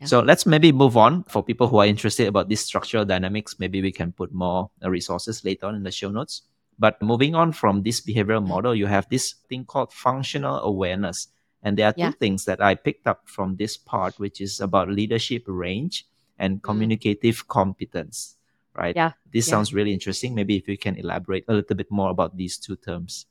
Yeah. 0.00 0.06
So 0.06 0.20
let's 0.20 0.46
maybe 0.46 0.70
move 0.70 0.96
on 0.96 1.24
for 1.24 1.42
people 1.42 1.66
who 1.66 1.78
are 1.78 1.86
interested 1.86 2.28
about 2.28 2.48
this 2.48 2.60
structural 2.60 3.04
dynamics. 3.04 3.58
Maybe 3.58 3.82
we 3.82 3.90
can 3.90 4.12
put 4.12 4.32
more 4.32 4.70
resources 4.82 5.44
later 5.44 5.66
on 5.66 5.74
in 5.74 5.82
the 5.82 5.90
show 5.90 6.10
notes. 6.10 6.42
But 6.78 7.02
moving 7.02 7.34
on 7.34 7.52
from 7.52 7.82
this 7.82 8.00
behavioral 8.00 8.46
model, 8.46 8.74
you 8.74 8.86
have 8.86 9.08
this 9.08 9.34
thing 9.48 9.64
called 9.64 9.92
functional 9.92 10.60
awareness. 10.60 11.28
And 11.62 11.76
there 11.76 11.88
are 11.88 11.94
yeah. 11.96 12.10
two 12.10 12.16
things 12.16 12.44
that 12.44 12.62
I 12.62 12.76
picked 12.76 13.06
up 13.06 13.22
from 13.26 13.56
this 13.56 13.76
part, 13.76 14.18
which 14.18 14.40
is 14.40 14.60
about 14.60 14.88
leadership 14.88 15.42
range 15.46 16.06
and 16.38 16.58
mm. 16.58 16.62
communicative 16.62 17.44
mm. 17.44 17.48
competence, 17.48 18.36
right? 18.76 18.94
Yeah. 18.94 19.12
This 19.32 19.48
yeah. 19.48 19.52
sounds 19.52 19.74
really 19.74 19.92
interesting. 19.92 20.36
Maybe 20.36 20.56
if 20.56 20.68
you 20.68 20.78
can 20.78 20.94
elaborate 20.94 21.44
a 21.48 21.54
little 21.54 21.74
bit 21.74 21.90
more 21.90 22.10
about 22.10 22.36
these 22.36 22.58
two 22.58 22.76
terms. 22.76 23.26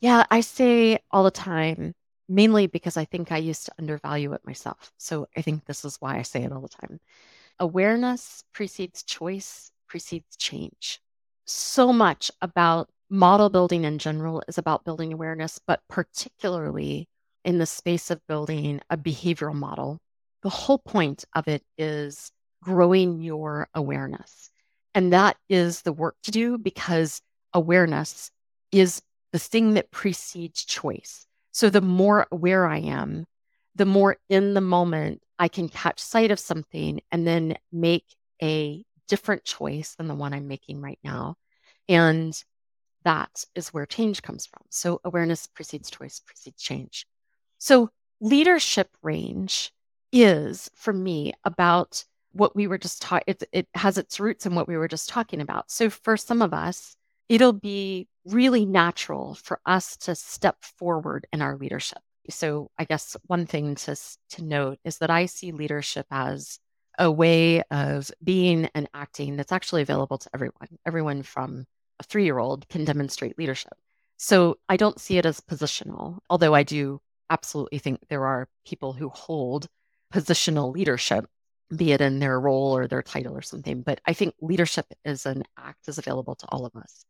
Yeah, 0.00 0.24
I 0.30 0.40
say 0.40 0.98
all 1.10 1.24
the 1.24 1.30
time, 1.30 1.94
mainly 2.28 2.66
because 2.66 2.96
I 2.96 3.04
think 3.04 3.30
I 3.30 3.38
used 3.38 3.66
to 3.66 3.72
undervalue 3.78 4.32
it 4.32 4.40
myself. 4.46 4.92
So 4.96 5.28
I 5.36 5.42
think 5.42 5.66
this 5.66 5.84
is 5.84 5.96
why 6.00 6.16
I 6.16 6.22
say 6.22 6.44
it 6.44 6.52
all 6.52 6.62
the 6.62 6.68
time. 6.68 7.00
Awareness 7.58 8.42
precedes 8.52 9.02
choice, 9.02 9.70
precedes 9.86 10.36
change 10.36 11.00
so 11.44 11.92
much 11.92 12.30
about 12.40 12.90
model 13.10 13.50
building 13.50 13.84
in 13.84 13.98
general 13.98 14.42
is 14.48 14.58
about 14.58 14.84
building 14.84 15.12
awareness, 15.12 15.60
but 15.66 15.80
particularly 15.88 17.08
in 17.44 17.58
the 17.58 17.66
space 17.66 18.10
of 18.10 18.26
building 18.26 18.80
a 18.90 18.96
behavioral 18.96 19.54
model, 19.54 19.98
the 20.42 20.48
whole 20.48 20.78
point 20.78 21.24
of 21.34 21.46
it 21.48 21.62
is 21.78 22.32
growing 22.62 23.20
your 23.20 23.68
awareness. 23.74 24.50
And 24.94 25.12
that 25.12 25.36
is 25.48 25.82
the 25.82 25.92
work 25.92 26.16
to 26.22 26.30
do 26.30 26.56
because 26.56 27.20
awareness 27.52 28.30
is 28.72 29.02
the 29.32 29.38
thing 29.38 29.74
that 29.74 29.90
precedes 29.90 30.64
choice. 30.64 31.26
So 31.50 31.70
the 31.70 31.80
more 31.80 32.26
aware 32.32 32.66
I 32.66 32.78
am, 32.78 33.26
the 33.74 33.84
more 33.84 34.16
in 34.28 34.54
the 34.54 34.60
moment 34.60 35.22
I 35.38 35.48
can 35.48 35.68
catch 35.68 36.00
sight 36.00 36.30
of 36.30 36.38
something 36.38 37.00
and 37.10 37.26
then 37.26 37.56
make 37.72 38.04
a 38.42 38.84
different 39.08 39.44
choice 39.44 39.94
than 39.94 40.08
the 40.08 40.14
one 40.14 40.34
I'm 40.34 40.48
making 40.48 40.80
right 40.80 40.98
now. 41.04 41.36
And 41.88 42.42
that 43.04 43.44
is 43.54 43.68
where 43.68 43.86
change 43.86 44.22
comes 44.22 44.46
from. 44.46 44.62
So 44.70 45.00
awareness 45.04 45.46
precedes 45.46 45.90
choice, 45.90 46.20
precedes 46.20 46.62
change. 46.62 47.06
So 47.58 47.90
leadership 48.20 48.88
range 49.02 49.72
is 50.12 50.70
for 50.74 50.92
me 50.92 51.32
about 51.44 52.04
what 52.32 52.54
we 52.56 52.66
were 52.66 52.78
just 52.78 53.02
talking 53.02 53.24
it, 53.26 53.42
it 53.52 53.68
has 53.74 53.98
its 53.98 54.18
roots 54.18 54.46
in 54.46 54.54
what 54.54 54.68
we 54.68 54.76
were 54.76 54.88
just 54.88 55.08
talking 55.08 55.40
about 55.40 55.70
so 55.70 55.90
for 55.90 56.16
some 56.16 56.42
of 56.42 56.54
us 56.54 56.96
it'll 57.28 57.52
be 57.52 58.08
really 58.24 58.64
natural 58.64 59.34
for 59.34 59.60
us 59.66 59.96
to 59.96 60.14
step 60.14 60.56
forward 60.62 61.26
in 61.32 61.42
our 61.42 61.56
leadership 61.56 61.98
so 62.30 62.70
i 62.78 62.84
guess 62.84 63.16
one 63.26 63.46
thing 63.46 63.74
to, 63.74 63.96
to 64.30 64.42
note 64.42 64.78
is 64.84 64.98
that 64.98 65.10
i 65.10 65.26
see 65.26 65.52
leadership 65.52 66.06
as 66.10 66.58
a 66.98 67.10
way 67.10 67.62
of 67.70 68.10
being 68.22 68.68
and 68.74 68.88
acting 68.94 69.36
that's 69.36 69.52
actually 69.52 69.82
available 69.82 70.18
to 70.18 70.30
everyone, 70.34 70.68
everyone 70.86 71.22
from 71.22 71.66
a 72.00 72.04
three 72.04 72.24
year 72.24 72.38
old 72.38 72.68
can 72.68 72.84
demonstrate 72.84 73.38
leadership. 73.38 73.72
So 74.16 74.58
I 74.68 74.76
don't 74.76 75.00
see 75.00 75.18
it 75.18 75.26
as 75.26 75.40
positional, 75.40 76.18
although 76.30 76.54
I 76.54 76.62
do 76.62 77.00
absolutely 77.30 77.78
think 77.78 78.00
there 78.08 78.26
are 78.26 78.48
people 78.66 78.92
who 78.92 79.08
hold 79.08 79.66
positional 80.12 80.72
leadership, 80.72 81.26
be 81.74 81.92
it 81.92 82.00
in 82.00 82.20
their 82.20 82.38
role 82.38 82.76
or 82.76 82.86
their 82.86 83.02
title 83.02 83.36
or 83.36 83.42
something. 83.42 83.82
But 83.82 84.00
I 84.06 84.12
think 84.12 84.34
leadership 84.40 84.86
as 85.04 85.26
an 85.26 85.44
act 85.58 85.88
is 85.88 85.98
available 85.98 86.36
to 86.36 86.46
all 86.48 86.64
of 86.64 86.76
us. 86.76 87.04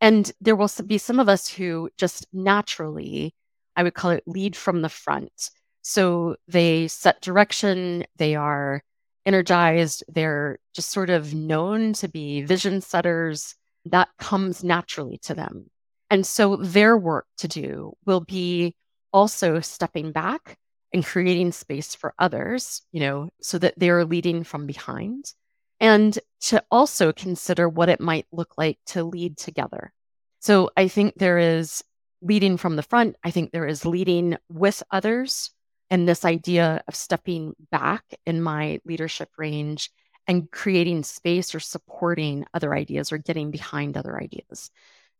And 0.00 0.30
there 0.40 0.56
will 0.56 0.70
be 0.86 0.98
some 0.98 1.20
of 1.20 1.28
us 1.28 1.48
who 1.48 1.90
just 1.96 2.26
naturally, 2.32 3.34
I 3.74 3.82
would 3.82 3.94
call 3.94 4.10
it 4.10 4.24
lead 4.26 4.56
from 4.56 4.82
the 4.82 4.88
front. 4.88 5.50
So 5.82 6.36
they 6.48 6.88
set 6.88 7.20
direction, 7.20 8.04
they 8.16 8.34
are 8.34 8.82
energized, 9.26 10.04
they're 10.08 10.58
just 10.74 10.90
sort 10.90 11.10
of 11.10 11.34
known 11.34 11.92
to 11.94 12.08
be 12.08 12.42
vision 12.42 12.80
setters. 12.80 13.54
That 13.84 14.08
comes 14.18 14.64
naturally 14.64 15.18
to 15.24 15.34
them. 15.34 15.70
And 16.08 16.24
so 16.26 16.56
their 16.56 16.96
work 16.96 17.26
to 17.38 17.48
do 17.48 17.94
will 18.06 18.20
be 18.20 18.74
also 19.12 19.60
stepping 19.60 20.12
back 20.12 20.56
and 20.92 21.04
creating 21.04 21.52
space 21.52 21.94
for 21.94 22.14
others, 22.18 22.82
you 22.92 23.00
know, 23.00 23.28
so 23.42 23.58
that 23.58 23.74
they're 23.76 24.04
leading 24.04 24.44
from 24.44 24.66
behind. 24.66 25.32
And 25.80 26.18
to 26.42 26.64
also 26.70 27.12
consider 27.12 27.68
what 27.68 27.88
it 27.88 28.00
might 28.00 28.26
look 28.32 28.54
like 28.56 28.78
to 28.86 29.04
lead 29.04 29.36
together. 29.36 29.92
So 30.40 30.70
I 30.76 30.88
think 30.88 31.14
there 31.16 31.38
is 31.38 31.82
leading 32.22 32.56
from 32.56 32.76
the 32.76 32.82
front. 32.82 33.16
I 33.24 33.30
think 33.30 33.50
there 33.50 33.66
is 33.66 33.84
leading 33.84 34.36
with 34.48 34.82
others 34.90 35.50
and 35.90 36.08
this 36.08 36.24
idea 36.24 36.82
of 36.88 36.94
stepping 36.94 37.54
back 37.70 38.04
in 38.26 38.42
my 38.42 38.80
leadership 38.84 39.30
range 39.36 39.90
and 40.26 40.50
creating 40.50 41.04
space 41.04 41.54
or 41.54 41.60
supporting 41.60 42.44
other 42.52 42.74
ideas 42.74 43.12
or 43.12 43.18
getting 43.18 43.50
behind 43.50 43.96
other 43.96 44.20
ideas. 44.20 44.70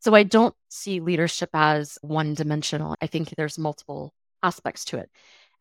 So 0.00 0.14
I 0.14 0.24
don't 0.24 0.54
see 0.68 1.00
leadership 1.00 1.50
as 1.54 1.98
one 2.02 2.34
dimensional. 2.34 2.96
I 3.00 3.06
think 3.06 3.30
there's 3.30 3.58
multiple 3.58 4.12
aspects 4.42 4.84
to 4.86 4.98
it. 4.98 5.10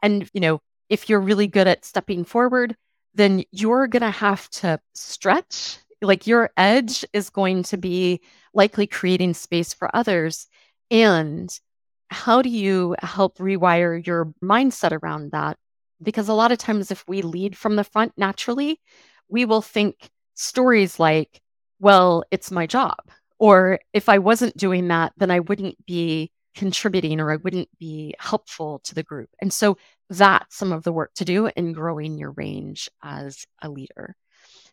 And, 0.01 0.29
you 0.33 0.41
know, 0.41 0.61
if 0.89 1.09
you're 1.09 1.19
really 1.19 1.47
good 1.47 1.67
at 1.67 1.85
stepping 1.85 2.25
forward, 2.25 2.75
then 3.13 3.43
you're 3.51 3.87
going 3.87 4.01
to 4.01 4.11
have 4.11 4.49
to 4.49 4.79
stretch. 4.93 5.77
Like 6.01 6.27
your 6.27 6.51
edge 6.57 7.05
is 7.13 7.29
going 7.29 7.63
to 7.63 7.77
be 7.77 8.21
likely 8.53 8.87
creating 8.87 9.33
space 9.33 9.73
for 9.73 9.95
others. 9.95 10.47
And 10.91 11.57
how 12.09 12.41
do 12.41 12.49
you 12.49 12.95
help 12.99 13.37
rewire 13.37 14.05
your 14.05 14.33
mindset 14.43 14.97
around 15.01 15.31
that? 15.31 15.57
Because 16.01 16.29
a 16.29 16.33
lot 16.33 16.51
of 16.51 16.57
times, 16.57 16.91
if 16.91 17.03
we 17.07 17.21
lead 17.21 17.57
from 17.57 17.75
the 17.75 17.83
front 17.83 18.13
naturally, 18.17 18.79
we 19.29 19.45
will 19.45 19.61
think 19.61 20.09
stories 20.35 20.99
like, 20.99 21.41
well, 21.79 22.23
it's 22.31 22.51
my 22.51 22.67
job. 22.67 22.97
Or 23.39 23.79
if 23.93 24.07
I 24.09 24.19
wasn't 24.19 24.57
doing 24.57 24.87
that, 24.89 25.13
then 25.17 25.31
I 25.31 25.39
wouldn't 25.39 25.83
be 25.85 26.31
contributing 26.55 27.19
or 27.19 27.31
I 27.31 27.35
wouldn't 27.35 27.69
be 27.79 28.15
helpful 28.19 28.79
to 28.85 28.95
the 28.95 29.03
group. 29.03 29.29
And 29.41 29.51
so 29.51 29.77
that's 30.09 30.55
some 30.55 30.71
of 30.71 30.83
the 30.83 30.93
work 30.93 31.13
to 31.15 31.25
do 31.25 31.47
in 31.47 31.73
growing 31.73 32.17
your 32.17 32.31
range 32.31 32.89
as 33.03 33.45
a 33.61 33.69
leader. 33.69 34.15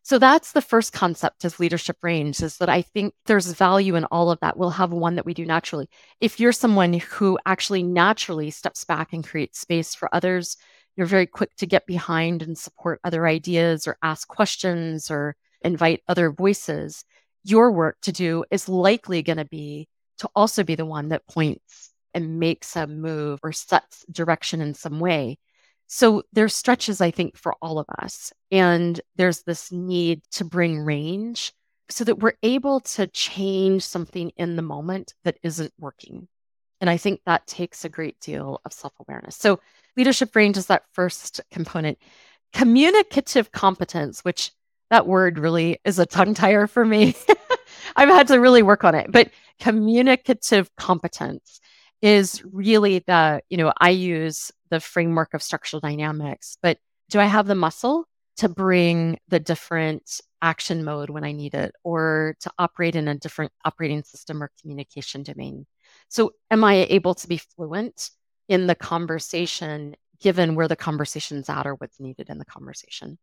So 0.04 0.18
that's 0.18 0.52
the 0.52 0.60
first 0.60 0.92
concept 0.92 1.44
of 1.44 1.60
leadership 1.60 1.96
range 2.02 2.42
is 2.42 2.56
that 2.56 2.68
I 2.68 2.82
think 2.82 3.14
there's 3.26 3.52
value 3.52 3.94
in 3.94 4.04
all 4.06 4.30
of 4.30 4.40
that. 4.40 4.56
We'll 4.56 4.70
have 4.70 4.90
one 4.90 5.14
that 5.14 5.24
we 5.24 5.32
do 5.32 5.46
naturally. 5.46 5.88
If 6.20 6.40
you're 6.40 6.52
someone 6.52 6.94
who 6.94 7.38
actually 7.46 7.84
naturally 7.84 8.50
steps 8.50 8.84
back 8.84 9.12
and 9.12 9.26
creates 9.26 9.60
space 9.60 9.94
for 9.94 10.12
others, 10.12 10.56
you're 10.96 11.06
very 11.06 11.26
quick 11.26 11.54
to 11.56 11.66
get 11.66 11.86
behind 11.86 12.42
and 12.42 12.58
support 12.58 13.00
other 13.04 13.26
ideas 13.26 13.86
or 13.86 13.96
ask 14.02 14.26
questions 14.26 15.08
or 15.10 15.36
invite 15.62 16.02
other 16.08 16.32
voices. 16.32 17.04
Your 17.44 17.70
work 17.70 17.96
to 18.02 18.12
do 18.12 18.44
is 18.50 18.68
likely 18.68 19.22
going 19.22 19.38
to 19.38 19.44
be 19.44 19.88
to 20.18 20.28
also 20.34 20.64
be 20.64 20.74
the 20.74 20.84
one 20.84 21.08
that 21.08 21.26
points 21.28 21.92
and 22.12 22.40
makes 22.40 22.74
a 22.76 22.86
move 22.88 23.38
or 23.42 23.52
sets 23.52 24.04
direction 24.10 24.60
in 24.60 24.74
some 24.74 24.98
way 24.98 25.38
so 25.94 26.22
there's 26.32 26.54
stretches, 26.56 27.02
I 27.02 27.10
think, 27.10 27.36
for 27.36 27.52
all 27.60 27.78
of 27.78 27.84
us. 27.98 28.32
And 28.50 28.98
there's 29.16 29.42
this 29.42 29.70
need 29.70 30.22
to 30.30 30.42
bring 30.42 30.78
range 30.78 31.52
so 31.90 32.02
that 32.04 32.18
we're 32.18 32.32
able 32.42 32.80
to 32.80 33.06
change 33.08 33.82
something 33.82 34.30
in 34.38 34.56
the 34.56 34.62
moment 34.62 35.12
that 35.24 35.36
isn't 35.42 35.74
working. 35.78 36.28
And 36.80 36.88
I 36.88 36.96
think 36.96 37.20
that 37.26 37.46
takes 37.46 37.84
a 37.84 37.90
great 37.90 38.18
deal 38.20 38.62
of 38.64 38.72
self 38.72 38.94
awareness. 39.00 39.36
So 39.36 39.60
leadership 39.94 40.34
range 40.34 40.56
is 40.56 40.64
that 40.68 40.84
first 40.94 41.42
component. 41.50 41.98
Communicative 42.54 43.52
competence, 43.52 44.24
which 44.24 44.50
that 44.88 45.06
word 45.06 45.38
really 45.38 45.78
is 45.84 45.98
a 45.98 46.06
tongue 46.06 46.32
tire 46.32 46.66
for 46.66 46.86
me. 46.86 47.14
I've 47.96 48.08
had 48.08 48.28
to 48.28 48.40
really 48.40 48.62
work 48.62 48.82
on 48.84 48.94
it, 48.94 49.12
but 49.12 49.28
communicative 49.60 50.74
competence 50.76 51.60
is 52.00 52.42
really 52.50 53.00
the, 53.00 53.42
you 53.50 53.58
know, 53.58 53.74
I 53.78 53.90
use 53.90 54.50
the 54.72 54.80
framework 54.80 55.34
of 55.34 55.42
structural 55.42 55.80
dynamics, 55.80 56.56
but 56.62 56.78
do 57.10 57.20
I 57.20 57.26
have 57.26 57.46
the 57.46 57.54
muscle 57.54 58.06
to 58.38 58.48
bring 58.48 59.18
the 59.28 59.38
different 59.38 60.22
action 60.40 60.82
mode 60.82 61.10
when 61.10 61.24
I 61.24 61.32
need 61.32 61.52
it 61.54 61.74
or 61.84 62.36
to 62.40 62.50
operate 62.58 62.96
in 62.96 63.06
a 63.06 63.14
different 63.14 63.52
operating 63.66 64.02
system 64.02 64.42
or 64.42 64.50
communication 64.60 65.22
domain? 65.22 65.66
So, 66.08 66.32
am 66.50 66.64
I 66.64 66.86
able 66.88 67.14
to 67.16 67.28
be 67.28 67.36
fluent 67.36 68.10
in 68.48 68.66
the 68.66 68.74
conversation 68.74 69.94
given 70.20 70.54
where 70.54 70.68
the 70.68 70.76
conversation's 70.76 71.50
at 71.50 71.66
or 71.66 71.74
what's 71.74 72.00
needed 72.00 72.30
in 72.30 72.38
the 72.38 72.46
conversation? 72.46 73.18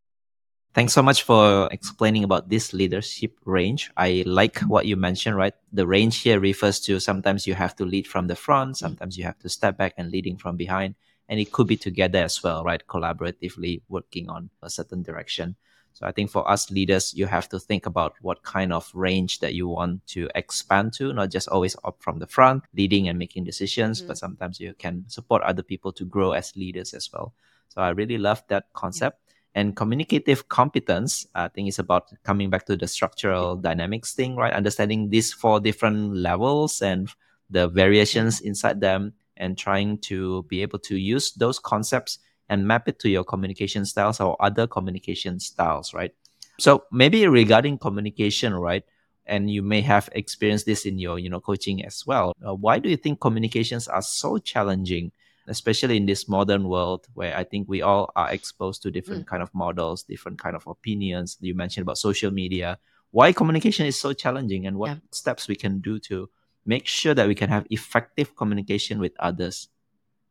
Thanks 0.75 0.93
so 0.93 1.01
much 1.01 1.23
for 1.23 1.67
explaining 1.71 2.23
about 2.23 2.47
this 2.47 2.73
leadership 2.73 3.33
range. 3.43 3.89
I 3.97 4.23
like 4.27 4.59
what 4.59 4.85
you 4.85 4.95
mentioned, 4.95 5.35
right? 5.35 5.55
The 5.73 5.87
range 5.87 6.21
here 6.21 6.39
refers 6.39 6.79
to 6.81 6.99
sometimes 6.99 7.47
you 7.47 7.55
have 7.55 7.75
to 7.77 7.85
lead 7.85 8.05
from 8.05 8.27
the 8.27 8.35
front, 8.35 8.75
mm. 8.75 8.77
sometimes 8.77 9.17
you 9.17 9.23
have 9.23 9.39
to 9.39 9.49
step 9.49 9.79
back 9.79 9.95
and 9.97 10.11
leading 10.11 10.37
from 10.37 10.57
behind. 10.57 10.93
And 11.29 11.39
it 11.39 11.51
could 11.51 11.67
be 11.67 11.77
together 11.77 12.19
as 12.19 12.43
well, 12.43 12.63
right? 12.63 12.85
Collaboratively 12.87 13.83
working 13.87 14.29
on 14.29 14.49
a 14.61 14.69
certain 14.69 15.03
direction. 15.03 15.55
So 15.93 16.05
I 16.05 16.11
think 16.11 16.31
for 16.31 16.49
us 16.49 16.71
leaders, 16.71 17.13
you 17.13 17.25
have 17.27 17.49
to 17.49 17.59
think 17.59 17.85
about 17.85 18.15
what 18.21 18.41
kind 18.43 18.71
of 18.71 18.89
range 18.93 19.39
that 19.39 19.53
you 19.53 19.67
want 19.67 20.05
to 20.07 20.29
expand 20.33 20.93
to, 20.93 21.13
not 21.13 21.29
just 21.29 21.49
always 21.49 21.75
up 21.83 21.97
from 21.99 22.19
the 22.19 22.27
front, 22.27 22.63
leading 22.73 23.09
and 23.09 23.19
making 23.19 23.43
decisions, 23.43 24.01
mm 24.01 24.07
but 24.07 24.17
sometimes 24.17 24.59
you 24.59 24.73
can 24.79 25.03
support 25.07 25.43
other 25.43 25.61
people 25.61 25.91
to 25.91 26.05
grow 26.05 26.31
as 26.31 26.55
leaders 26.55 26.93
as 26.93 27.11
well. 27.13 27.33
So 27.67 27.81
I 27.81 27.89
really 27.89 28.17
love 28.17 28.43
that 28.47 28.71
concept. 28.73 29.19
Yeah. 29.19 29.61
And 29.61 29.75
communicative 29.75 30.47
competence, 30.47 31.27
I 31.35 31.47
think, 31.49 31.67
is 31.67 31.79
about 31.79 32.11
coming 32.23 32.49
back 32.49 32.65
to 32.67 32.77
the 32.77 32.87
structural 32.87 33.55
dynamics 33.55 34.13
thing, 34.13 34.35
right? 34.35 34.53
Understanding 34.53 35.09
these 35.09 35.33
four 35.33 35.59
different 35.59 36.15
levels 36.15 36.81
and 36.81 37.09
the 37.49 37.67
variations 37.67 38.41
inside 38.41 38.79
them, 38.79 39.13
and 39.39 39.57
trying 39.57 39.97
to 39.99 40.43
be 40.43 40.61
able 40.61 40.79
to 40.79 40.97
use 40.97 41.31
those 41.33 41.57
concepts 41.57 42.19
and 42.49 42.67
map 42.67 42.87
it 42.87 42.99
to 42.99 43.09
your 43.09 43.23
communication 43.23 43.85
styles 43.85 44.19
or 44.19 44.35
other 44.39 44.67
communication 44.67 45.39
styles, 45.39 45.93
right? 45.93 46.13
So 46.59 46.83
maybe 46.91 47.27
regarding 47.27 47.77
communication, 47.77 48.53
right? 48.53 48.83
And 49.25 49.49
you 49.49 49.61
may 49.61 49.81
have 49.81 50.09
experienced 50.13 50.65
this 50.65 50.85
in 50.85 50.99
your, 50.99 51.19
you 51.19 51.29
know, 51.29 51.39
coaching 51.39 51.85
as 51.85 52.05
well. 52.05 52.33
Uh, 52.45 52.55
why 52.55 52.79
do 52.79 52.89
you 52.89 52.97
think 52.97 53.21
communications 53.21 53.87
are 53.87 54.01
so 54.01 54.37
challenging? 54.37 55.11
especially 55.49 55.97
in 55.97 56.05
this 56.05 56.29
modern 56.29 56.69
world 56.69 57.07
where 57.15 57.35
I 57.35 57.43
think 57.43 57.67
we 57.67 57.81
all 57.81 58.11
are 58.15 58.31
exposed 58.31 58.83
to 58.83 58.91
different 58.91 59.25
mm. 59.25 59.27
kind 59.27 59.43
of 59.43 59.53
models, 59.53 60.03
different 60.03 60.37
kind 60.39 60.55
of 60.55 60.65
opinions. 60.67 61.37
You 61.41 61.55
mentioned 61.55 61.81
about 61.81 61.97
social 61.97 62.31
media. 62.31 62.77
Why 63.11 63.33
communication 63.33 63.87
is 63.87 63.99
so 63.99 64.13
challenging 64.13 64.67
and 64.67 64.77
what 64.77 64.89
yeah. 64.89 64.97
steps 65.11 65.47
we 65.47 65.55
can 65.55 65.79
do 65.79 65.99
to 66.01 66.29
make 66.69 66.87
sure 66.87 67.13
that 67.13 67.27
we 67.27 67.35
can 67.35 67.49
have 67.49 67.67
effective 67.69 68.35
communication 68.35 68.99
with 68.99 69.13
others? 69.19 69.67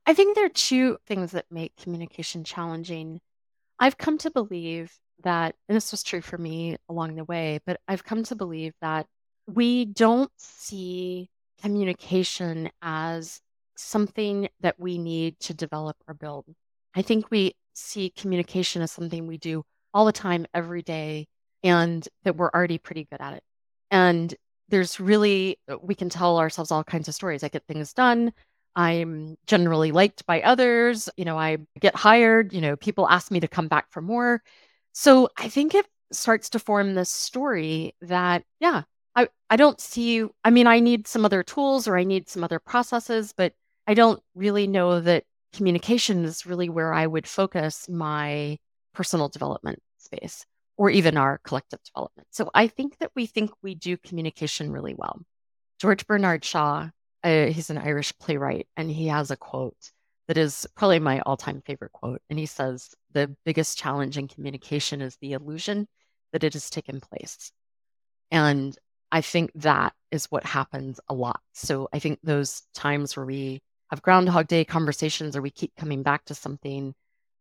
I 0.06 0.14
think 0.14 0.34
there 0.34 0.46
are 0.46 0.60
two 0.70 0.96
things 1.06 1.32
that 1.32 1.44
make 1.50 1.76
communication 1.76 2.44
challenging. 2.44 3.20
I've 3.78 3.98
come 3.98 4.16
to 4.18 4.30
believe 4.30 4.90
that, 5.24 5.54
and 5.68 5.76
this 5.76 5.90
was 5.90 6.02
true 6.02 6.22
for 6.22 6.38
me 6.38 6.76
along 6.88 7.16
the 7.16 7.24
way, 7.24 7.60
but 7.66 7.80
I've 7.86 8.04
come 8.04 8.22
to 8.24 8.34
believe 8.34 8.72
that 8.80 9.06
we 9.46 9.84
don't 9.84 10.30
see 10.36 11.28
communication 11.60 12.70
as 12.80 13.40
something 13.76 14.48
that 14.60 14.78
we 14.78 14.96
need 14.96 15.38
to 15.40 15.54
develop 15.54 15.96
or 16.06 16.14
build. 16.14 16.46
I 16.94 17.02
think 17.02 17.30
we 17.30 17.54
see 17.74 18.10
communication 18.10 18.80
as 18.82 18.92
something 18.92 19.26
we 19.26 19.38
do 19.38 19.64
all 19.92 20.06
the 20.06 20.12
time, 20.12 20.46
every 20.54 20.82
day, 20.82 21.26
and 21.62 22.06
that 22.24 22.36
we're 22.36 22.50
already 22.54 22.78
pretty 22.78 23.04
good 23.10 23.20
at 23.20 23.34
it. 23.34 23.42
And 23.90 24.34
there's 24.68 25.00
really, 25.00 25.58
uh, 25.70 25.76
we 25.82 25.94
can 25.94 26.08
tell 26.08 26.38
ourselves 26.38 26.70
all 26.70 26.84
kinds 26.84 27.08
of 27.08 27.14
stories. 27.14 27.42
I 27.42 27.48
get 27.48 27.66
things 27.66 27.92
done. 27.92 28.32
I'm 28.76 29.36
generally 29.46 29.92
liked 29.92 30.26
by 30.26 30.42
others. 30.42 31.08
You 31.16 31.24
know, 31.24 31.38
I 31.38 31.58
get 31.80 31.94
hired. 31.94 32.52
You 32.52 32.60
know, 32.60 32.76
people 32.76 33.08
ask 33.08 33.30
me 33.30 33.40
to 33.40 33.48
come 33.48 33.68
back 33.68 33.90
for 33.90 34.00
more. 34.00 34.42
So 34.92 35.28
I 35.36 35.48
think 35.48 35.74
it 35.74 35.86
starts 36.12 36.50
to 36.50 36.58
form 36.58 36.94
this 36.94 37.10
story 37.10 37.94
that, 38.02 38.44
yeah, 38.60 38.82
I, 39.14 39.28
I 39.50 39.56
don't 39.56 39.80
see, 39.80 40.24
I 40.44 40.50
mean, 40.50 40.66
I 40.66 40.80
need 40.80 41.06
some 41.06 41.24
other 41.24 41.42
tools 41.42 41.88
or 41.88 41.96
I 41.98 42.04
need 42.04 42.28
some 42.28 42.44
other 42.44 42.58
processes, 42.58 43.32
but 43.36 43.52
I 43.86 43.94
don't 43.94 44.22
really 44.34 44.66
know 44.66 45.00
that 45.00 45.24
communication 45.52 46.24
is 46.24 46.46
really 46.46 46.68
where 46.68 46.92
I 46.92 47.06
would 47.06 47.26
focus 47.26 47.88
my 47.88 48.58
personal 48.94 49.28
development 49.28 49.80
space 49.98 50.46
or 50.78 50.88
even 50.88 51.16
our 51.16 51.38
collective 51.42 51.80
development. 51.82 52.28
So 52.30 52.50
I 52.54 52.68
think 52.68 52.98
that 52.98 53.10
we 53.14 53.26
think 53.26 53.50
we 53.62 53.74
do 53.74 53.96
communication 53.98 54.70
really 54.70 54.94
well. 54.94 55.20
George 55.80 56.06
Bernard 56.06 56.44
Shaw, 56.44 56.88
uh, 57.24 57.46
he's 57.46 57.68
an 57.68 57.78
Irish 57.78 58.16
playwright, 58.18 58.68
and 58.76 58.90
he 58.90 59.08
has 59.08 59.30
a 59.30 59.36
quote 59.36 59.90
that 60.28 60.38
is 60.38 60.66
probably 60.76 61.00
my 61.00 61.20
all 61.20 61.36
time 61.36 61.62
favorite 61.66 61.92
quote. 61.92 62.22
And 62.30 62.38
he 62.38 62.46
says, 62.46 62.94
The 63.12 63.34
biggest 63.44 63.76
challenge 63.76 64.16
in 64.16 64.28
communication 64.28 65.02
is 65.02 65.16
the 65.16 65.32
illusion 65.32 65.88
that 66.32 66.44
it 66.44 66.52
has 66.52 66.70
taken 66.70 67.00
place. 67.00 67.50
And 68.30 68.76
I 69.10 69.20
think 69.20 69.50
that 69.56 69.94
is 70.12 70.26
what 70.26 70.44
happens 70.44 71.00
a 71.08 71.14
lot. 71.14 71.40
So 71.54 71.88
I 71.92 71.98
think 71.98 72.20
those 72.22 72.62
times 72.74 73.16
where 73.16 73.26
we 73.26 73.62
have 73.90 74.02
Groundhog 74.02 74.46
Day 74.46 74.64
conversations 74.64 75.34
or 75.34 75.42
we 75.42 75.50
keep 75.50 75.74
coming 75.76 76.02
back 76.02 76.26
to 76.26 76.34
something 76.34 76.94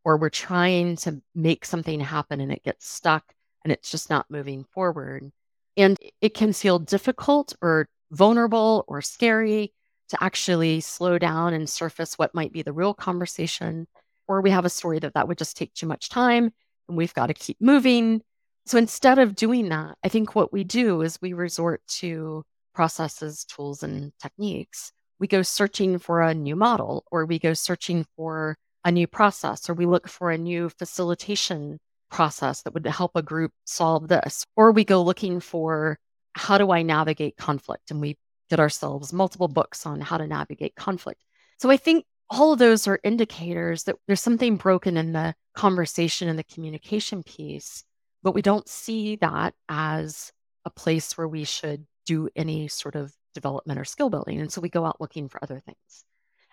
or 0.07 0.15
we're 0.15 0.29
trying 0.29 0.95
to 0.95 1.21
make 1.35 1.65
something 1.65 1.99
happen 1.99 2.39
and 2.39 2.49
it 2.49 2.63
gets 2.63 2.87
stuck 2.87 3.33
and 3.65 3.73
it's 3.73 3.91
just 3.91 4.09
not 4.09 4.25
moving 4.31 4.63
forward. 4.63 5.29
And 5.75 5.97
it 6.21 6.33
can 6.33 6.53
feel 6.53 6.79
difficult 6.79 7.53
or 7.61 7.89
vulnerable 8.11 8.85
or 8.87 9.01
scary 9.01 9.73
to 10.07 10.23
actually 10.23 10.79
slow 10.79 11.17
down 11.17 11.53
and 11.53 11.69
surface 11.69 12.13
what 12.17 12.33
might 12.33 12.53
be 12.53 12.61
the 12.61 12.71
real 12.71 12.93
conversation. 12.93 13.85
Or 14.29 14.39
we 14.39 14.49
have 14.51 14.63
a 14.63 14.69
story 14.69 14.97
that 14.99 15.13
that 15.15 15.27
would 15.27 15.37
just 15.37 15.57
take 15.57 15.73
too 15.73 15.87
much 15.87 16.07
time 16.07 16.51
and 16.87 16.97
we've 16.97 17.13
got 17.13 17.27
to 17.27 17.33
keep 17.33 17.57
moving. 17.59 18.21
So 18.65 18.77
instead 18.77 19.19
of 19.19 19.35
doing 19.35 19.67
that, 19.67 19.97
I 20.05 20.07
think 20.07 20.35
what 20.35 20.53
we 20.53 20.63
do 20.63 21.01
is 21.01 21.19
we 21.21 21.33
resort 21.33 21.81
to 21.99 22.45
processes, 22.73 23.43
tools, 23.43 23.83
and 23.83 24.13
techniques. 24.21 24.93
We 25.19 25.27
go 25.27 25.41
searching 25.41 25.99
for 25.99 26.21
a 26.21 26.33
new 26.33 26.55
model, 26.55 27.03
or 27.11 27.25
we 27.25 27.39
go 27.39 27.53
searching 27.53 28.05
for 28.15 28.55
a 28.87 28.91
new 28.91 29.05
process, 29.05 29.69
or 29.69 29.73
we 29.73 29.85
look 29.85 30.07
for 30.07 30.31
a 30.31 30.37
new 30.37 30.69
facilitation 30.69 31.77
process 32.09 32.61
that 32.61 32.73
would 32.73 32.87
help 32.87 33.11
a 33.15 33.21
group 33.21 33.51
solve 33.65 34.07
this, 34.07 34.45
or 34.55 34.71
we 34.71 34.85
go 34.85 35.03
looking 35.03 35.41
for 35.41 35.99
how 36.31 36.57
do 36.57 36.71
I 36.71 36.83
navigate 36.83 37.35
conflict? 37.35 37.91
And 37.91 37.99
we 37.99 38.17
get 38.49 38.61
ourselves 38.61 39.11
multiple 39.11 39.49
books 39.49 39.85
on 39.85 39.99
how 39.99 40.17
to 40.17 40.25
navigate 40.25 40.75
conflict. 40.75 41.21
So 41.57 41.69
I 41.69 41.75
think 41.75 42.05
all 42.29 42.53
of 42.53 42.59
those 42.59 42.87
are 42.87 42.99
indicators 43.03 43.83
that 43.83 43.97
there's 44.07 44.21
something 44.21 44.55
broken 44.55 44.95
in 44.95 45.11
the 45.11 45.35
conversation 45.53 46.29
and 46.29 46.39
the 46.39 46.45
communication 46.45 47.23
piece, 47.23 47.83
but 48.23 48.33
we 48.33 48.41
don't 48.41 48.69
see 48.69 49.17
that 49.17 49.53
as 49.67 50.31
a 50.63 50.69
place 50.69 51.17
where 51.17 51.27
we 51.27 51.43
should 51.43 51.85
do 52.05 52.29
any 52.37 52.69
sort 52.69 52.95
of 52.95 53.13
development 53.33 53.79
or 53.79 53.85
skill 53.85 54.09
building. 54.09 54.39
And 54.39 54.49
so 54.49 54.61
we 54.61 54.69
go 54.69 54.85
out 54.85 55.01
looking 55.01 55.27
for 55.27 55.43
other 55.43 55.59
things. 55.59 56.05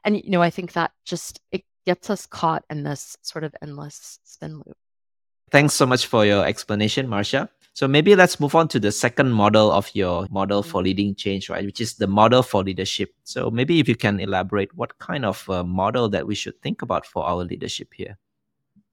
And, 0.05 0.17
you 0.17 0.31
know, 0.31 0.43
I 0.43 0.51
think 0.51 0.73
that 0.73 0.91
just 1.05 1.41
it 1.53 1.63
gets 1.87 2.11
us 2.11 2.27
caught 2.27 2.65
in 2.71 2.83
this 2.83 3.17
sort 3.23 3.45
of 3.45 3.55
endless 3.63 4.19
spin 4.25 4.57
loop. 4.57 4.77
Thanks 5.51 5.75
so 5.75 5.87
much 5.87 6.07
for 6.07 6.25
your 6.25 6.45
explanation, 6.45 7.07
Marsha. 7.07 7.49
So 7.75 7.89
maybe 7.89 8.15
let's 8.15 8.39
move 8.39 8.55
on 8.55 8.69
to 8.69 8.79
the 8.79 8.93
second 8.93 9.33
model 9.33 9.73
of 9.73 9.91
your 9.95 10.29
model 10.31 10.63
for 10.63 10.79
mm-hmm. 10.79 10.85
leading 10.85 11.15
change, 11.17 11.51
right? 11.51 11.65
Which 11.65 11.81
is 11.81 11.95
the 11.95 12.07
model 12.07 12.43
for 12.43 12.63
leadership. 12.63 13.11
So 13.25 13.51
maybe 13.51 13.81
if 13.81 13.89
you 13.89 13.97
can 13.97 14.21
elaborate 14.21 14.75
what 14.77 14.99
kind 14.99 15.25
of 15.25 15.49
uh, 15.51 15.65
model 15.65 16.09
that 16.11 16.27
we 16.27 16.37
should 16.37 16.61
think 16.63 16.83
about 16.83 17.05
for 17.05 17.25
our 17.25 17.45
leadership 17.45 17.93
here. 17.93 18.17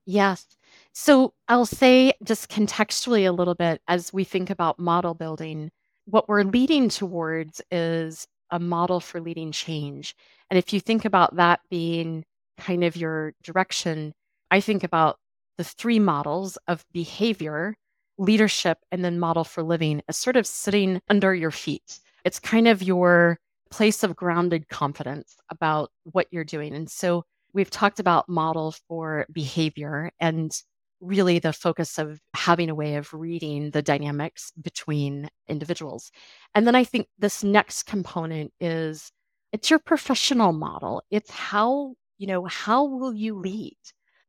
Yes. 0.05 0.47
So 0.93 1.33
I'll 1.47 1.67
say 1.67 2.13
just 2.23 2.49
contextually 2.49 3.27
a 3.27 3.31
little 3.31 3.53
bit 3.53 3.81
as 3.87 4.11
we 4.11 4.23
think 4.23 4.49
about 4.49 4.79
model 4.79 5.13
building, 5.13 5.69
what 6.05 6.27
we're 6.27 6.43
leading 6.43 6.89
towards 6.89 7.61
is 7.69 8.27
a 8.49 8.59
model 8.59 8.99
for 8.99 9.21
leading 9.21 9.51
change. 9.51 10.15
And 10.49 10.57
if 10.57 10.73
you 10.73 10.79
think 10.79 11.05
about 11.05 11.35
that 11.35 11.61
being 11.69 12.25
kind 12.61 12.83
of 12.83 12.95
your 12.95 13.33
direction, 13.43 14.13
I 14.51 14.59
think 14.61 14.83
about 14.83 15.17
the 15.57 15.63
three 15.63 15.99
models 15.99 16.57
of 16.67 16.85
behavior 16.93 17.75
leadership 18.17 18.77
and 18.91 19.03
then 19.03 19.19
model 19.19 19.43
for 19.43 19.63
living 19.63 20.01
is 20.07 20.15
sort 20.17 20.37
of 20.37 20.45
sitting 20.45 21.01
under 21.09 21.33
your 21.33 21.51
feet. 21.51 21.99
It's 22.23 22.39
kind 22.39 22.67
of 22.67 22.83
your 22.83 23.37
place 23.71 24.03
of 24.03 24.15
grounded 24.15 24.69
confidence 24.69 25.35
about 25.49 25.89
what 26.03 26.27
you're 26.29 26.43
doing. 26.43 26.75
And 26.75 26.89
so 26.89 27.23
we've 27.53 27.69
talked 27.69 27.99
about 27.99 28.29
model 28.29 28.75
for 28.87 29.25
behavior 29.31 30.11
and 30.19 30.51
really 30.99 31.39
the 31.39 31.53
focus 31.53 31.97
of 31.97 32.19
having 32.35 32.69
a 32.69 32.75
way 32.75 32.95
of 32.95 33.11
reading 33.11 33.71
the 33.71 33.81
dynamics 33.81 34.51
between 34.61 35.29
individuals. 35.47 36.11
And 36.53 36.67
then 36.67 36.75
I 36.75 36.83
think 36.83 37.07
this 37.17 37.43
next 37.43 37.83
component 37.83 38.53
is 38.59 39.11
it's 39.51 39.69
your 39.69 39.79
professional 39.79 40.53
model. 40.53 41.01
It's 41.09 41.31
how, 41.31 41.95
you 42.21 42.27
know, 42.27 42.45
how 42.45 42.85
will 42.85 43.15
you 43.15 43.33
lead? 43.33 43.77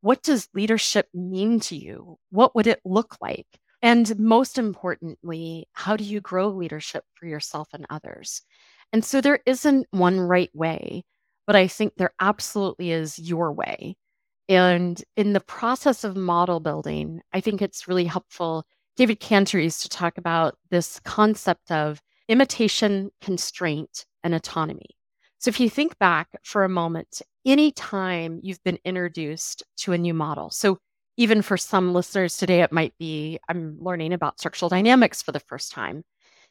What 0.01 0.23
does 0.23 0.49
leadership 0.55 1.07
mean 1.13 1.59
to 1.59 1.75
you? 1.75 2.17
What 2.31 2.55
would 2.55 2.65
it 2.65 2.81
look 2.83 3.17
like? 3.21 3.45
And 3.83 4.17
most 4.17 4.57
importantly, 4.57 5.67
how 5.73 5.95
do 5.95 6.03
you 6.03 6.19
grow 6.19 6.49
leadership 6.49 7.03
for 7.13 7.27
yourself 7.27 7.67
and 7.71 7.85
others? 7.91 8.41
And 8.91 9.05
so 9.05 9.21
there 9.21 9.41
isn't 9.45 9.85
one 9.91 10.19
right 10.19 10.49
way, 10.55 11.03
but 11.45 11.55
I 11.55 11.67
think 11.67 11.93
there 11.95 12.15
absolutely 12.19 12.89
is 12.89 13.19
your 13.19 13.51
way. 13.51 13.95
And 14.49 14.99
in 15.15 15.33
the 15.33 15.39
process 15.39 16.03
of 16.03 16.15
model 16.15 16.59
building, 16.59 17.21
I 17.31 17.41
think 17.41 17.61
it's 17.61 17.87
really 17.87 18.05
helpful. 18.05 18.65
David 18.97 19.19
Kantor 19.19 19.59
used 19.59 19.83
to 19.83 19.89
talk 19.89 20.17
about 20.17 20.55
this 20.71 20.99
concept 21.01 21.69
of 21.71 22.01
imitation, 22.27 23.11
constraint, 23.21 24.07
and 24.23 24.33
autonomy. 24.33 24.95
So 25.43 25.49
if 25.49 25.59
you 25.59 25.69
think 25.69 25.99
back 25.99 26.29
for 26.45 26.63
a 26.63 26.69
moment, 26.69 27.21
any 27.45 27.73
time 27.73 28.39
you've 28.41 28.63
been 28.63 28.79
introduced 28.85 29.61
to 29.79 29.91
a 29.91 29.97
new 29.97 30.13
model, 30.13 30.49
so 30.49 30.77
even 31.17 31.41
for 31.41 31.57
some 31.57 31.93
listeners 31.93 32.37
today, 32.37 32.61
it 32.61 32.71
might 32.71 32.97
be 32.97 33.39
I'm 33.49 33.75
learning 33.77 34.13
about 34.13 34.39
structural 34.39 34.69
dynamics 34.69 35.21
for 35.21 35.33
the 35.33 35.41
first 35.41 35.73
time. 35.73 36.05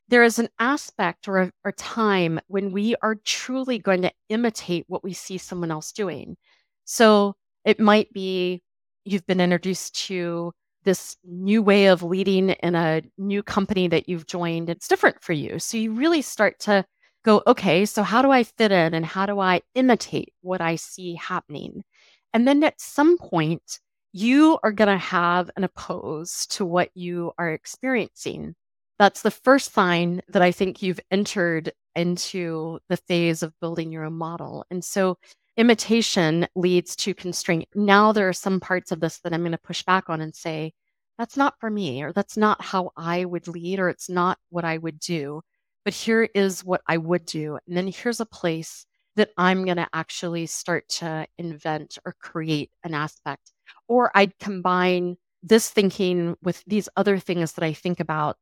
There 0.09 0.23
is 0.23 0.39
an 0.39 0.51
aspect 0.59 1.27
or 1.27 1.39
a, 1.39 1.53
or 1.65 1.73
time 1.73 2.39
when 2.49 2.71
we 2.71 2.95
are 3.01 3.15
truly 3.15 3.79
going 3.79 4.03
to 4.03 4.13
imitate 4.29 4.85
what 4.89 5.03
we 5.03 5.15
see 5.15 5.39
someone 5.39 5.71
else 5.71 5.93
doing. 5.93 6.37
So 6.85 7.35
it 7.65 7.81
might 7.81 8.13
be 8.13 8.61
you've 9.07 9.27
been 9.27 9.41
introduced 9.41 10.05
to 10.09 10.53
this 10.85 11.17
new 11.25 11.63
way 11.63 11.87
of 11.87 12.03
leading 12.03 12.51
in 12.51 12.75
a 12.75 13.01
new 13.17 13.43
company 13.43 13.89
that 13.89 14.11
you've 14.11 14.27
joined. 14.27 14.69
It's 14.69 14.87
different 14.87 15.23
for 15.23 15.33
you. 15.33 15.59
So 15.61 15.79
you 15.79 15.95
really 15.95 16.21
start 16.21 16.59
to 16.61 16.85
go, 17.25 17.43
okay, 17.47 17.85
so 17.87 18.03
how 18.03 18.23
do 18.23 18.31
I 18.31 18.43
fit 18.45 18.73
in 18.73 18.95
and 18.95 19.07
how 19.07 19.27
do 19.27 19.39
I 19.41 19.63
imitate 19.75 20.33
what 20.41 20.61
I 20.61 20.77
see 20.77 21.15
happening? 21.15 21.85
And 22.33 22.47
then 22.49 22.63
at 22.65 22.81
some 22.81 23.19
point, 23.19 23.81
you 24.13 24.59
are 24.63 24.73
going 24.73 24.89
to 24.89 24.99
have 24.99 25.51
an 25.57 25.65
oppose 25.65 26.47
to 26.47 26.65
what 26.65 26.91
you 26.95 27.33
are 27.39 27.51
experiencing. 27.51 28.55
That's 28.99 29.23
the 29.23 29.31
first 29.31 29.73
sign 29.73 30.23
that 30.29 30.43
I 30.43 30.53
think 30.53 30.83
you've 30.83 31.01
entered 31.11 31.73
into 31.95 32.79
the 32.89 32.97
phase 32.97 33.43
of 33.43 33.59
building 33.61 33.91
your 33.91 34.05
own 34.05 34.15
model. 34.15 34.67
And 34.71 34.85
so 34.85 35.19
imitation 35.57 36.47
leads 36.55 36.97
to 36.97 37.15
constraint. 37.15 37.69
Now 37.75 38.13
there 38.13 38.29
are 38.29 38.35
some 38.35 38.61
parts 38.61 38.93
of 38.93 39.01
this 39.01 39.19
that 39.21 39.33
I'm 39.33 39.43
going 39.43 39.53
to 39.53 39.59
push 39.59 39.83
back 39.83 40.09
on 40.09 40.21
and 40.21 40.35
say, 40.35 40.73
that's 41.19 41.37
not 41.37 41.55
for 41.61 41.71
me, 41.71 42.03
or 42.03 42.13
that's 42.13 42.37
not 42.37 42.63
how 42.63 42.91
I 42.97 43.25
would 43.25 43.47
lead, 43.49 43.79
or 43.79 43.89
it's 43.89 44.09
not 44.09 44.39
what 44.49 44.65
I 44.65 44.79
would 44.79 44.99
do. 44.99 45.43
But 45.85 45.95
here 45.95 46.29
is 46.35 46.65
what 46.65 46.83
I 46.87 46.97
would 46.97 47.27
do. 47.27 47.59
And 47.67 47.77
then 47.77 47.89
here's 47.89 48.21
a 48.21 48.27
place 48.27 48.87
that 49.17 49.31
I'm 49.37 49.65
going 49.65 49.77
to 49.77 49.89
actually 49.93 50.47
start 50.47 50.89
to 50.89 51.27
invent 51.39 51.99
or 52.07 52.15
create 52.21 52.71
an 52.85 52.95
aspect 52.95 53.53
or 53.89 54.11
I'd 54.15 54.39
combine 54.39 55.17
this 55.43 55.71
thinking 55.71 56.37
with 56.43 56.63
these 56.67 56.89
other 56.97 57.19
things 57.19 57.53
that 57.53 57.65
I 57.65 57.73
think 57.73 58.01
about. 58.01 58.37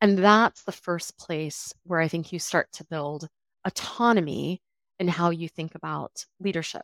And 0.00 0.18
that's 0.18 0.64
the 0.64 0.72
first 0.72 1.18
place 1.18 1.72
where 1.84 2.00
I 2.00 2.08
think 2.08 2.32
you 2.32 2.38
start 2.38 2.72
to 2.72 2.84
build 2.84 3.28
autonomy 3.64 4.62
in 4.98 5.08
how 5.08 5.30
you 5.30 5.48
think 5.48 5.74
about 5.74 6.24
leadership. 6.40 6.82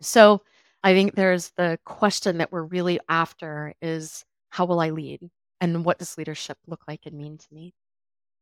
So 0.00 0.42
I 0.82 0.92
think 0.94 1.14
there's 1.14 1.50
the 1.56 1.78
question 1.84 2.38
that 2.38 2.50
we're 2.50 2.64
really 2.64 2.98
after 3.08 3.74
is 3.80 4.24
how 4.48 4.64
will 4.64 4.80
I 4.80 4.90
lead? 4.90 5.30
And 5.60 5.84
what 5.84 5.98
does 5.98 6.18
leadership 6.18 6.58
look 6.66 6.82
like 6.88 7.06
and 7.06 7.16
mean 7.16 7.38
to 7.38 7.46
me? 7.52 7.74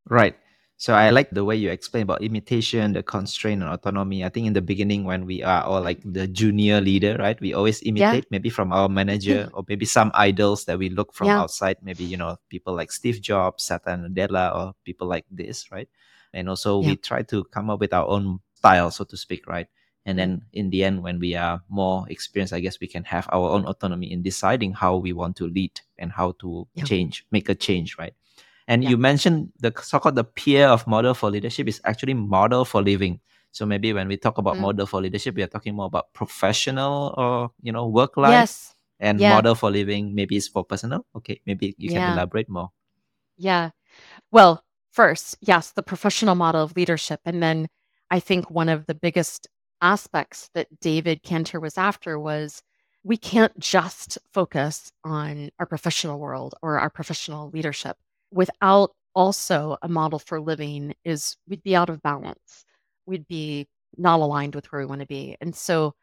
Right. 0.09 0.37
So 0.81 0.95
I 0.95 1.11
like 1.11 1.29
the 1.29 1.45
way 1.45 1.57
you 1.57 1.69
explain 1.69 2.05
about 2.05 2.23
imitation, 2.23 2.95
the 2.95 3.03
constraint 3.03 3.61
and 3.61 3.71
autonomy. 3.71 4.25
I 4.25 4.31
think 4.31 4.47
in 4.47 4.55
the 4.55 4.63
beginning 4.63 5.05
when 5.05 5.27
we 5.27 5.43
are 5.43 5.63
all 5.63 5.83
like 5.83 6.01
the 6.03 6.27
junior 6.27 6.81
leader, 6.81 7.19
right? 7.21 7.39
We 7.39 7.53
always 7.53 7.83
imitate 7.83 8.25
yeah. 8.25 8.31
maybe 8.31 8.49
from 8.49 8.73
our 8.73 8.89
manager 8.89 9.51
or 9.53 9.63
maybe 9.69 9.85
some 9.85 10.11
idols 10.15 10.65
that 10.65 10.79
we 10.79 10.89
look 10.89 11.13
from 11.13 11.27
yeah. 11.27 11.39
outside, 11.39 11.77
maybe, 11.83 12.05
you 12.05 12.17
know, 12.17 12.39
people 12.49 12.75
like 12.75 12.93
Steve 12.93 13.21
Jobs, 13.21 13.65
Satya 13.65 13.99
Nadella, 13.99 14.57
or 14.57 14.73
people 14.83 15.07
like 15.07 15.27
this, 15.31 15.71
right? 15.71 15.87
And 16.33 16.49
also 16.49 16.81
yeah. 16.81 16.89
we 16.89 16.97
try 16.97 17.25
to 17.25 17.45
come 17.53 17.69
up 17.69 17.79
with 17.79 17.93
our 17.93 18.09
own 18.09 18.41
style, 18.55 18.91
so 18.91 19.05
to 19.05 19.19
speak, 19.19 19.47
right? 19.47 19.67
And 20.07 20.19
then 20.19 20.47
in 20.55 20.71
the 20.71 20.83
end, 20.83 21.03
when 21.03 21.21
we 21.21 21.35
are 21.35 21.61
more 21.69 22.07
experienced, 22.09 22.55
I 22.55 22.61
guess 22.61 22.81
we 22.81 22.87
can 22.87 23.05
have 23.05 23.29
our 23.31 23.51
own 23.51 23.67
autonomy 23.67 24.11
in 24.11 24.23
deciding 24.23 24.73
how 24.73 24.97
we 24.97 25.13
want 25.13 25.37
to 25.37 25.47
lead 25.47 25.79
and 25.99 26.11
how 26.11 26.33
to 26.41 26.67
change, 26.87 27.27
make 27.31 27.51
a 27.51 27.55
change, 27.55 27.99
right? 27.99 28.15
And 28.71 28.85
yeah. 28.85 28.91
you 28.91 28.97
mentioned 28.97 29.51
the 29.59 29.75
so-called 29.83 30.15
the 30.15 30.23
peer 30.23 30.69
of 30.69 30.87
model 30.87 31.13
for 31.13 31.29
leadership 31.29 31.67
is 31.67 31.81
actually 31.85 32.15
model 32.15 32.65
for 32.65 32.81
living. 32.81 33.19
So 33.51 33.67
maybe 33.67 33.93
when 33.93 34.07
we 34.07 34.17
talk 34.17 34.39
about 34.39 34.55
mm. 34.55 34.61
model 34.61 34.87
for 34.87 35.03
leadership, 35.03 35.35
we 35.35 35.43
are 35.43 35.49
talking 35.49 35.75
more 35.75 35.87
about 35.87 36.13
professional 36.13 37.13
or 37.19 37.51
you 37.63 37.73
know 37.73 37.89
work 37.89 38.17
life. 38.17 38.31
Yes. 38.31 38.75
And 39.01 39.19
yeah. 39.19 39.35
model 39.35 39.57
for 39.57 39.73
living 39.73 40.15
maybe 40.15 40.37
is 40.37 40.47
for 40.47 40.63
personal. 40.63 41.05
Okay, 41.17 41.41
maybe 41.47 41.75
you 41.79 41.89
can 41.91 42.13
elaborate 42.13 42.49
more. 42.49 42.71
Yeah. 43.37 43.71
Well, 44.31 44.63
first, 44.93 45.37
yes, 45.41 45.73
the 45.73 45.83
professional 45.83 46.37
model 46.37 46.63
of 46.63 46.77
leadership, 46.77 47.19
and 47.25 47.43
then 47.43 47.67
I 48.09 48.21
think 48.21 48.51
one 48.51 48.69
of 48.69 48.87
the 48.87 48.95
biggest 48.95 49.49
aspects 49.83 50.49
that 50.55 50.69
David 50.79 51.25
Kantor 51.25 51.61
was 51.61 51.77
after 51.77 52.21
was 52.21 52.63
we 53.03 53.17
can't 53.17 53.59
just 53.59 54.19
focus 54.33 54.93
on 55.03 55.51
our 55.59 55.67
professional 55.67 56.21
world 56.21 56.55
or 56.63 56.79
our 56.79 56.91
professional 56.91 57.51
leadership 57.51 57.97
without 58.31 58.93
also 59.15 59.77
a 59.83 59.89
model 59.89 60.19
for 60.19 60.41
living 60.41 60.95
is 61.05 61.37
we'd 61.49 61.63
be 61.63 61.77
out 61.77 61.91
of 61.91 62.03
balance. 62.03 62.65
We'd 63.07 63.27
be 63.27 63.69
not 63.97 64.21
aligned 64.21 64.55
with 64.55 64.71
where 64.71 64.81
we 64.81 64.87
want 64.87 65.01
to 65.01 65.07
be. 65.07 65.37
And 65.41 65.55
so 65.55 65.95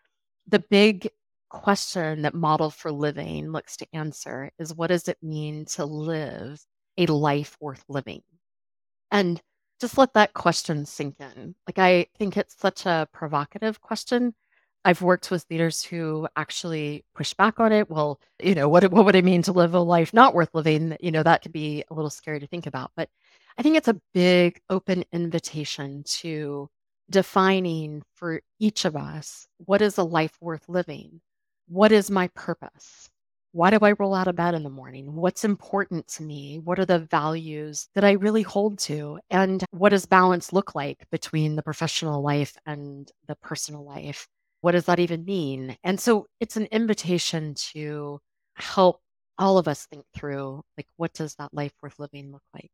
the 0.47 0.59
big 0.59 1.09
question 1.49 2.23
that 2.23 2.33
Model 2.33 2.69
for 2.69 2.91
Living 2.91 3.51
looks 3.51 3.77
to 3.77 3.87
answer 3.93 4.51
is 4.59 4.75
what 4.75 4.87
does 4.87 5.07
it 5.07 5.17
mean 5.21 5.65
to 5.65 5.85
live 5.85 6.61
a 6.97 7.05
life 7.05 7.57
worth 7.61 7.83
living? 7.87 8.21
And 9.11 9.41
just 9.79 9.97
let 9.97 10.13
that 10.13 10.33
question 10.33 10.85
sink 10.85 11.15
in. 11.19 11.55
Like, 11.67 11.79
I 11.79 12.07
think 12.17 12.35
it's 12.35 12.57
such 12.57 12.85
a 12.85 13.07
provocative 13.13 13.79
question. 13.79 14.33
I've 14.87 15.01
worked 15.01 15.31
with 15.31 15.45
leaders 15.51 15.83
who 15.83 16.29
actually 16.37 17.03
push 17.13 17.33
back 17.33 17.59
on 17.59 17.73
it. 17.73 17.89
Well, 17.89 18.21
you 18.41 18.55
know, 18.55 18.69
what, 18.69 18.89
what 18.89 19.03
would 19.03 19.15
it 19.15 19.25
mean 19.25 19.41
to 19.41 19.51
live 19.51 19.73
a 19.73 19.81
life 19.81 20.13
not 20.13 20.33
worth 20.33 20.49
living? 20.53 20.95
You 21.01 21.11
know, 21.11 21.23
that 21.23 21.41
could 21.41 21.51
be 21.51 21.83
a 21.91 21.93
little 21.93 22.09
scary 22.09 22.39
to 22.39 22.47
think 22.47 22.67
about. 22.67 22.91
But 22.95 23.09
I 23.57 23.63
think 23.63 23.75
it's 23.75 23.89
a 23.89 23.99
big 24.13 24.61
open 24.69 25.03
invitation 25.11 26.03
to 26.19 26.69
defining 27.09 28.01
for 28.15 28.39
each 28.59 28.85
of 28.85 28.95
us 28.95 29.45
what 29.57 29.81
is 29.81 29.97
a 29.97 30.03
life 30.03 30.37
worth 30.39 30.69
living? 30.69 31.19
What 31.67 31.91
is 31.91 32.09
my 32.09 32.29
purpose? 32.29 33.09
Why 33.51 33.71
do 33.71 33.79
I 33.81 33.91
roll 33.99 34.13
out 34.13 34.29
of 34.29 34.37
bed 34.37 34.55
in 34.55 34.63
the 34.63 34.69
morning? 34.69 35.15
What's 35.15 35.43
important 35.43 36.07
to 36.09 36.23
me? 36.23 36.59
What 36.59 36.79
are 36.79 36.85
the 36.85 36.99
values 36.99 37.89
that 37.93 38.05
I 38.05 38.11
really 38.13 38.43
hold 38.43 38.79
to? 38.79 39.19
And 39.29 39.65
what 39.71 39.89
does 39.89 40.05
balance 40.05 40.53
look 40.53 40.75
like 40.75 41.05
between 41.11 41.57
the 41.57 41.63
professional 41.63 42.21
life 42.21 42.55
and 42.65 43.11
the 43.27 43.35
personal 43.35 43.83
life? 43.83 44.29
What 44.67 44.73
does 44.73 44.87
that 44.87 44.99
even 44.99 45.23
mean? 45.23 45.77
And 45.81 45.97
so 45.97 46.27
it's 46.41 46.57
an 46.57 46.65
invitation 46.73 47.53
to 47.71 48.19
help 48.57 48.99
all 49.39 49.57
of 49.57 49.65
us 49.65 49.85
think 49.85 50.03
through 50.13 50.61
like 50.75 50.87
what 50.97 51.13
does 51.13 51.35
that 51.35 51.53
life 51.53 51.71
worth 51.81 51.97
living 51.99 52.33
look 52.33 52.43
like? 52.53 52.69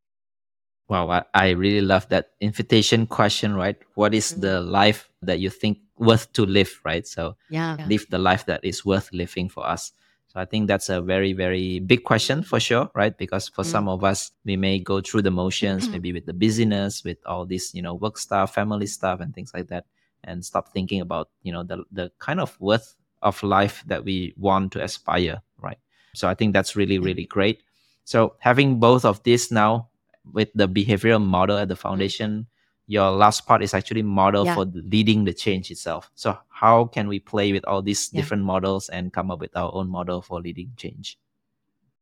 Wow, 0.88 1.08
I, 1.08 1.22
I 1.34 1.50
really 1.50 1.82
love 1.82 2.08
that 2.08 2.30
invitation 2.40 3.06
question, 3.06 3.54
right? 3.54 3.76
What 3.94 4.12
is 4.12 4.32
Mhm. 4.32 4.40
the 4.40 4.60
life 4.60 5.08
that 5.22 5.38
you 5.38 5.50
think 5.50 5.78
worth 5.96 6.32
to 6.32 6.44
live, 6.44 6.80
right? 6.84 7.06
So 7.06 7.36
Yeah. 7.48 7.76
live 7.86 8.06
the 8.10 8.18
life 8.18 8.44
that 8.46 8.64
is 8.64 8.84
worth 8.84 9.12
living 9.12 9.48
for 9.48 9.64
us. 9.64 9.92
So 10.26 10.40
I 10.40 10.46
think 10.46 10.66
that's 10.66 10.88
a 10.88 11.00
very, 11.00 11.32
very 11.32 11.78
big 11.78 12.02
question 12.02 12.42
for 12.42 12.58
sure, 12.58 12.90
right? 12.96 13.16
Because 13.16 13.48
for 13.48 13.62
Mm. 13.62 13.70
some 13.70 13.88
of 13.88 14.02
us, 14.02 14.32
we 14.44 14.56
may 14.56 14.80
go 14.80 15.00
through 15.00 15.22
the 15.22 15.30
motions, 15.30 15.92
maybe 15.92 16.12
with 16.12 16.26
the 16.26 16.34
busyness, 16.34 17.04
with 17.04 17.18
all 17.24 17.46
this, 17.46 17.72
you 17.72 17.82
know, 17.82 17.94
work 17.94 18.18
stuff, 18.18 18.52
family 18.52 18.88
stuff, 18.88 19.20
and 19.20 19.32
things 19.32 19.54
like 19.54 19.68
that, 19.68 19.86
and 20.24 20.44
stop 20.44 20.72
thinking 20.72 21.00
about, 21.00 21.30
you 21.42 21.52
know, 21.52 21.62
the 21.62 21.84
the 21.92 22.10
kind 22.18 22.40
of 22.40 22.58
worth 22.60 22.96
of 23.22 23.42
life 23.42 23.82
that 23.86 24.04
we 24.04 24.34
want 24.36 24.72
to 24.72 24.82
aspire, 24.82 25.40
right? 25.62 25.78
So 26.14 26.28
I 26.28 26.34
think 26.34 26.52
that's 26.52 26.76
really, 26.76 26.98
really 26.98 27.24
great. 27.24 27.62
So 28.04 28.36
having 28.38 28.78
both 28.78 29.04
of 29.04 29.22
this 29.22 29.50
now 29.50 29.88
with 30.32 30.48
the 30.54 30.68
behavioral 30.68 31.22
model 31.24 31.56
at 31.56 31.68
the 31.68 31.74
Mm. 31.74 31.78
foundation, 31.86 32.46
your 32.86 33.10
last 33.10 33.46
part 33.46 33.62
is 33.62 33.72
actually 33.72 34.02
model 34.02 34.44
Yeah. 34.44 34.54
for 34.54 34.64
leading 34.66 35.24
the 35.24 35.32
change 35.32 35.70
itself. 35.70 36.10
So 36.14 36.36
how 36.50 36.84
can 36.86 37.08
we 37.08 37.18
play 37.18 37.52
with 37.52 37.64
all 37.64 37.80
these 37.80 38.10
Yeah. 38.12 38.20
different 38.20 38.44
models 38.44 38.90
and 38.90 39.12
come 39.12 39.30
up 39.30 39.40
with 39.40 39.56
our 39.56 39.72
own 39.74 39.88
model 39.88 40.20
for 40.20 40.40
leading 40.40 40.72
change? 40.76 41.18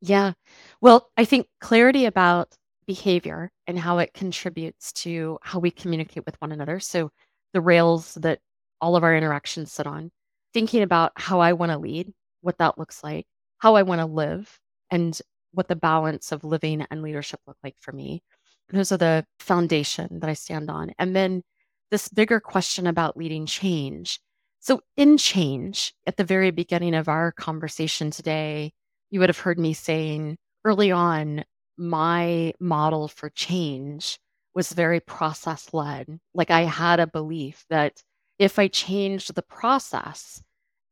Yeah. 0.00 0.32
Well, 0.80 1.10
I 1.16 1.24
think 1.24 1.46
clarity 1.60 2.04
about 2.06 2.56
behavior 2.86 3.50
and 3.68 3.78
how 3.78 3.98
it 3.98 4.12
contributes 4.14 4.92
to 4.92 5.38
how 5.42 5.60
we 5.60 5.70
communicate 5.70 6.26
with 6.26 6.34
one 6.40 6.50
another. 6.52 6.80
So, 6.80 7.10
the 7.52 7.60
rails 7.60 8.14
that 8.14 8.40
all 8.80 8.96
of 8.96 9.04
our 9.04 9.16
interactions 9.16 9.72
sit 9.72 9.86
on, 9.86 10.10
thinking 10.52 10.82
about 10.82 11.12
how 11.16 11.40
I 11.40 11.52
want 11.52 11.72
to 11.72 11.78
lead, 11.78 12.12
what 12.40 12.58
that 12.58 12.78
looks 12.78 13.02
like, 13.02 13.26
how 13.58 13.76
I 13.76 13.82
want 13.82 14.00
to 14.00 14.06
live, 14.06 14.58
and 14.90 15.18
what 15.52 15.68
the 15.68 15.76
balance 15.76 16.32
of 16.32 16.44
living 16.44 16.84
and 16.90 17.02
leadership 17.02 17.40
look 17.46 17.58
like 17.62 17.76
for 17.78 17.92
me. 17.92 18.22
Those 18.70 18.90
are 18.92 18.96
the 18.98 19.26
foundation 19.38 20.20
that 20.20 20.30
I 20.30 20.34
stand 20.34 20.70
on. 20.70 20.92
And 20.98 21.14
then 21.14 21.42
this 21.90 22.08
bigger 22.08 22.40
question 22.40 22.86
about 22.86 23.16
leading 23.16 23.46
change. 23.46 24.18
So, 24.60 24.80
in 24.96 25.18
change, 25.18 25.92
at 26.06 26.16
the 26.16 26.24
very 26.24 26.50
beginning 26.50 26.94
of 26.94 27.08
our 27.08 27.32
conversation 27.32 28.10
today, 28.10 28.72
you 29.10 29.20
would 29.20 29.28
have 29.28 29.40
heard 29.40 29.58
me 29.58 29.74
saying 29.74 30.38
early 30.64 30.90
on, 30.90 31.44
my 31.76 32.52
model 32.60 33.08
for 33.08 33.28
change 33.30 34.18
was 34.54 34.72
very 34.72 35.00
process 35.00 35.72
led. 35.72 36.18
Like 36.34 36.50
I 36.50 36.62
had 36.62 37.00
a 37.00 37.06
belief 37.06 37.64
that 37.70 38.02
if 38.38 38.58
I 38.58 38.68
changed 38.68 39.34
the 39.34 39.42
process 39.42 40.42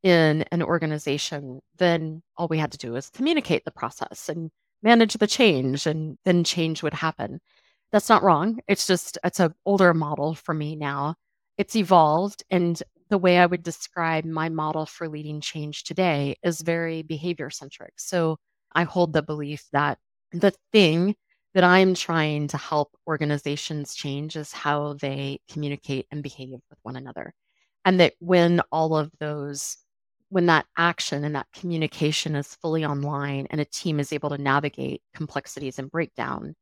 in 0.03 0.45
an 0.51 0.63
organization, 0.63 1.61
then 1.77 2.23
all 2.37 2.49
we 2.49 2.59
had 2.59 2.73
to 2.73 2.79
do 2.79 2.93
was 2.93 3.11
communicate 3.11 3.65
the 3.65 3.71
process 3.71 4.29
and 4.29 4.51
manage 4.83 5.15
the 5.15 5.27
change, 5.27 5.87
and 5.87 6.17
then 6.25 6.43
change 6.43 6.83
would 6.83 6.95
happen. 6.95 7.41
That's 7.93 8.09
not 8.09 8.23
wrong. 8.23 8.61
It's 8.67 8.87
just, 8.87 9.19
it's 9.25 9.41
an 9.41 9.55
older 9.67 9.93
model 9.93 10.35
for 10.35 10.55
me 10.55 10.77
now. 10.77 11.17
It's 11.59 11.77
evolved. 11.77 12.45
And 12.51 12.83
the 13.11 13.19
way 13.19 13.39
I 13.39 13.47
would 13.47 13.63
describe 13.63 14.25
my 14.25 14.49
model 14.49 14.87
for 14.87 15.09
leading 15.09 15.41
change 15.41 15.85
today 15.85 16.37
is 16.43 16.63
very 16.63 17.03
behavior 17.03 17.51
centric. 17.51 17.95
So 17.97 18.39
I 18.73 18.85
hold 18.85 19.13
the 19.13 19.23
belief 19.23 19.67
that 19.73 19.99
the 20.33 20.55
thing 20.73 21.17
that 21.55 21.65
I'm 21.65 21.95
trying 21.95 22.49
to 22.49 22.57
help 22.57 22.97
organizations 23.07 23.95
change 23.95 24.37
is 24.37 24.53
how 24.53 24.95
they 24.95 25.41
communicate 25.51 26.07
and 26.11 26.23
behave 26.23 26.61
with 26.71 26.79
one 26.83 26.97
another. 26.97 27.35
And 27.85 27.99
that 28.01 28.15
when 28.21 28.61
all 28.73 28.97
of 28.97 29.11
those, 29.19 29.77
when 30.29 30.47
that 30.47 30.67
action 30.79 31.25
and 31.25 31.35
that 31.35 31.49
communication 31.55 32.37
is 32.37 32.55
fully 32.57 32.85
online 32.85 33.47
and 33.51 33.61
a 33.61 33.65
team 33.65 33.99
is 34.01 34.13
able 34.13 34.31
to 34.31 34.39
navigate 34.39 35.03
complexities 35.15 35.79
and 35.79 35.91
breakdown, 35.91 36.55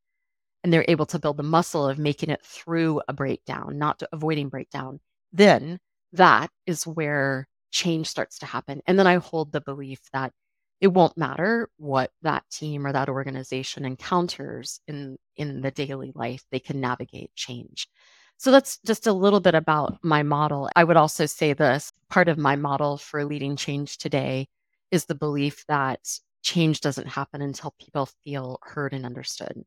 and 0.64 0.72
they're 0.72 0.84
able 0.88 1.06
to 1.06 1.18
build 1.18 1.36
the 1.36 1.42
muscle 1.42 1.88
of 1.88 1.98
making 1.98 2.30
it 2.30 2.44
through 2.44 3.00
a 3.08 3.12
breakdown, 3.12 3.78
not 3.78 4.02
avoiding 4.12 4.48
breakdown, 4.48 5.00
then 5.32 5.78
that 6.12 6.50
is 6.66 6.86
where 6.86 7.46
change 7.70 8.08
starts 8.08 8.38
to 8.40 8.46
happen. 8.46 8.80
And 8.86 8.98
then 8.98 9.06
I 9.06 9.16
hold 9.16 9.52
the 9.52 9.60
belief 9.60 10.00
that 10.12 10.32
it 10.80 10.88
won't 10.88 11.16
matter 11.18 11.68
what 11.78 12.12
that 12.22 12.44
team 12.50 12.86
or 12.86 12.92
that 12.92 13.08
organization 13.08 13.84
encounters 13.84 14.80
in 14.88 15.18
in 15.36 15.60
the 15.62 15.70
daily 15.70 16.12
life, 16.14 16.44
they 16.50 16.60
can 16.60 16.80
navigate 16.80 17.34
change. 17.34 17.88
So 18.36 18.50
that's 18.52 18.78
just 18.86 19.06
a 19.06 19.12
little 19.12 19.40
bit 19.40 19.54
about 19.54 19.98
my 20.02 20.22
model. 20.22 20.68
I 20.76 20.84
would 20.84 20.96
also 20.96 21.26
say 21.26 21.52
this 21.52 21.92
part 22.08 22.28
of 22.28 22.38
my 22.38 22.56
model 22.56 22.96
for 22.98 23.24
leading 23.24 23.56
change 23.56 23.98
today 23.98 24.48
is 24.90 25.04
the 25.06 25.14
belief 25.14 25.64
that 25.68 26.00
change 26.42 26.80
doesn't 26.80 27.08
happen 27.08 27.42
until 27.42 27.74
people 27.80 28.06
feel 28.24 28.58
heard 28.62 28.92
and 28.92 29.04
understood. 29.04 29.64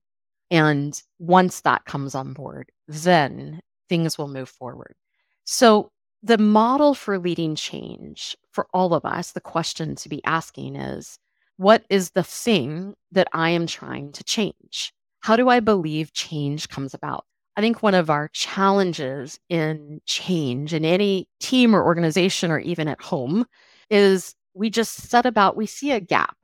And 0.50 1.02
once 1.20 1.62
that 1.62 1.86
comes 1.86 2.16
on 2.16 2.34
board, 2.34 2.72
then 2.88 3.62
things 3.90 4.18
will 4.18 4.28
move 4.28 4.50
forward. 4.50 4.96
So, 5.46 5.92
the 6.24 6.38
model 6.38 6.94
for 6.94 7.18
leading 7.18 7.56
change 7.56 8.38
for 8.52 8.68
all 8.74 8.94
of 8.94 9.06
us, 9.06 9.32
the 9.32 9.42
question 9.42 9.96
to 9.96 10.10
be 10.10 10.24
asking 10.26 10.76
is 10.76 11.18
what 11.58 11.84
is 11.90 12.12
the 12.12 12.24
thing 12.24 12.96
that 13.12 13.28
I 13.34 13.52
am 13.52 13.68
trying 13.68 14.12
to 14.14 14.24
change? 14.24 14.94
How 15.22 15.36
do 15.36 15.50
I 15.50 15.60
believe 15.60 16.14
change 16.14 16.70
comes 16.70 16.94
about? 16.94 17.26
I 17.56 17.62
think 17.62 17.84
one 17.84 17.96
of 17.96 18.10
our 18.10 18.30
challenges 18.30 19.40
in 19.50 20.02
change 20.06 20.74
in 20.74 20.86
any 20.86 21.28
team 21.40 21.76
or 21.76 21.84
organization 21.84 22.50
or 22.50 22.60
even 22.60 22.88
at 22.88 23.02
home 23.02 23.46
is 23.90 24.36
we 24.54 24.70
just 24.70 25.10
set 25.10 25.26
about, 25.26 25.58
we 25.58 25.66
see 25.66 25.92
a 25.92 26.00
gap 26.00 26.36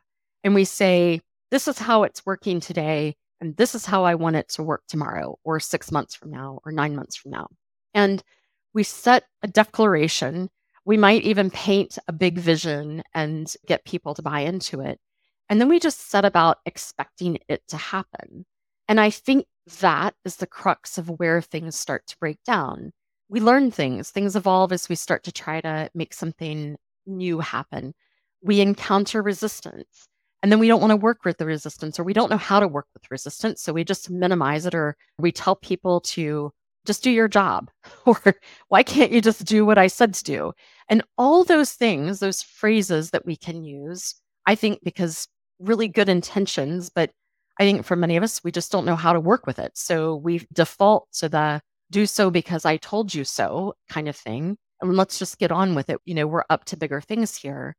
and 0.43 0.53
we 0.53 0.65
say, 0.65 1.21
this 1.49 1.67
is 1.67 1.79
how 1.79 2.03
it's 2.03 2.25
working 2.25 2.59
today 2.59 3.15
and 3.39 3.55
this 3.57 3.75
is 3.75 3.85
how 3.85 4.03
I 4.03 4.15
want 4.15 4.35
it 4.35 4.49
to 4.49 4.63
work 4.63 4.83
tomorrow, 4.87 5.37
or 5.43 5.59
six 5.59 5.91
months 5.91 6.15
from 6.15 6.31
now, 6.31 6.59
or 6.65 6.71
nine 6.71 6.95
months 6.95 7.15
from 7.15 7.31
now. 7.31 7.47
And 7.93 8.23
we 8.77 8.83
set 8.83 9.23
a 9.41 9.47
declaration. 9.47 10.51
We 10.85 10.97
might 10.97 11.23
even 11.23 11.49
paint 11.49 11.97
a 12.07 12.13
big 12.13 12.37
vision 12.37 13.01
and 13.15 13.51
get 13.65 13.85
people 13.85 14.13
to 14.13 14.21
buy 14.21 14.41
into 14.41 14.81
it. 14.81 14.99
And 15.49 15.59
then 15.59 15.67
we 15.67 15.79
just 15.79 16.11
set 16.11 16.25
about 16.25 16.59
expecting 16.63 17.39
it 17.49 17.63
to 17.69 17.77
happen. 17.77 18.45
And 18.87 18.99
I 18.99 19.09
think 19.09 19.47
that 19.81 20.13
is 20.25 20.35
the 20.35 20.45
crux 20.45 20.99
of 20.99 21.09
where 21.09 21.41
things 21.41 21.75
start 21.75 22.05
to 22.05 22.17
break 22.19 22.37
down. 22.45 22.91
We 23.29 23.39
learn 23.39 23.71
things, 23.71 24.11
things 24.11 24.35
evolve 24.35 24.71
as 24.71 24.87
we 24.87 24.95
start 24.95 25.23
to 25.23 25.31
try 25.31 25.59
to 25.59 25.89
make 25.95 26.13
something 26.13 26.75
new 27.07 27.39
happen. 27.39 27.95
We 28.43 28.61
encounter 28.61 29.23
resistance 29.23 30.07
and 30.43 30.51
then 30.51 30.59
we 30.59 30.67
don't 30.67 30.81
want 30.81 30.91
to 30.91 30.97
work 30.97 31.25
with 31.25 31.39
the 31.39 31.47
resistance 31.47 31.99
or 31.99 32.03
we 32.03 32.13
don't 32.13 32.29
know 32.29 32.37
how 32.37 32.59
to 32.59 32.67
work 32.67 32.85
with 32.93 33.09
resistance. 33.09 33.63
So 33.63 33.73
we 33.73 33.83
just 33.83 34.11
minimize 34.11 34.67
it 34.67 34.75
or 34.75 34.95
we 35.17 35.31
tell 35.31 35.55
people 35.55 35.99
to 36.01 36.51
just 36.87 37.03
do 37.03 37.11
your 37.11 37.27
job 37.27 37.69
or 38.05 38.19
why 38.69 38.81
can't 38.81 39.11
you 39.11 39.21
just 39.21 39.45
do 39.45 39.65
what 39.65 39.77
I 39.77 39.87
said 39.87 40.13
to 40.15 40.23
do? 40.23 40.53
And 40.89 41.03
all 41.17 41.43
those 41.43 41.73
things, 41.73 42.19
those 42.19 42.41
phrases 42.41 43.11
that 43.11 43.25
we 43.25 43.35
can 43.35 43.63
use, 43.63 44.15
I 44.45 44.55
think 44.55 44.79
because 44.83 45.27
really 45.59 45.87
good 45.87 46.09
intentions, 46.09 46.89
but 46.89 47.11
I 47.59 47.63
think 47.63 47.85
for 47.85 47.95
many 47.95 48.17
of 48.17 48.23
us, 48.23 48.43
we 48.43 48.51
just 48.51 48.71
don't 48.71 48.85
know 48.85 48.95
how 48.95 49.13
to 49.13 49.19
work 49.19 49.45
with 49.45 49.59
it. 49.59 49.71
So 49.75 50.15
we 50.15 50.47
default 50.53 51.07
to 51.13 51.29
the 51.29 51.61
do 51.89 52.05
so 52.05 52.29
because 52.29 52.65
I 52.65 52.77
told 52.77 53.13
you 53.13 53.23
so 53.23 53.73
kind 53.89 54.07
of 54.07 54.15
thing. 54.15 54.57
And 54.81 54.95
let's 54.95 55.17
just 55.17 55.39
get 55.39 55.51
on 55.51 55.73
with 55.73 55.89
it. 55.89 55.99
You 56.05 56.13
know, 56.13 56.27
we're 56.27 56.43
up 56.49 56.65
to 56.65 56.77
bigger 56.77 57.01
things 57.01 57.35
here. 57.35 57.75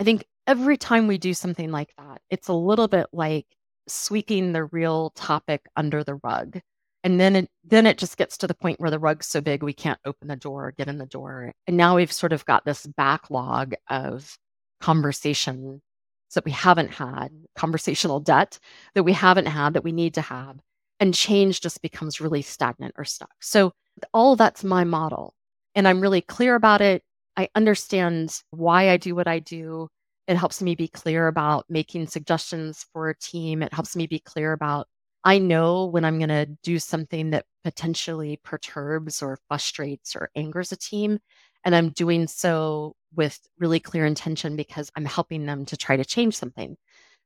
I 0.00 0.04
think 0.04 0.24
every 0.46 0.76
time 0.76 1.06
we 1.06 1.16
do 1.18 1.32
something 1.34 1.70
like 1.70 1.94
that, 1.96 2.20
it's 2.28 2.48
a 2.48 2.52
little 2.52 2.88
bit 2.88 3.06
like 3.12 3.46
sweeping 3.88 4.52
the 4.52 4.64
real 4.64 5.10
topic 5.10 5.62
under 5.76 6.04
the 6.04 6.16
rug. 6.16 6.60
And 7.04 7.18
then 7.18 7.34
it, 7.34 7.48
then 7.64 7.86
it 7.86 7.98
just 7.98 8.16
gets 8.16 8.38
to 8.38 8.46
the 8.46 8.54
point 8.54 8.80
where 8.80 8.90
the 8.90 8.98
rug's 8.98 9.26
so 9.26 9.40
big 9.40 9.62
we 9.62 9.72
can't 9.72 9.98
open 10.04 10.28
the 10.28 10.36
door 10.36 10.68
or 10.68 10.72
get 10.72 10.88
in 10.88 10.98
the 10.98 11.06
door. 11.06 11.52
And 11.66 11.76
now 11.76 11.96
we've 11.96 12.12
sort 12.12 12.32
of 12.32 12.44
got 12.44 12.64
this 12.64 12.86
backlog 12.86 13.74
of 13.90 14.36
conversation 14.80 15.80
that 16.34 16.44
we 16.44 16.50
haven't 16.50 16.90
had, 16.90 17.30
conversational 17.56 18.20
debt 18.20 18.58
that 18.94 19.02
we 19.02 19.12
haven't 19.12 19.46
had 19.46 19.74
that 19.74 19.84
we 19.84 19.92
need 19.92 20.14
to 20.14 20.20
have. 20.22 20.58
And 21.00 21.12
change 21.12 21.60
just 21.60 21.82
becomes 21.82 22.20
really 22.20 22.42
stagnant 22.42 22.94
or 22.96 23.04
stuck. 23.04 23.32
So 23.40 23.72
all 24.14 24.36
that's 24.36 24.64
my 24.64 24.84
model. 24.84 25.34
And 25.74 25.88
I'm 25.88 26.00
really 26.00 26.20
clear 26.20 26.54
about 26.54 26.80
it. 26.80 27.02
I 27.36 27.48
understand 27.54 28.40
why 28.50 28.90
I 28.90 28.96
do 28.96 29.14
what 29.14 29.26
I 29.26 29.40
do. 29.40 29.88
It 30.28 30.36
helps 30.36 30.62
me 30.62 30.74
be 30.74 30.88
clear 30.88 31.26
about 31.26 31.64
making 31.68 32.06
suggestions 32.06 32.86
for 32.92 33.08
a 33.08 33.16
team. 33.16 33.62
It 33.62 33.74
helps 33.74 33.96
me 33.96 34.06
be 34.06 34.20
clear 34.20 34.52
about 34.52 34.86
I 35.24 35.38
know 35.38 35.86
when 35.86 36.04
I'm 36.04 36.18
going 36.18 36.28
to 36.28 36.46
do 36.62 36.78
something 36.78 37.30
that 37.30 37.46
potentially 37.64 38.40
perturbs 38.42 39.22
or 39.22 39.38
frustrates 39.48 40.16
or 40.16 40.30
angers 40.34 40.72
a 40.72 40.76
team. 40.76 41.20
And 41.64 41.74
I'm 41.76 41.90
doing 41.90 42.26
so 42.26 42.94
with 43.14 43.38
really 43.58 43.78
clear 43.78 44.04
intention 44.04 44.56
because 44.56 44.90
I'm 44.96 45.04
helping 45.04 45.46
them 45.46 45.64
to 45.66 45.76
try 45.76 45.96
to 45.96 46.04
change 46.04 46.36
something. 46.36 46.76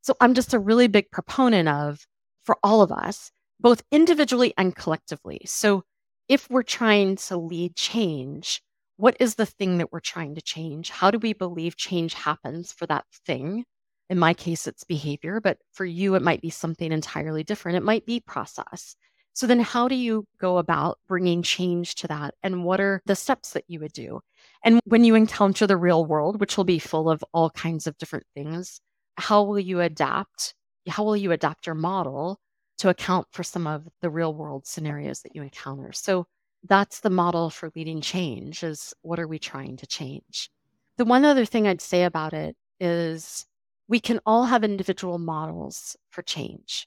So 0.03 0.15
I'm 0.21 0.35
just 0.35 0.55
a 0.55 0.59
really 0.59 0.89
big 0.89 1.11
proponent 1.11 1.69
of 1.69 2.07
for 2.45 2.59
all 2.63 2.83
of 2.83 2.93
us, 2.93 3.31
both 3.61 3.83
individually 3.91 4.53
and 4.59 4.75
collectively. 4.77 5.41
So 5.47 5.85
if 6.29 6.49
we're 6.51 6.63
trying 6.63 7.17
to 7.17 7.37
lead 7.37 7.77
change, 7.77 8.63
what 8.97 9.17
is 9.21 9.35
the 9.37 9.47
thing 9.47 9.79
that 9.79 9.93
we're 9.93 10.01
trying 10.01 10.35
to 10.35 10.43
change? 10.43 10.91
How 10.91 11.11
do 11.11 11.19
we 11.19 11.33
believe 11.33 11.77
change 11.77 12.15
happens 12.15 12.73
for 12.73 12.87
that 12.87 13.05
thing? 13.27 13.65
In 14.09 14.19
my 14.19 14.35
case, 14.35 14.67
it's 14.67 14.85
behavior, 14.85 15.41
but 15.41 15.59
for 15.73 15.85
you, 15.85 16.15
it 16.15 16.23
might 16.23 16.41
be 16.41 16.51
something 16.51 16.93
entirely 16.93 17.43
different. 17.43 17.77
It 17.77 17.83
might 17.83 18.07
be 18.07 18.21
process. 18.21 18.97
So 19.33 19.47
then, 19.47 19.61
how 19.61 19.89
do 19.89 19.95
you 19.95 20.27
go 20.39 20.59
about 20.59 20.99
bringing 21.09 21.43
change 21.43 21.97
to 21.97 22.09
that? 22.09 22.35
And 22.43 22.65
what 22.65 22.81
are 22.81 23.03
the 23.05 23.17
steps 23.17 23.53
that 23.53 23.65
you 23.69 23.81
would 23.81 23.93
do? 23.93 24.21
And 24.65 24.81
when 24.87 25.05
you 25.05 25.15
encounter 25.15 25.67
the 25.67 25.77
real 25.77 26.07
world, 26.07 26.41
which 26.41 26.57
will 26.57 26.65
be 26.65 26.79
full 26.79 27.11
of 27.11 27.23
all 27.35 27.51
kinds 27.51 27.87
of 27.87 27.99
different 27.99 28.27
things, 28.35 28.81
how 29.17 29.43
will 29.43 29.59
you 29.59 29.81
adapt? 29.81 30.55
How 30.89 31.05
will 31.05 31.17
you 31.17 31.33
adapt 31.33 31.67
your 31.67 31.75
model 31.75 32.39
to 32.79 32.89
account 32.89 33.27
for 33.31 33.43
some 33.43 33.67
of 33.67 33.87
the 34.01 34.11
real 34.11 34.33
world 34.33 34.67
scenarios 34.67 35.21
that 35.23 35.35
you 35.35 35.43
encounter? 35.43 35.93
So 35.93 36.27
that's 36.65 37.01
the 37.01 37.11
model 37.11 37.51
for 37.51 37.71
leading 37.75 38.01
change 38.01 38.63
is 38.63 38.95
what 39.03 39.19
are 39.19 39.29
we 39.29 39.39
trying 39.39 39.77
to 39.79 39.87
change? 39.87 40.51
The 40.97 41.05
one 41.05 41.25
other 41.25 41.45
thing 41.45 41.67
I'd 41.67 41.81
say 41.81 42.05
about 42.05 42.33
it 42.33 42.57
is 42.81 43.47
we 43.89 44.01
can 44.01 44.21
all 44.27 44.45
have 44.45 44.65
individual 44.65 45.19
models 45.19 45.97
for 46.11 46.23
change. 46.23 46.87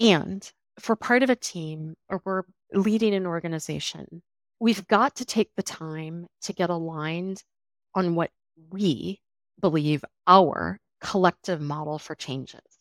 And 0.00 0.50
for 0.78 0.96
part 0.96 1.22
of 1.22 1.30
a 1.30 1.36
team 1.36 1.94
or 2.08 2.22
we're 2.24 2.42
leading 2.72 3.14
an 3.14 3.26
organization, 3.26 4.22
we've 4.60 4.86
got 4.86 5.16
to 5.16 5.24
take 5.24 5.50
the 5.56 5.62
time 5.62 6.26
to 6.42 6.52
get 6.52 6.70
aligned 6.70 7.42
on 7.94 8.14
what 8.14 8.30
we 8.70 9.20
believe 9.60 10.04
our 10.26 10.78
collective 11.00 11.60
model 11.60 11.98
for 11.98 12.14
change 12.14 12.54
is. 12.54 12.78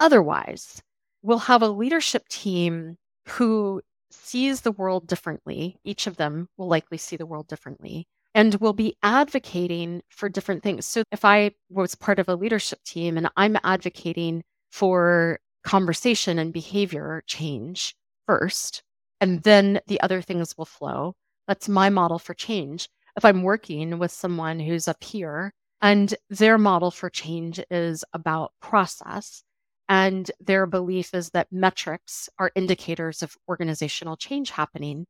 Otherwise, 0.00 0.82
we'll 1.22 1.38
have 1.38 1.62
a 1.62 1.68
leadership 1.68 2.28
team 2.28 2.96
who 3.26 3.82
sees 4.10 4.60
the 4.60 4.72
world 4.72 5.06
differently. 5.06 5.76
Each 5.84 6.06
of 6.06 6.16
them 6.16 6.48
will 6.56 6.68
likely 6.68 6.98
see 6.98 7.16
the 7.16 7.26
world 7.26 7.46
differently 7.48 8.06
and 8.38 8.54
will 8.60 8.72
be 8.72 8.96
advocating 9.02 10.00
for 10.10 10.28
different 10.28 10.62
things. 10.62 10.86
So 10.86 11.02
if 11.10 11.24
I 11.24 11.50
was 11.70 11.96
part 11.96 12.20
of 12.20 12.28
a 12.28 12.36
leadership 12.36 12.78
team 12.84 13.16
and 13.16 13.28
I'm 13.36 13.56
advocating 13.64 14.44
for 14.70 15.40
conversation 15.64 16.38
and 16.38 16.52
behavior 16.52 17.24
change 17.26 17.96
first, 18.26 18.84
and 19.20 19.42
then 19.42 19.80
the 19.88 20.00
other 20.02 20.22
things 20.22 20.56
will 20.56 20.66
flow. 20.66 21.16
That's 21.48 21.68
my 21.68 21.90
model 21.90 22.20
for 22.20 22.32
change. 22.32 22.88
If 23.16 23.24
I'm 23.24 23.42
working 23.42 23.98
with 23.98 24.12
someone 24.12 24.60
who's 24.60 24.86
a 24.86 24.94
peer 24.94 25.52
and 25.82 26.14
their 26.30 26.58
model 26.58 26.92
for 26.92 27.10
change 27.10 27.58
is 27.72 28.04
about 28.12 28.52
process, 28.62 29.42
and 29.88 30.30
their 30.38 30.64
belief 30.66 31.12
is 31.12 31.30
that 31.30 31.50
metrics 31.50 32.28
are 32.38 32.52
indicators 32.54 33.20
of 33.20 33.36
organizational 33.48 34.16
change 34.16 34.50
happening, 34.50 35.06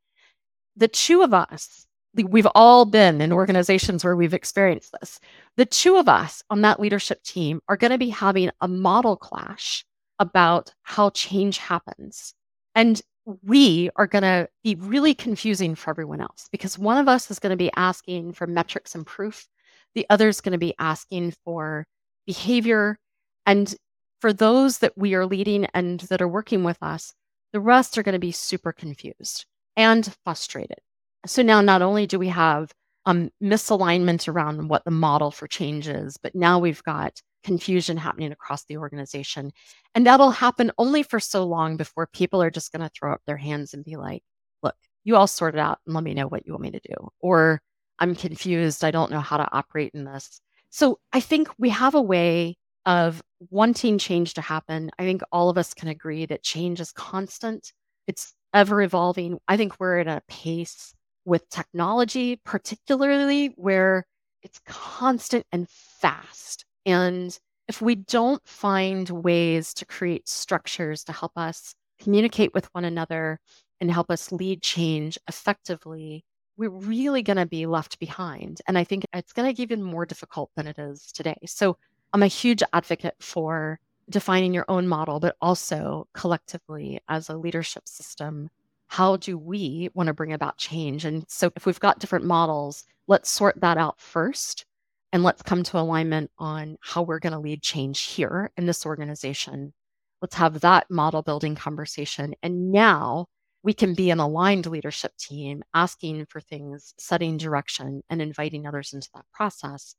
the 0.77 0.89
two 0.89 1.21
of 1.21 1.35
us 1.35 1.85
we've 2.25 2.49
all 2.55 2.85
been 2.85 3.21
in 3.21 3.33
organizations 3.33 4.05
where 4.05 4.17
we've 4.17 4.35
experienced 4.35 4.95
this. 5.01 5.21
The 5.57 5.67
two 5.67 5.97
of 5.97 6.09
us 6.09 6.43
on 6.51 6.63
that 6.63 6.81
leadership 6.81 7.23
team 7.23 7.61
are 7.69 7.77
going 7.77 7.91
to 7.91 7.99
be 7.99 8.11
having 8.11 8.51
a 8.61 8.69
model 8.69 9.17
clash 9.17 9.85
about 10.19 10.73
how 10.83 11.11
change 11.11 11.59
happens. 11.59 12.35
And 12.75 13.01
we 13.43 13.91
are 13.97 14.07
going 14.07 14.23
to 14.23 14.49
be 14.65 14.75
really 14.77 15.15
confusing 15.15 15.75
for 15.75 15.91
everyone 15.91 16.21
else 16.21 16.49
because 16.51 16.79
one 16.79 16.97
of 16.97 17.09
us 17.09 17.31
is 17.31 17.39
going 17.39 17.51
to 17.51 17.57
be 17.57 17.71
asking 17.77 18.33
for 18.33 18.47
metrics 18.47 18.95
and 18.95 19.07
proof. 19.07 19.47
The 19.95 20.07
other 20.09 20.29
is 20.29 20.41
going 20.41 20.53
to 20.53 20.59
be 20.59 20.75
asking 20.79 21.35
for 21.45 21.87
behavior. 22.27 22.99
And 23.47 23.75
for 24.21 24.33
those 24.33 24.79
that 24.79 24.97
we 24.97 25.15
are 25.15 25.27
leading 25.27 25.67
and 25.75 26.01
that 26.01 26.23
are 26.23 26.29
working 26.29 26.65
with 26.65 26.79
us, 26.83 27.13
the 27.53 27.61
rest 27.61 27.99
are 27.99 28.03
going 28.03 28.15
to 28.15 28.19
be 28.19 28.33
super 28.33 28.73
confused 28.73 29.47
and 29.77 30.15
frustrated. 30.25 30.79
So 31.27 31.43
now 31.43 31.61
not 31.61 31.83
only 31.83 32.07
do 32.07 32.19
we 32.19 32.29
have 32.29 32.73
um, 33.07 33.31
misalignment 33.43 34.29
around 34.29 34.69
what 34.69 34.85
the 34.85 34.91
model 34.91 35.31
for 35.31 35.47
change 35.47 35.89
is, 35.89 36.17
but 36.17 36.35
now 36.35 36.59
we've 36.59 36.83
got 36.83 37.21
confusion 37.43 37.97
happening 37.97 38.33
across 38.33 38.65
the 38.65 38.77
organization. 38.77 39.53
And 39.95 40.07
that'll 40.07 40.31
happen 40.31 40.73
only 40.79 41.03
for 41.03 41.21
so 41.21 41.45
long 41.45 41.77
before 41.77 42.09
people 42.13 42.43
are 42.43 42.51
just 42.51 42.73
going 42.73 42.83
to 42.83 42.91
throw 42.91 43.13
up 43.13 43.23
their 43.27 43.37
hands 43.37 43.75
and 43.75 43.85
be 43.85 43.97
like, 43.97 44.23
look, 44.63 44.75
you 45.05 45.17
all 45.17 45.27
sort 45.27 45.55
it 45.55 45.61
out 45.61 45.79
and 45.87 45.95
let 45.95 46.05
me 46.05 46.15
know 46.15 46.27
what 46.27 46.47
you 46.47 46.53
want 46.53 46.63
me 46.63 46.71
to 46.73 46.81
do. 46.81 47.09
Or 47.21 47.63
I'm 47.99 48.15
confused. 48.15 48.85
I 48.85 48.91
don't 48.91 49.11
know 49.11 49.21
how 49.21 49.39
to 49.39 49.49
operate 49.53 49.93
in 49.95 50.05
this. 50.05 50.41
So 50.71 50.99
I 51.13 51.21
think 51.21 51.49
we 51.59 51.71
have 51.71 51.95
a 51.95 52.03
way 52.03 52.57
of 52.85 53.23
wanting 53.51 53.99
change 53.99 54.35
to 54.35 54.41
happen. 54.41 54.91
I 54.99 55.05
think 55.05 55.23
all 55.33 55.51
of 55.51 55.59
us 55.59 55.75
can 55.75 55.89
agree 55.89 56.27
that 56.27 56.43
change 56.43 56.81
is 56.81 56.93
constant, 56.93 57.73
it's 58.07 58.35
ever 58.55 58.83
evolving. 58.83 59.39
I 59.47 59.57
think 59.57 59.79
we're 59.79 59.99
at 59.99 60.07
a 60.07 60.23
pace 60.29 60.95
with 61.29 61.49
technology, 61.51 62.37
particularly 62.45 63.49
where 63.57 64.07
it's 64.43 64.61
constant 64.67 65.45
and 65.53 65.69
fast. 65.69 66.65
And 66.87 67.39
if 67.69 67.83
we 67.83 67.97
don't 67.97 68.43
find 68.47 69.09
ways 69.11 69.75
to 69.75 69.85
create 69.85 70.29
structures 70.29 71.05
to 71.05 71.13
help 71.13 71.33
us 71.37 71.75
communicate 72.01 72.55
with 72.55 72.67
one 72.73 72.87
another 72.87 73.41
and 73.81 73.91
help 73.91 74.11
us 74.11 74.33
lead 74.33 74.63
change 74.63 75.19
effectively, 75.29 76.25
we're 76.57 76.71
really 76.71 77.23
going 77.23 77.37
to 77.37 77.47
be 77.47 77.67
left 77.67 77.99
behind. 77.99 78.63
And 78.67 78.79
I 78.79 78.85
think 78.85 79.05
it's 79.13 79.35
going 79.35 79.47
to 79.47 79.53
get 79.53 79.63
even 79.63 79.83
more 79.83 80.07
difficult 80.07 80.51
than 80.57 80.67
it 80.67 80.79
is 80.79 81.13
today. 81.13 81.37
So 81.45 81.77
I'm 82.15 82.23
a 82.23 82.27
huge 82.27 82.63
advocate 82.73 83.17
for 83.21 83.79
defining 84.09 84.55
your 84.55 84.65
own 84.69 84.89
model, 84.89 85.21
but 85.21 85.37
also 85.43 86.09
collectively 86.15 87.01
as 87.09 87.29
a 87.29 87.37
leadership 87.37 87.87
system 87.87 88.49
how 88.89 89.17
do 89.17 89.39
we 89.39 89.91
want 89.95 90.09
to 90.09 90.15
bring 90.15 90.33
about 90.33 90.59
change? 90.59 91.05
And 91.05 91.25
so 91.29 91.51
if 91.57 91.67
we've 91.67 91.81
got 91.81 91.99
different 91.99 92.25
models, 92.25 92.85
let's 93.07 93.31
sort 93.31 93.61
that 93.61 93.79
out 93.79 94.01
first 94.01 94.65
and 95.13 95.23
let's 95.23 95.43
come 95.43 95.63
to 95.63 95.79
alignment 95.79 96.31
on 96.39 96.77
how 96.81 97.03
we're 97.03 97.19
going 97.19 97.33
to 97.33 97.39
lead 97.39 97.63
change 97.63 98.03
here 98.03 98.51
in 98.57 98.67
this 98.67 98.85
organization. 98.85 99.73
Let's 100.21 100.35
have 100.35 100.61
that 100.61 100.91
model 100.91 101.23
building 101.23 101.55
conversation. 101.55 102.35
And 102.43 102.73
now 102.73 103.27
we 103.63 103.73
can 103.73 103.95
be 103.95 104.11
an 104.11 104.21
aligned 104.21 104.67
leadership 104.67 105.13
team 105.19 105.63
asking 105.75 106.27
for 106.27 106.41
things, 106.41 106.95
setting 106.99 107.37
direction, 107.37 108.03
and 108.11 108.21
inviting 108.21 108.67
others 108.67 108.93
into 108.93 109.09
that 109.15 109.25
process. 109.33 109.95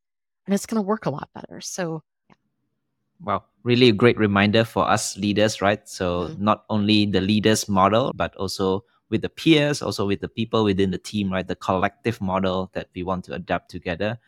And 0.46 0.54
it's 0.54 0.66
going 0.66 0.82
to 0.82 0.88
work 0.88 1.06
a 1.06 1.12
lot 1.12 1.30
better. 1.34 1.62
So 1.62 2.02
Wow, 3.22 3.44
really 3.64 3.90
a 3.90 3.94
great 3.94 4.18
reminder 4.18 4.64
for 4.64 4.88
us 4.88 5.18
leaders, 5.18 5.62
right? 5.62 5.88
So 5.88 6.30
mm-hmm. 6.30 6.44
not 6.44 6.64
only 6.70 7.06
the 7.06 7.22
leaders 7.22 7.68
model, 7.68 8.14
but 8.16 8.36
also 8.36 8.86
with 9.10 9.22
the 9.22 9.30
peers, 9.30 9.82
also 9.82 10.08
with 10.08 10.22
the 10.22 10.30
people 10.30 10.64
within 10.64 10.92
the 10.92 10.98
team, 10.98 11.32
right? 11.32 11.48
The 11.48 11.56
collective 11.56 12.22
model 12.22 12.70
that 12.74 12.88
we 12.96 13.04
want 13.04 13.26
to 13.26 13.34
adapt 13.34 13.70
together. 13.70 14.20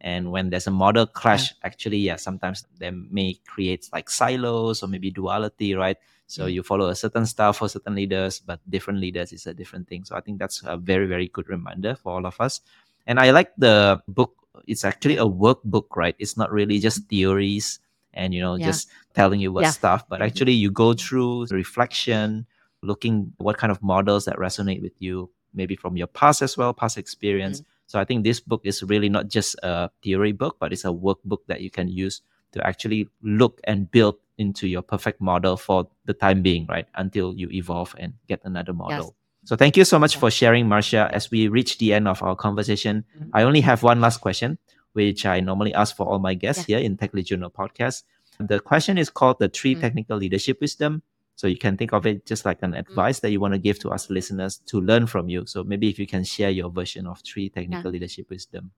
And 0.00 0.32
when 0.32 0.50
there's 0.50 0.66
a 0.66 0.70
model 0.72 1.06
clash, 1.06 1.52
yeah. 1.52 1.66
actually, 1.66 1.98
yeah, 1.98 2.16
sometimes 2.16 2.64
they 2.78 2.90
may 2.90 3.34
create 3.46 3.88
like 3.92 4.08
silos 4.08 4.82
or 4.82 4.88
maybe 4.88 5.10
duality, 5.10 5.74
right? 5.74 5.98
So 6.26 6.44
mm-hmm. 6.44 6.54
you 6.54 6.62
follow 6.62 6.88
a 6.88 6.96
certain 6.96 7.26
style 7.26 7.52
for 7.52 7.68
certain 7.68 7.94
leaders, 7.94 8.40
but 8.40 8.58
different 8.70 8.98
leaders 8.98 9.32
is 9.32 9.46
a 9.46 9.54
different 9.54 9.88
thing. 9.88 10.04
So 10.04 10.16
I 10.16 10.20
think 10.22 10.38
that's 10.38 10.62
a 10.64 10.76
very, 10.76 11.06
very 11.06 11.28
good 11.28 11.48
reminder 11.48 11.94
for 11.94 12.12
all 12.12 12.26
of 12.26 12.40
us. 12.40 12.60
And 13.06 13.20
I 13.20 13.30
like 13.30 13.52
the 13.58 14.00
book. 14.08 14.34
It's 14.66 14.84
actually 14.84 15.18
a 15.18 15.26
workbook, 15.26 15.94
right? 15.96 16.16
It's 16.18 16.36
not 16.36 16.50
really 16.50 16.78
just 16.78 17.06
theories 17.08 17.78
and 18.14 18.34
you 18.34 18.40
know 18.40 18.56
yeah. 18.56 18.66
just 18.66 18.88
telling 19.14 19.40
you 19.40 19.52
what 19.52 19.64
yeah. 19.64 19.70
stuff 19.70 20.04
but 20.08 20.16
mm-hmm. 20.16 20.26
actually 20.26 20.52
you 20.52 20.70
go 20.70 20.92
through 20.94 21.46
reflection 21.50 22.46
looking 22.82 23.32
what 23.38 23.58
kind 23.58 23.70
of 23.70 23.82
models 23.82 24.24
that 24.24 24.36
resonate 24.36 24.82
with 24.82 24.92
you 24.98 25.30
maybe 25.52 25.76
from 25.76 25.96
your 25.96 26.06
past 26.06 26.42
as 26.42 26.56
well 26.56 26.72
past 26.72 26.96
experience 26.96 27.60
mm-hmm. 27.60 27.70
so 27.86 27.98
i 27.98 28.04
think 28.04 28.24
this 28.24 28.40
book 28.40 28.60
is 28.64 28.82
really 28.82 29.08
not 29.08 29.28
just 29.28 29.56
a 29.62 29.90
theory 30.02 30.32
book 30.32 30.56
but 30.58 30.72
it's 30.72 30.84
a 30.84 30.88
workbook 30.88 31.40
that 31.46 31.60
you 31.60 31.70
can 31.70 31.88
use 31.88 32.22
to 32.52 32.66
actually 32.66 33.08
look 33.22 33.60
and 33.64 33.90
build 33.90 34.16
into 34.38 34.66
your 34.66 34.82
perfect 34.82 35.20
model 35.20 35.56
for 35.56 35.86
the 36.06 36.14
time 36.14 36.42
being, 36.42 36.66
right? 36.66 36.86
Until 36.94 37.34
you 37.34 37.48
evolve 37.50 37.94
and 37.98 38.14
get 38.26 38.40
another 38.44 38.72
model. 38.72 38.96
Yes. 38.96 39.12
So 39.44 39.56
thank 39.56 39.76
you 39.76 39.84
so 39.84 39.98
much 39.98 40.16
for 40.16 40.30
sharing, 40.30 40.66
Marsha. 40.66 41.10
As 41.12 41.30
we 41.30 41.48
reach 41.48 41.78
the 41.78 41.92
end 41.92 42.08
of 42.08 42.22
our 42.22 42.34
conversation, 42.34 43.04
mm-hmm. 43.16 43.30
I 43.34 43.42
only 43.42 43.60
have 43.60 43.82
one 43.82 44.00
last 44.00 44.20
question, 44.20 44.58
which 44.92 45.26
I 45.26 45.40
normally 45.40 45.74
ask 45.74 45.96
for 45.96 46.06
all 46.06 46.18
my 46.18 46.34
guests 46.34 46.64
here 46.64 46.78
in 46.78 46.96
Tech 46.96 47.14
Lead 47.14 47.26
Journal 47.26 47.50
podcast. 47.50 48.04
The 48.38 48.60
question 48.60 48.98
is 48.98 49.10
called 49.10 49.38
the 49.38 49.48
three 49.48 49.72
mm-hmm. 49.72 49.82
technical 49.82 50.16
leadership 50.16 50.60
wisdom. 50.60 51.02
So 51.36 51.46
you 51.46 51.56
can 51.56 51.76
think 51.76 51.92
of 51.92 52.06
it 52.06 52.26
just 52.26 52.44
like 52.44 52.58
an 52.62 52.72
mm. 52.72 52.78
advice 52.78 53.16
mm-hmm. 53.16 53.26
that 53.26 53.30
you 53.32 53.40
want 53.40 53.54
to 53.54 53.58
give 53.58 53.78
to 53.80 53.90
us 53.90 54.10
listeners 54.10 54.58
to 54.66 54.80
learn 54.80 55.06
from 55.06 55.30
you. 55.30 55.46
So 55.46 55.64
maybe 55.64 55.88
if 55.88 55.98
you 55.98 56.06
can 56.06 56.22
share 56.22 56.50
your 56.50 56.68
version 56.70 57.06
of 57.06 57.20
three 57.20 57.48
technical 57.48 57.90
yeah. 57.90 57.92
leadership 57.92 58.28
wisdom. 58.28 58.72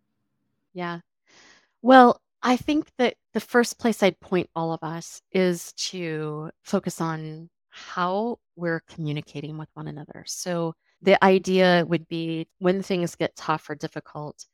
Yeah. 0.73 1.01
Well, 1.83 2.21
I 2.43 2.57
think 2.57 2.87
that 2.99 3.17
the 3.35 3.41
first 3.41 3.79
place 3.79 4.03
I'd 4.03 4.21
point 4.21 4.49
all 4.55 4.73
of 4.73 4.83
us 4.83 5.23
is 5.33 5.73
to 5.91 6.51
focus 6.63 7.01
on 7.01 7.51
how 7.71 8.39
we're 8.55 8.83
communicating 8.89 9.59
with 9.59 9.69
one 9.75 9.89
another. 9.89 10.25
So 10.27 10.75
the 11.01 11.23
idea 11.25 11.85
would 11.89 12.07
be 12.09 12.47
when 12.59 12.83
things 12.83 13.17
get 13.17 13.35
tough 13.35 13.69
or 13.71 13.75
difficult, 13.75 14.47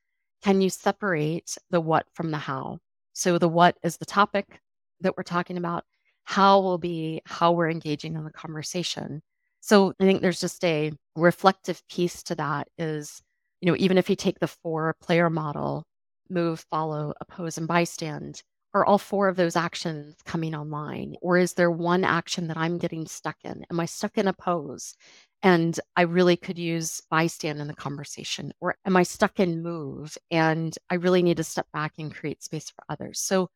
can 0.42 0.60
you 0.60 0.70
separate 0.70 1.56
the 1.70 1.80
what 1.80 2.06
from 2.14 2.30
the 2.30 2.38
how? 2.38 2.78
So 3.12 3.38
the 3.38 3.48
what 3.48 3.76
is 3.82 3.96
the 3.96 4.06
topic 4.06 4.60
that 5.00 5.16
we're 5.16 5.22
talking 5.24 5.56
about, 5.56 5.84
how 6.24 6.60
will 6.60 6.78
be 6.78 7.22
how 7.26 7.52
we're 7.52 7.70
engaging 7.70 8.14
in 8.14 8.24
the 8.24 8.30
conversation. 8.30 9.22
So 9.60 9.92
I 10.00 10.04
think 10.04 10.22
there's 10.22 10.40
just 10.40 10.64
a 10.64 10.92
reflective 11.16 11.82
piece 11.88 12.22
to 12.24 12.34
that 12.36 12.68
is, 12.78 13.20
you 13.60 13.70
know, 13.70 13.76
even 13.78 13.98
if 13.98 14.08
you 14.08 14.16
take 14.16 14.38
the 14.38 14.46
four 14.46 14.94
player 15.02 15.30
model, 15.30 15.84
move, 16.30 16.64
follow, 16.70 17.14
oppose, 17.20 17.58
and 17.58 17.68
bystand? 17.68 18.42
Are 18.74 18.84
all 18.84 18.98
four 18.98 19.28
of 19.28 19.36
those 19.36 19.56
actions 19.56 20.16
coming 20.26 20.54
online? 20.54 21.16
Or 21.22 21.38
is 21.38 21.54
there 21.54 21.70
one 21.70 22.04
action 22.04 22.48
that 22.48 22.56
I'm 22.58 22.78
getting 22.78 23.06
stuck 23.06 23.36
in? 23.44 23.64
Am 23.70 23.80
I 23.80 23.86
stuck 23.86 24.18
in 24.18 24.28
oppose? 24.28 24.94
And 25.42 25.78
I 25.96 26.02
really 26.02 26.36
could 26.36 26.58
use 26.58 27.00
bystand 27.12 27.60
in 27.60 27.68
the 27.68 27.74
conversation. 27.74 28.52
Or 28.60 28.76
am 28.84 28.96
I 28.96 29.04
stuck 29.04 29.38
in 29.38 29.62
move? 29.62 30.18
And 30.30 30.76
I 30.90 30.96
really 30.96 31.22
need 31.22 31.36
to 31.36 31.44
step 31.44 31.66
back 31.72 31.92
and 31.98 32.14
create 32.14 32.42
space 32.42 32.70
for 32.70 32.84
others. 32.88 33.20
So 33.20 33.48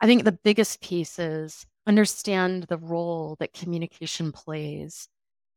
I 0.00 0.06
think 0.06 0.24
the 0.24 0.38
biggest 0.44 0.82
piece 0.82 1.18
is 1.18 1.66
understand 1.86 2.64
the 2.64 2.78
role 2.78 3.36
that 3.40 3.54
communication 3.54 4.32
plays 4.32 5.08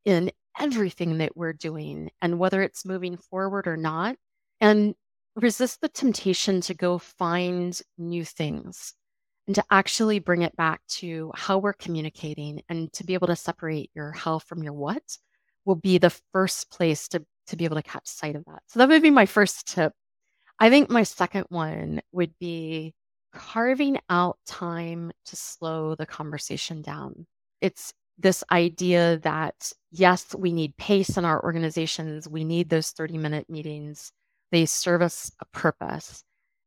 in 0.04 0.30
everything 0.58 1.18
that 1.18 1.36
we're 1.36 1.52
doing 1.52 2.10
and 2.22 2.38
whether 2.38 2.62
it's 2.62 2.84
moving 2.86 3.16
forward 3.16 3.66
or 3.66 3.76
not. 3.76 4.16
And 4.60 4.94
resist 5.36 5.80
the 5.80 5.88
temptation 5.88 6.60
to 6.62 6.74
go 6.74 6.98
find 6.98 7.80
new 7.96 8.24
things 8.24 8.94
and 9.46 9.54
to 9.54 9.64
actually 9.70 10.18
bring 10.18 10.42
it 10.42 10.56
back 10.56 10.80
to 10.88 11.30
how 11.34 11.58
we're 11.58 11.72
communicating 11.72 12.62
and 12.68 12.92
to 12.92 13.04
be 13.04 13.14
able 13.14 13.28
to 13.28 13.36
separate 13.36 13.90
your 13.94 14.12
how 14.12 14.38
from 14.38 14.62
your 14.62 14.72
what 14.72 15.18
will 15.64 15.76
be 15.76 15.98
the 15.98 16.14
first 16.32 16.70
place 16.70 17.08
to, 17.08 17.24
to 17.48 17.56
be 17.56 17.64
able 17.64 17.76
to 17.76 17.82
catch 17.82 18.06
sight 18.06 18.36
of 18.36 18.44
that. 18.46 18.62
So 18.66 18.78
that 18.78 18.88
would 18.88 19.02
be 19.02 19.10
my 19.10 19.26
first 19.26 19.66
tip. 19.66 19.92
I 20.58 20.70
think 20.70 20.90
my 20.90 21.02
second 21.02 21.46
one 21.50 22.00
would 22.12 22.32
be 22.40 22.94
carving 23.32 23.98
out 24.10 24.38
time 24.46 25.12
to 25.26 25.36
slow 25.36 25.94
the 25.94 26.06
conversation 26.06 26.82
down. 26.82 27.26
It's 27.60 27.92
this 28.18 28.42
idea 28.50 29.18
that 29.18 29.72
yes, 29.92 30.34
we 30.36 30.52
need 30.52 30.76
pace 30.76 31.16
in 31.16 31.24
our 31.24 31.42
organizations, 31.44 32.28
we 32.28 32.44
need 32.44 32.68
those 32.68 32.90
30 32.90 33.18
minute 33.18 33.48
meetings 33.48 34.12
they 34.50 34.66
serve 34.66 35.02
us 35.02 35.30
a 35.40 35.44
purpose. 35.46 36.22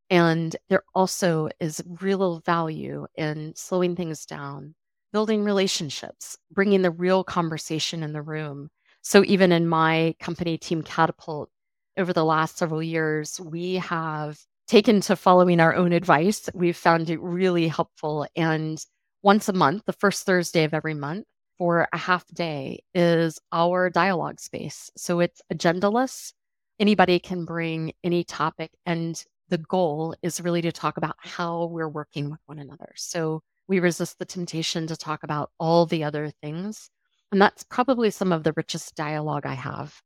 And 0.09 0.55
there 0.69 0.83
also 0.93 1.49
is 1.59 1.81
real 2.01 2.39
value 2.41 3.07
in 3.15 3.53
slowing 3.55 3.95
things 3.95 4.25
down, 4.25 4.75
building 5.13 5.43
relationships, 5.43 6.37
bringing 6.51 6.81
the 6.81 6.91
real 6.91 7.23
conversation 7.23 8.03
in 8.03 8.13
the 8.13 8.21
room. 8.21 8.69
So, 9.01 9.23
even 9.25 9.51
in 9.51 9.67
my 9.67 10.15
company, 10.19 10.57
Team 10.57 10.83
Catapult, 10.83 11.49
over 11.97 12.13
the 12.13 12.25
last 12.25 12.57
several 12.57 12.83
years, 12.83 13.39
we 13.39 13.75
have 13.75 14.39
taken 14.67 15.01
to 15.01 15.15
following 15.15 15.59
our 15.59 15.75
own 15.75 15.91
advice. 15.93 16.49
We've 16.53 16.77
found 16.77 17.09
it 17.09 17.19
really 17.21 17.67
helpful. 17.67 18.25
And 18.35 18.83
once 19.23 19.49
a 19.49 19.53
month, 19.53 19.83
the 19.85 19.93
first 19.93 20.25
Thursday 20.25 20.63
of 20.63 20.73
every 20.73 20.93
month, 20.93 21.25
for 21.57 21.87
a 21.93 21.97
half 21.97 22.25
day 22.33 22.81
is 22.95 23.39
our 23.51 23.89
dialogue 23.89 24.39
space. 24.39 24.89
So 24.97 25.19
it's 25.19 25.41
agendaless 25.53 26.33
anybody 26.79 27.19
can 27.19 27.45
bring 27.45 27.93
any 28.03 28.23
topic 28.23 28.71
and 28.87 29.23
the 29.49 29.59
goal 29.59 30.15
is 30.23 30.41
really 30.41 30.63
to 30.63 30.71
talk 30.71 30.97
about 30.97 31.15
how 31.19 31.65
we're 31.65 31.87
working 31.87 32.31
with 32.31 32.39
one 32.47 32.57
another. 32.57 32.91
So 32.95 33.41
we 33.67 33.79
resist 33.79 34.17
the 34.17 34.25
temptation 34.25 34.87
to 34.87 34.97
talk 34.97 35.21
about 35.23 35.51
all 35.59 35.85
the 35.85 36.03
other 36.03 36.31
things. 36.41 36.89
And 37.31 37.41
that's 37.41 37.63
probably 37.63 38.11
some 38.11 38.31
of 38.33 38.43
the 38.43 38.53
richest 38.55 38.95
dialogue 38.95 39.45
I 39.45 39.53
have. 39.53 40.01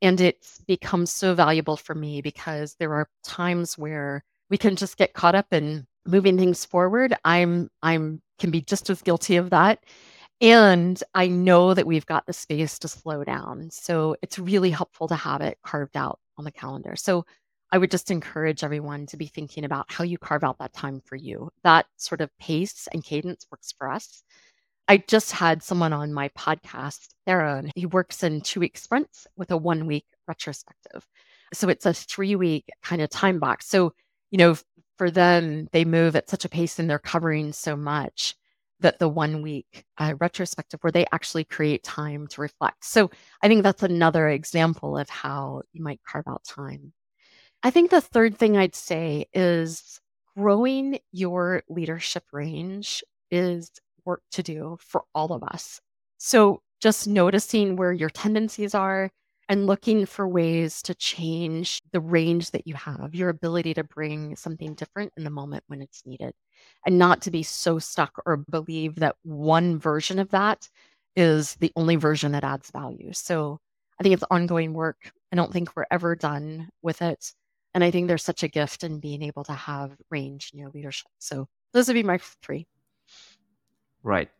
And 0.00 0.20
it's 0.20 0.60
become 0.66 1.06
so 1.06 1.34
valuable 1.34 1.76
for 1.76 1.94
me 1.94 2.22
because 2.22 2.76
there 2.78 2.94
are 2.94 3.08
times 3.24 3.76
where 3.76 4.24
we 4.50 4.58
can 4.58 4.76
just 4.76 4.96
get 4.96 5.12
caught 5.12 5.34
up 5.34 5.46
in 5.52 5.86
moving 6.06 6.38
things 6.38 6.64
forward. 6.64 7.14
I'm 7.24 7.68
I'm 7.82 8.22
can 8.38 8.50
be 8.50 8.60
just 8.62 8.88
as 8.90 9.02
guilty 9.02 9.36
of 9.36 9.50
that. 9.50 9.84
And 10.40 11.02
I 11.14 11.26
know 11.26 11.74
that 11.74 11.86
we've 11.86 12.06
got 12.06 12.26
the 12.26 12.32
space 12.32 12.78
to 12.80 12.88
slow 12.88 13.24
down. 13.24 13.70
So 13.72 14.16
it's 14.22 14.38
really 14.38 14.70
helpful 14.70 15.08
to 15.08 15.16
have 15.16 15.40
it 15.40 15.58
carved 15.64 15.96
out 15.96 16.20
on 16.36 16.44
the 16.44 16.52
calendar. 16.52 16.94
So 16.96 17.24
I 17.72 17.78
would 17.78 17.90
just 17.90 18.10
encourage 18.10 18.62
everyone 18.64 19.06
to 19.06 19.16
be 19.16 19.26
thinking 19.26 19.64
about 19.64 19.90
how 19.92 20.04
you 20.04 20.16
carve 20.16 20.44
out 20.44 20.58
that 20.58 20.72
time 20.72 21.00
for 21.04 21.16
you. 21.16 21.50
That 21.64 21.86
sort 21.96 22.20
of 22.20 22.30
pace 22.38 22.88
and 22.92 23.04
cadence 23.04 23.46
works 23.50 23.72
for 23.76 23.90
us. 23.90 24.22
I 24.88 24.96
just 25.06 25.32
had 25.32 25.62
someone 25.62 25.92
on 25.92 26.14
my 26.14 26.30
podcast, 26.30 27.08
Theron. 27.26 27.70
He 27.74 27.84
works 27.84 28.22
in 28.22 28.40
two 28.40 28.60
week 28.60 28.78
sprints 28.78 29.26
with 29.36 29.50
a 29.50 29.56
one 29.56 29.86
week 29.86 30.06
retrospective. 30.26 31.06
So 31.52 31.68
it's 31.68 31.84
a 31.86 31.92
three 31.92 32.36
week 32.36 32.64
kind 32.82 33.02
of 33.02 33.10
time 33.10 33.38
box. 33.38 33.68
So, 33.68 33.92
you 34.30 34.38
know, 34.38 34.56
for 34.96 35.10
them, 35.10 35.68
they 35.72 35.84
move 35.84 36.16
at 36.16 36.30
such 36.30 36.44
a 36.44 36.48
pace 36.48 36.78
and 36.78 36.88
they're 36.88 36.98
covering 36.98 37.52
so 37.52 37.76
much 37.76 38.34
that 38.80 38.98
the 38.98 39.08
one 39.08 39.42
week 39.42 39.84
uh, 39.98 40.14
retrospective 40.18 40.80
where 40.82 40.92
they 40.92 41.04
actually 41.12 41.44
create 41.44 41.82
time 41.82 42.26
to 42.28 42.40
reflect. 42.40 42.84
So 42.84 43.10
I 43.42 43.48
think 43.48 43.62
that's 43.62 43.82
another 43.82 44.28
example 44.28 44.96
of 44.96 45.10
how 45.10 45.62
you 45.72 45.82
might 45.82 46.00
carve 46.06 46.28
out 46.28 46.44
time. 46.44 46.92
I 47.62 47.70
think 47.70 47.90
the 47.90 48.00
third 48.00 48.38
thing 48.38 48.56
I'd 48.56 48.76
say 48.76 49.26
is 49.34 50.00
growing 50.36 51.00
your 51.10 51.62
leadership 51.68 52.22
range 52.32 53.02
is 53.30 53.70
work 54.08 54.22
to 54.32 54.42
do 54.42 54.78
for 54.80 55.04
all 55.14 55.32
of 55.32 55.44
us. 55.44 55.80
So 56.16 56.62
just 56.80 57.06
noticing 57.06 57.76
where 57.76 57.92
your 57.92 58.10
tendencies 58.10 58.74
are 58.74 59.10
and 59.48 59.66
looking 59.66 60.06
for 60.06 60.26
ways 60.28 60.82
to 60.82 60.94
change 60.94 61.80
the 61.92 62.00
range 62.00 62.50
that 62.50 62.66
you 62.66 62.74
have, 62.74 63.14
your 63.14 63.28
ability 63.28 63.74
to 63.74 63.84
bring 63.84 64.34
something 64.36 64.74
different 64.74 65.12
in 65.16 65.24
the 65.24 65.30
moment 65.30 65.64
when 65.68 65.80
it's 65.80 66.02
needed 66.06 66.32
and 66.86 66.98
not 66.98 67.22
to 67.22 67.30
be 67.30 67.42
so 67.42 67.78
stuck 67.78 68.12
or 68.26 68.38
believe 68.50 68.96
that 68.96 69.16
one 69.22 69.78
version 69.78 70.18
of 70.18 70.30
that 70.30 70.68
is 71.16 71.54
the 71.56 71.72
only 71.76 71.96
version 71.96 72.32
that 72.32 72.44
adds 72.44 72.70
value. 72.70 73.12
So 73.12 73.58
I 73.98 74.02
think 74.02 74.14
it's 74.14 74.24
ongoing 74.30 74.72
work. 74.72 75.10
I 75.32 75.36
don't 75.36 75.52
think 75.52 75.74
we're 75.76 75.86
ever 75.90 76.14
done 76.14 76.68
with 76.82 77.02
it. 77.02 77.32
And 77.74 77.84
I 77.84 77.90
think 77.90 78.08
there's 78.08 78.24
such 78.24 78.42
a 78.42 78.48
gift 78.48 78.84
in 78.84 79.00
being 79.00 79.22
able 79.22 79.44
to 79.44 79.52
have 79.52 79.96
range 80.10 80.50
in 80.52 80.58
your 80.58 80.70
leadership. 80.70 81.10
So 81.18 81.46
those 81.72 81.88
would 81.88 81.94
be 81.94 82.02
my 82.02 82.18
three. 82.42 82.66
Right. 84.02 84.30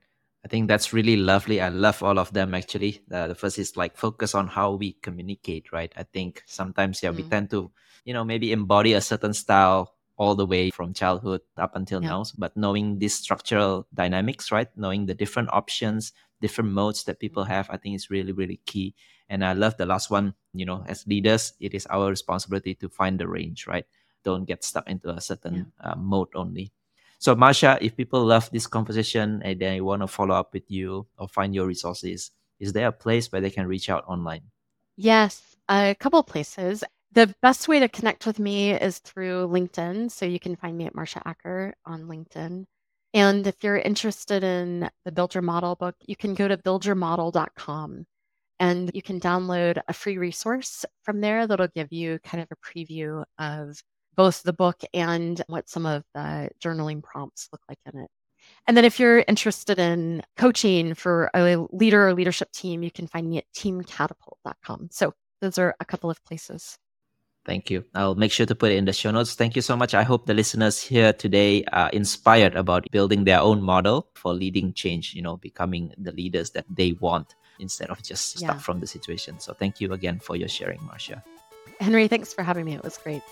I 0.44 0.48
think 0.48 0.68
that's 0.68 0.92
really 0.92 1.16
lovely. 1.16 1.60
I 1.60 1.68
love 1.68 2.02
all 2.02 2.18
of 2.18 2.32
them 2.32 2.54
actually. 2.54 3.02
Uh, 3.12 3.26
the 3.26 3.34
first 3.34 3.58
is 3.58 3.76
like 3.76 3.96
focus 3.96 4.34
on 4.34 4.46
how 4.46 4.72
we 4.72 4.92
communicate, 5.02 5.72
right? 5.72 5.92
I 5.96 6.04
think 6.04 6.42
sometimes, 6.46 7.02
yeah, 7.02 7.10
mm. 7.10 7.16
we 7.16 7.22
tend 7.24 7.50
to, 7.50 7.70
you 8.04 8.14
know, 8.14 8.24
maybe 8.24 8.52
embody 8.52 8.94
a 8.94 9.00
certain 9.00 9.34
style 9.34 9.94
all 10.16 10.34
the 10.34 10.46
way 10.46 10.70
from 10.70 10.94
childhood 10.94 11.40
up 11.56 11.74
until 11.74 12.02
yeah. 12.02 12.10
now. 12.10 12.24
But 12.36 12.56
knowing 12.56 12.98
these 12.98 13.14
structural 13.14 13.86
dynamics, 13.94 14.50
right? 14.50 14.68
Knowing 14.76 15.06
the 15.06 15.14
different 15.14 15.50
options, 15.52 16.12
different 16.40 16.70
modes 16.70 17.04
that 17.04 17.20
people 17.20 17.44
mm-hmm. 17.44 17.52
have, 17.52 17.70
I 17.70 17.76
think 17.76 17.96
is 17.96 18.10
really, 18.10 18.32
really 18.32 18.60
key. 18.66 18.94
And 19.28 19.44
I 19.44 19.52
love 19.52 19.76
the 19.76 19.86
last 19.86 20.10
one, 20.10 20.34
you 20.54 20.64
know, 20.64 20.84
as 20.86 21.06
leaders, 21.06 21.52
it 21.60 21.74
is 21.74 21.86
our 21.86 22.08
responsibility 22.08 22.74
to 22.76 22.88
find 22.88 23.18
the 23.18 23.28
range, 23.28 23.66
right? 23.66 23.84
Don't 24.24 24.44
get 24.44 24.64
stuck 24.64 24.88
into 24.88 25.10
a 25.10 25.20
certain 25.20 25.72
yeah. 25.80 25.92
uh, 25.92 25.96
mode 25.96 26.28
only. 26.34 26.72
So, 27.18 27.34
Marsha, 27.34 27.78
if 27.80 27.96
people 27.96 28.24
love 28.24 28.48
this 28.52 28.66
conversation 28.66 29.42
and 29.44 29.60
they 29.60 29.80
want 29.80 30.02
to 30.02 30.06
follow 30.06 30.36
up 30.36 30.52
with 30.52 30.70
you 30.70 31.06
or 31.18 31.28
find 31.28 31.54
your 31.54 31.66
resources, 31.66 32.30
is 32.60 32.72
there 32.72 32.88
a 32.88 32.92
place 32.92 33.30
where 33.30 33.40
they 33.40 33.50
can 33.50 33.66
reach 33.66 33.90
out 33.90 34.04
online? 34.06 34.42
Yes, 34.96 35.56
a 35.68 35.96
couple 35.98 36.22
places. 36.22 36.84
The 37.12 37.34
best 37.42 37.68
way 37.68 37.80
to 37.80 37.88
connect 37.88 38.26
with 38.26 38.38
me 38.38 38.72
is 38.72 38.98
through 38.98 39.48
LinkedIn. 39.48 40.10
So 40.10 40.26
you 40.26 40.38
can 40.38 40.56
find 40.56 40.76
me 40.76 40.86
at 40.86 40.94
Marsha 40.94 41.22
Acker 41.24 41.74
on 41.84 42.04
LinkedIn. 42.04 42.64
And 43.14 43.46
if 43.46 43.64
you're 43.64 43.78
interested 43.78 44.44
in 44.44 44.88
the 45.04 45.12
Build 45.12 45.34
Your 45.34 45.42
Model 45.42 45.74
book, 45.74 45.96
you 46.00 46.14
can 46.14 46.34
go 46.34 46.46
to 46.46 46.56
buildyourmodel.com 46.56 48.06
and 48.60 48.90
you 48.94 49.02
can 49.02 49.20
download 49.20 49.80
a 49.88 49.92
free 49.92 50.18
resource 50.18 50.84
from 51.02 51.20
there 51.20 51.46
that'll 51.46 51.68
give 51.68 51.92
you 51.92 52.18
kind 52.24 52.42
of 52.42 52.48
a 52.52 52.56
preview 52.56 53.24
of 53.38 53.80
both 54.18 54.42
the 54.42 54.52
book 54.52 54.82
and 54.92 55.40
what 55.46 55.68
some 55.68 55.86
of 55.86 56.02
the 56.12 56.50
journaling 56.60 57.00
prompts 57.02 57.48
look 57.52 57.62
like 57.68 57.78
in 57.86 58.00
it. 58.00 58.10
And 58.66 58.76
then 58.76 58.84
if 58.84 58.98
you're 58.98 59.20
interested 59.28 59.78
in 59.78 60.22
coaching 60.36 60.94
for 60.94 61.30
a 61.34 61.56
leader 61.70 62.08
or 62.08 62.14
leadership 62.14 62.50
team, 62.50 62.82
you 62.82 62.90
can 62.90 63.06
find 63.06 63.30
me 63.30 63.38
at 63.38 63.44
teamcatapult.com. 63.56 64.88
So 64.90 65.14
those 65.40 65.56
are 65.56 65.76
a 65.78 65.84
couple 65.84 66.10
of 66.10 66.22
places. 66.24 66.76
Thank 67.46 67.70
you. 67.70 67.84
I'll 67.94 68.16
make 68.16 68.32
sure 68.32 68.44
to 68.44 68.54
put 68.56 68.72
it 68.72 68.76
in 68.76 68.86
the 68.86 68.92
show 68.92 69.12
notes. 69.12 69.36
Thank 69.36 69.54
you 69.54 69.62
so 69.62 69.76
much. 69.76 69.94
I 69.94 70.02
hope 70.02 70.26
the 70.26 70.34
listeners 70.34 70.82
here 70.82 71.12
today 71.12 71.64
are 71.72 71.88
inspired 71.90 72.56
about 72.56 72.90
building 72.90 73.22
their 73.22 73.40
own 73.40 73.62
model 73.62 74.08
for 74.14 74.34
leading 74.34 74.72
change, 74.72 75.14
you 75.14 75.22
know, 75.22 75.36
becoming 75.36 75.94
the 75.96 76.10
leaders 76.10 76.50
that 76.50 76.66
they 76.68 76.92
want 77.00 77.36
instead 77.60 77.88
of 77.88 78.02
just 78.02 78.36
stuck 78.36 78.56
yeah. 78.56 78.58
from 78.58 78.80
the 78.80 78.86
situation. 78.88 79.38
So 79.38 79.54
thank 79.54 79.80
you 79.80 79.92
again 79.92 80.18
for 80.18 80.34
your 80.34 80.48
sharing, 80.48 80.80
Marsha. 80.80 81.22
Henry, 81.80 82.08
thanks 82.08 82.34
for 82.34 82.42
having 82.42 82.64
me. 82.64 82.74
It 82.74 82.82
was 82.82 82.98
great. 82.98 83.22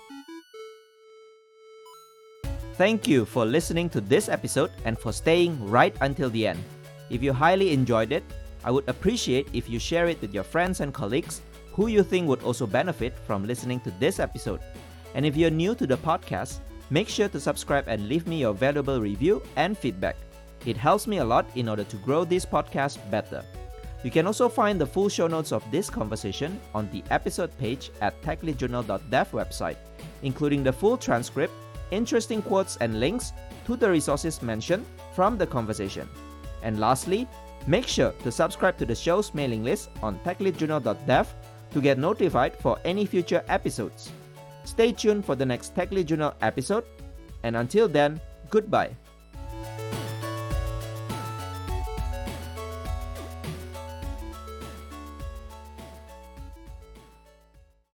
Thank 2.76 3.08
you 3.08 3.24
for 3.24 3.46
listening 3.46 3.88
to 3.88 4.02
this 4.02 4.28
episode 4.28 4.70
and 4.84 4.98
for 4.98 5.10
staying 5.10 5.56
right 5.66 5.96
until 6.02 6.28
the 6.28 6.46
end. 6.46 6.62
If 7.08 7.22
you 7.22 7.32
highly 7.32 7.72
enjoyed 7.72 8.12
it, 8.12 8.22
I 8.64 8.70
would 8.70 8.86
appreciate 8.86 9.48
if 9.54 9.70
you 9.70 9.78
share 9.78 10.08
it 10.08 10.20
with 10.20 10.34
your 10.34 10.44
friends 10.44 10.80
and 10.80 10.92
colleagues 10.92 11.40
who 11.72 11.86
you 11.86 12.02
think 12.02 12.28
would 12.28 12.42
also 12.42 12.66
benefit 12.66 13.18
from 13.26 13.46
listening 13.46 13.80
to 13.80 13.90
this 13.92 14.20
episode. 14.20 14.60
And 15.14 15.24
if 15.24 15.38
you're 15.38 15.48
new 15.48 15.74
to 15.74 15.86
the 15.86 15.96
podcast, 15.96 16.58
make 16.90 17.08
sure 17.08 17.30
to 17.30 17.40
subscribe 17.40 17.88
and 17.88 18.10
leave 18.10 18.26
me 18.26 18.40
your 18.40 18.52
valuable 18.52 19.00
review 19.00 19.42
and 19.56 19.78
feedback. 19.78 20.16
It 20.66 20.76
helps 20.76 21.06
me 21.06 21.16
a 21.16 21.24
lot 21.24 21.46
in 21.54 21.70
order 21.70 21.84
to 21.84 21.96
grow 22.04 22.26
this 22.26 22.44
podcast 22.44 22.98
better. 23.10 23.42
You 24.04 24.10
can 24.10 24.26
also 24.26 24.50
find 24.50 24.78
the 24.78 24.86
full 24.86 25.08
show 25.08 25.28
notes 25.28 25.50
of 25.50 25.64
this 25.70 25.88
conversation 25.88 26.60
on 26.74 26.90
the 26.92 27.02
episode 27.10 27.56
page 27.56 27.90
at 28.02 28.20
techleadjournal.dev 28.20 29.32
website, 29.32 29.78
including 30.22 30.62
the 30.62 30.72
full 30.74 30.98
transcript, 30.98 31.54
interesting 31.90 32.42
quotes 32.42 32.76
and 32.78 33.00
links 33.00 33.32
to 33.66 33.76
the 33.76 33.90
resources 33.90 34.42
mentioned 34.42 34.84
from 35.14 35.38
the 35.38 35.46
conversation. 35.46 36.08
And 36.62 36.80
lastly, 36.80 37.28
make 37.66 37.86
sure 37.86 38.12
to 38.22 38.32
subscribe 38.32 38.76
to 38.78 38.86
the 38.86 38.94
show's 38.94 39.34
mailing 39.34 39.64
list 39.64 39.90
on 40.02 40.18
techleadjournal.dev 40.20 41.34
to 41.72 41.80
get 41.80 41.98
notified 41.98 42.56
for 42.56 42.78
any 42.84 43.06
future 43.06 43.44
episodes. 43.48 44.10
Stay 44.64 44.92
tuned 44.92 45.24
for 45.24 45.36
the 45.36 45.46
next 45.46 45.74
Tech 45.74 45.92
Lead 45.92 46.08
Journal 46.08 46.34
episode, 46.42 46.84
and 47.42 47.56
until 47.56 47.86
then, 47.86 48.20
goodbye. 48.50 48.90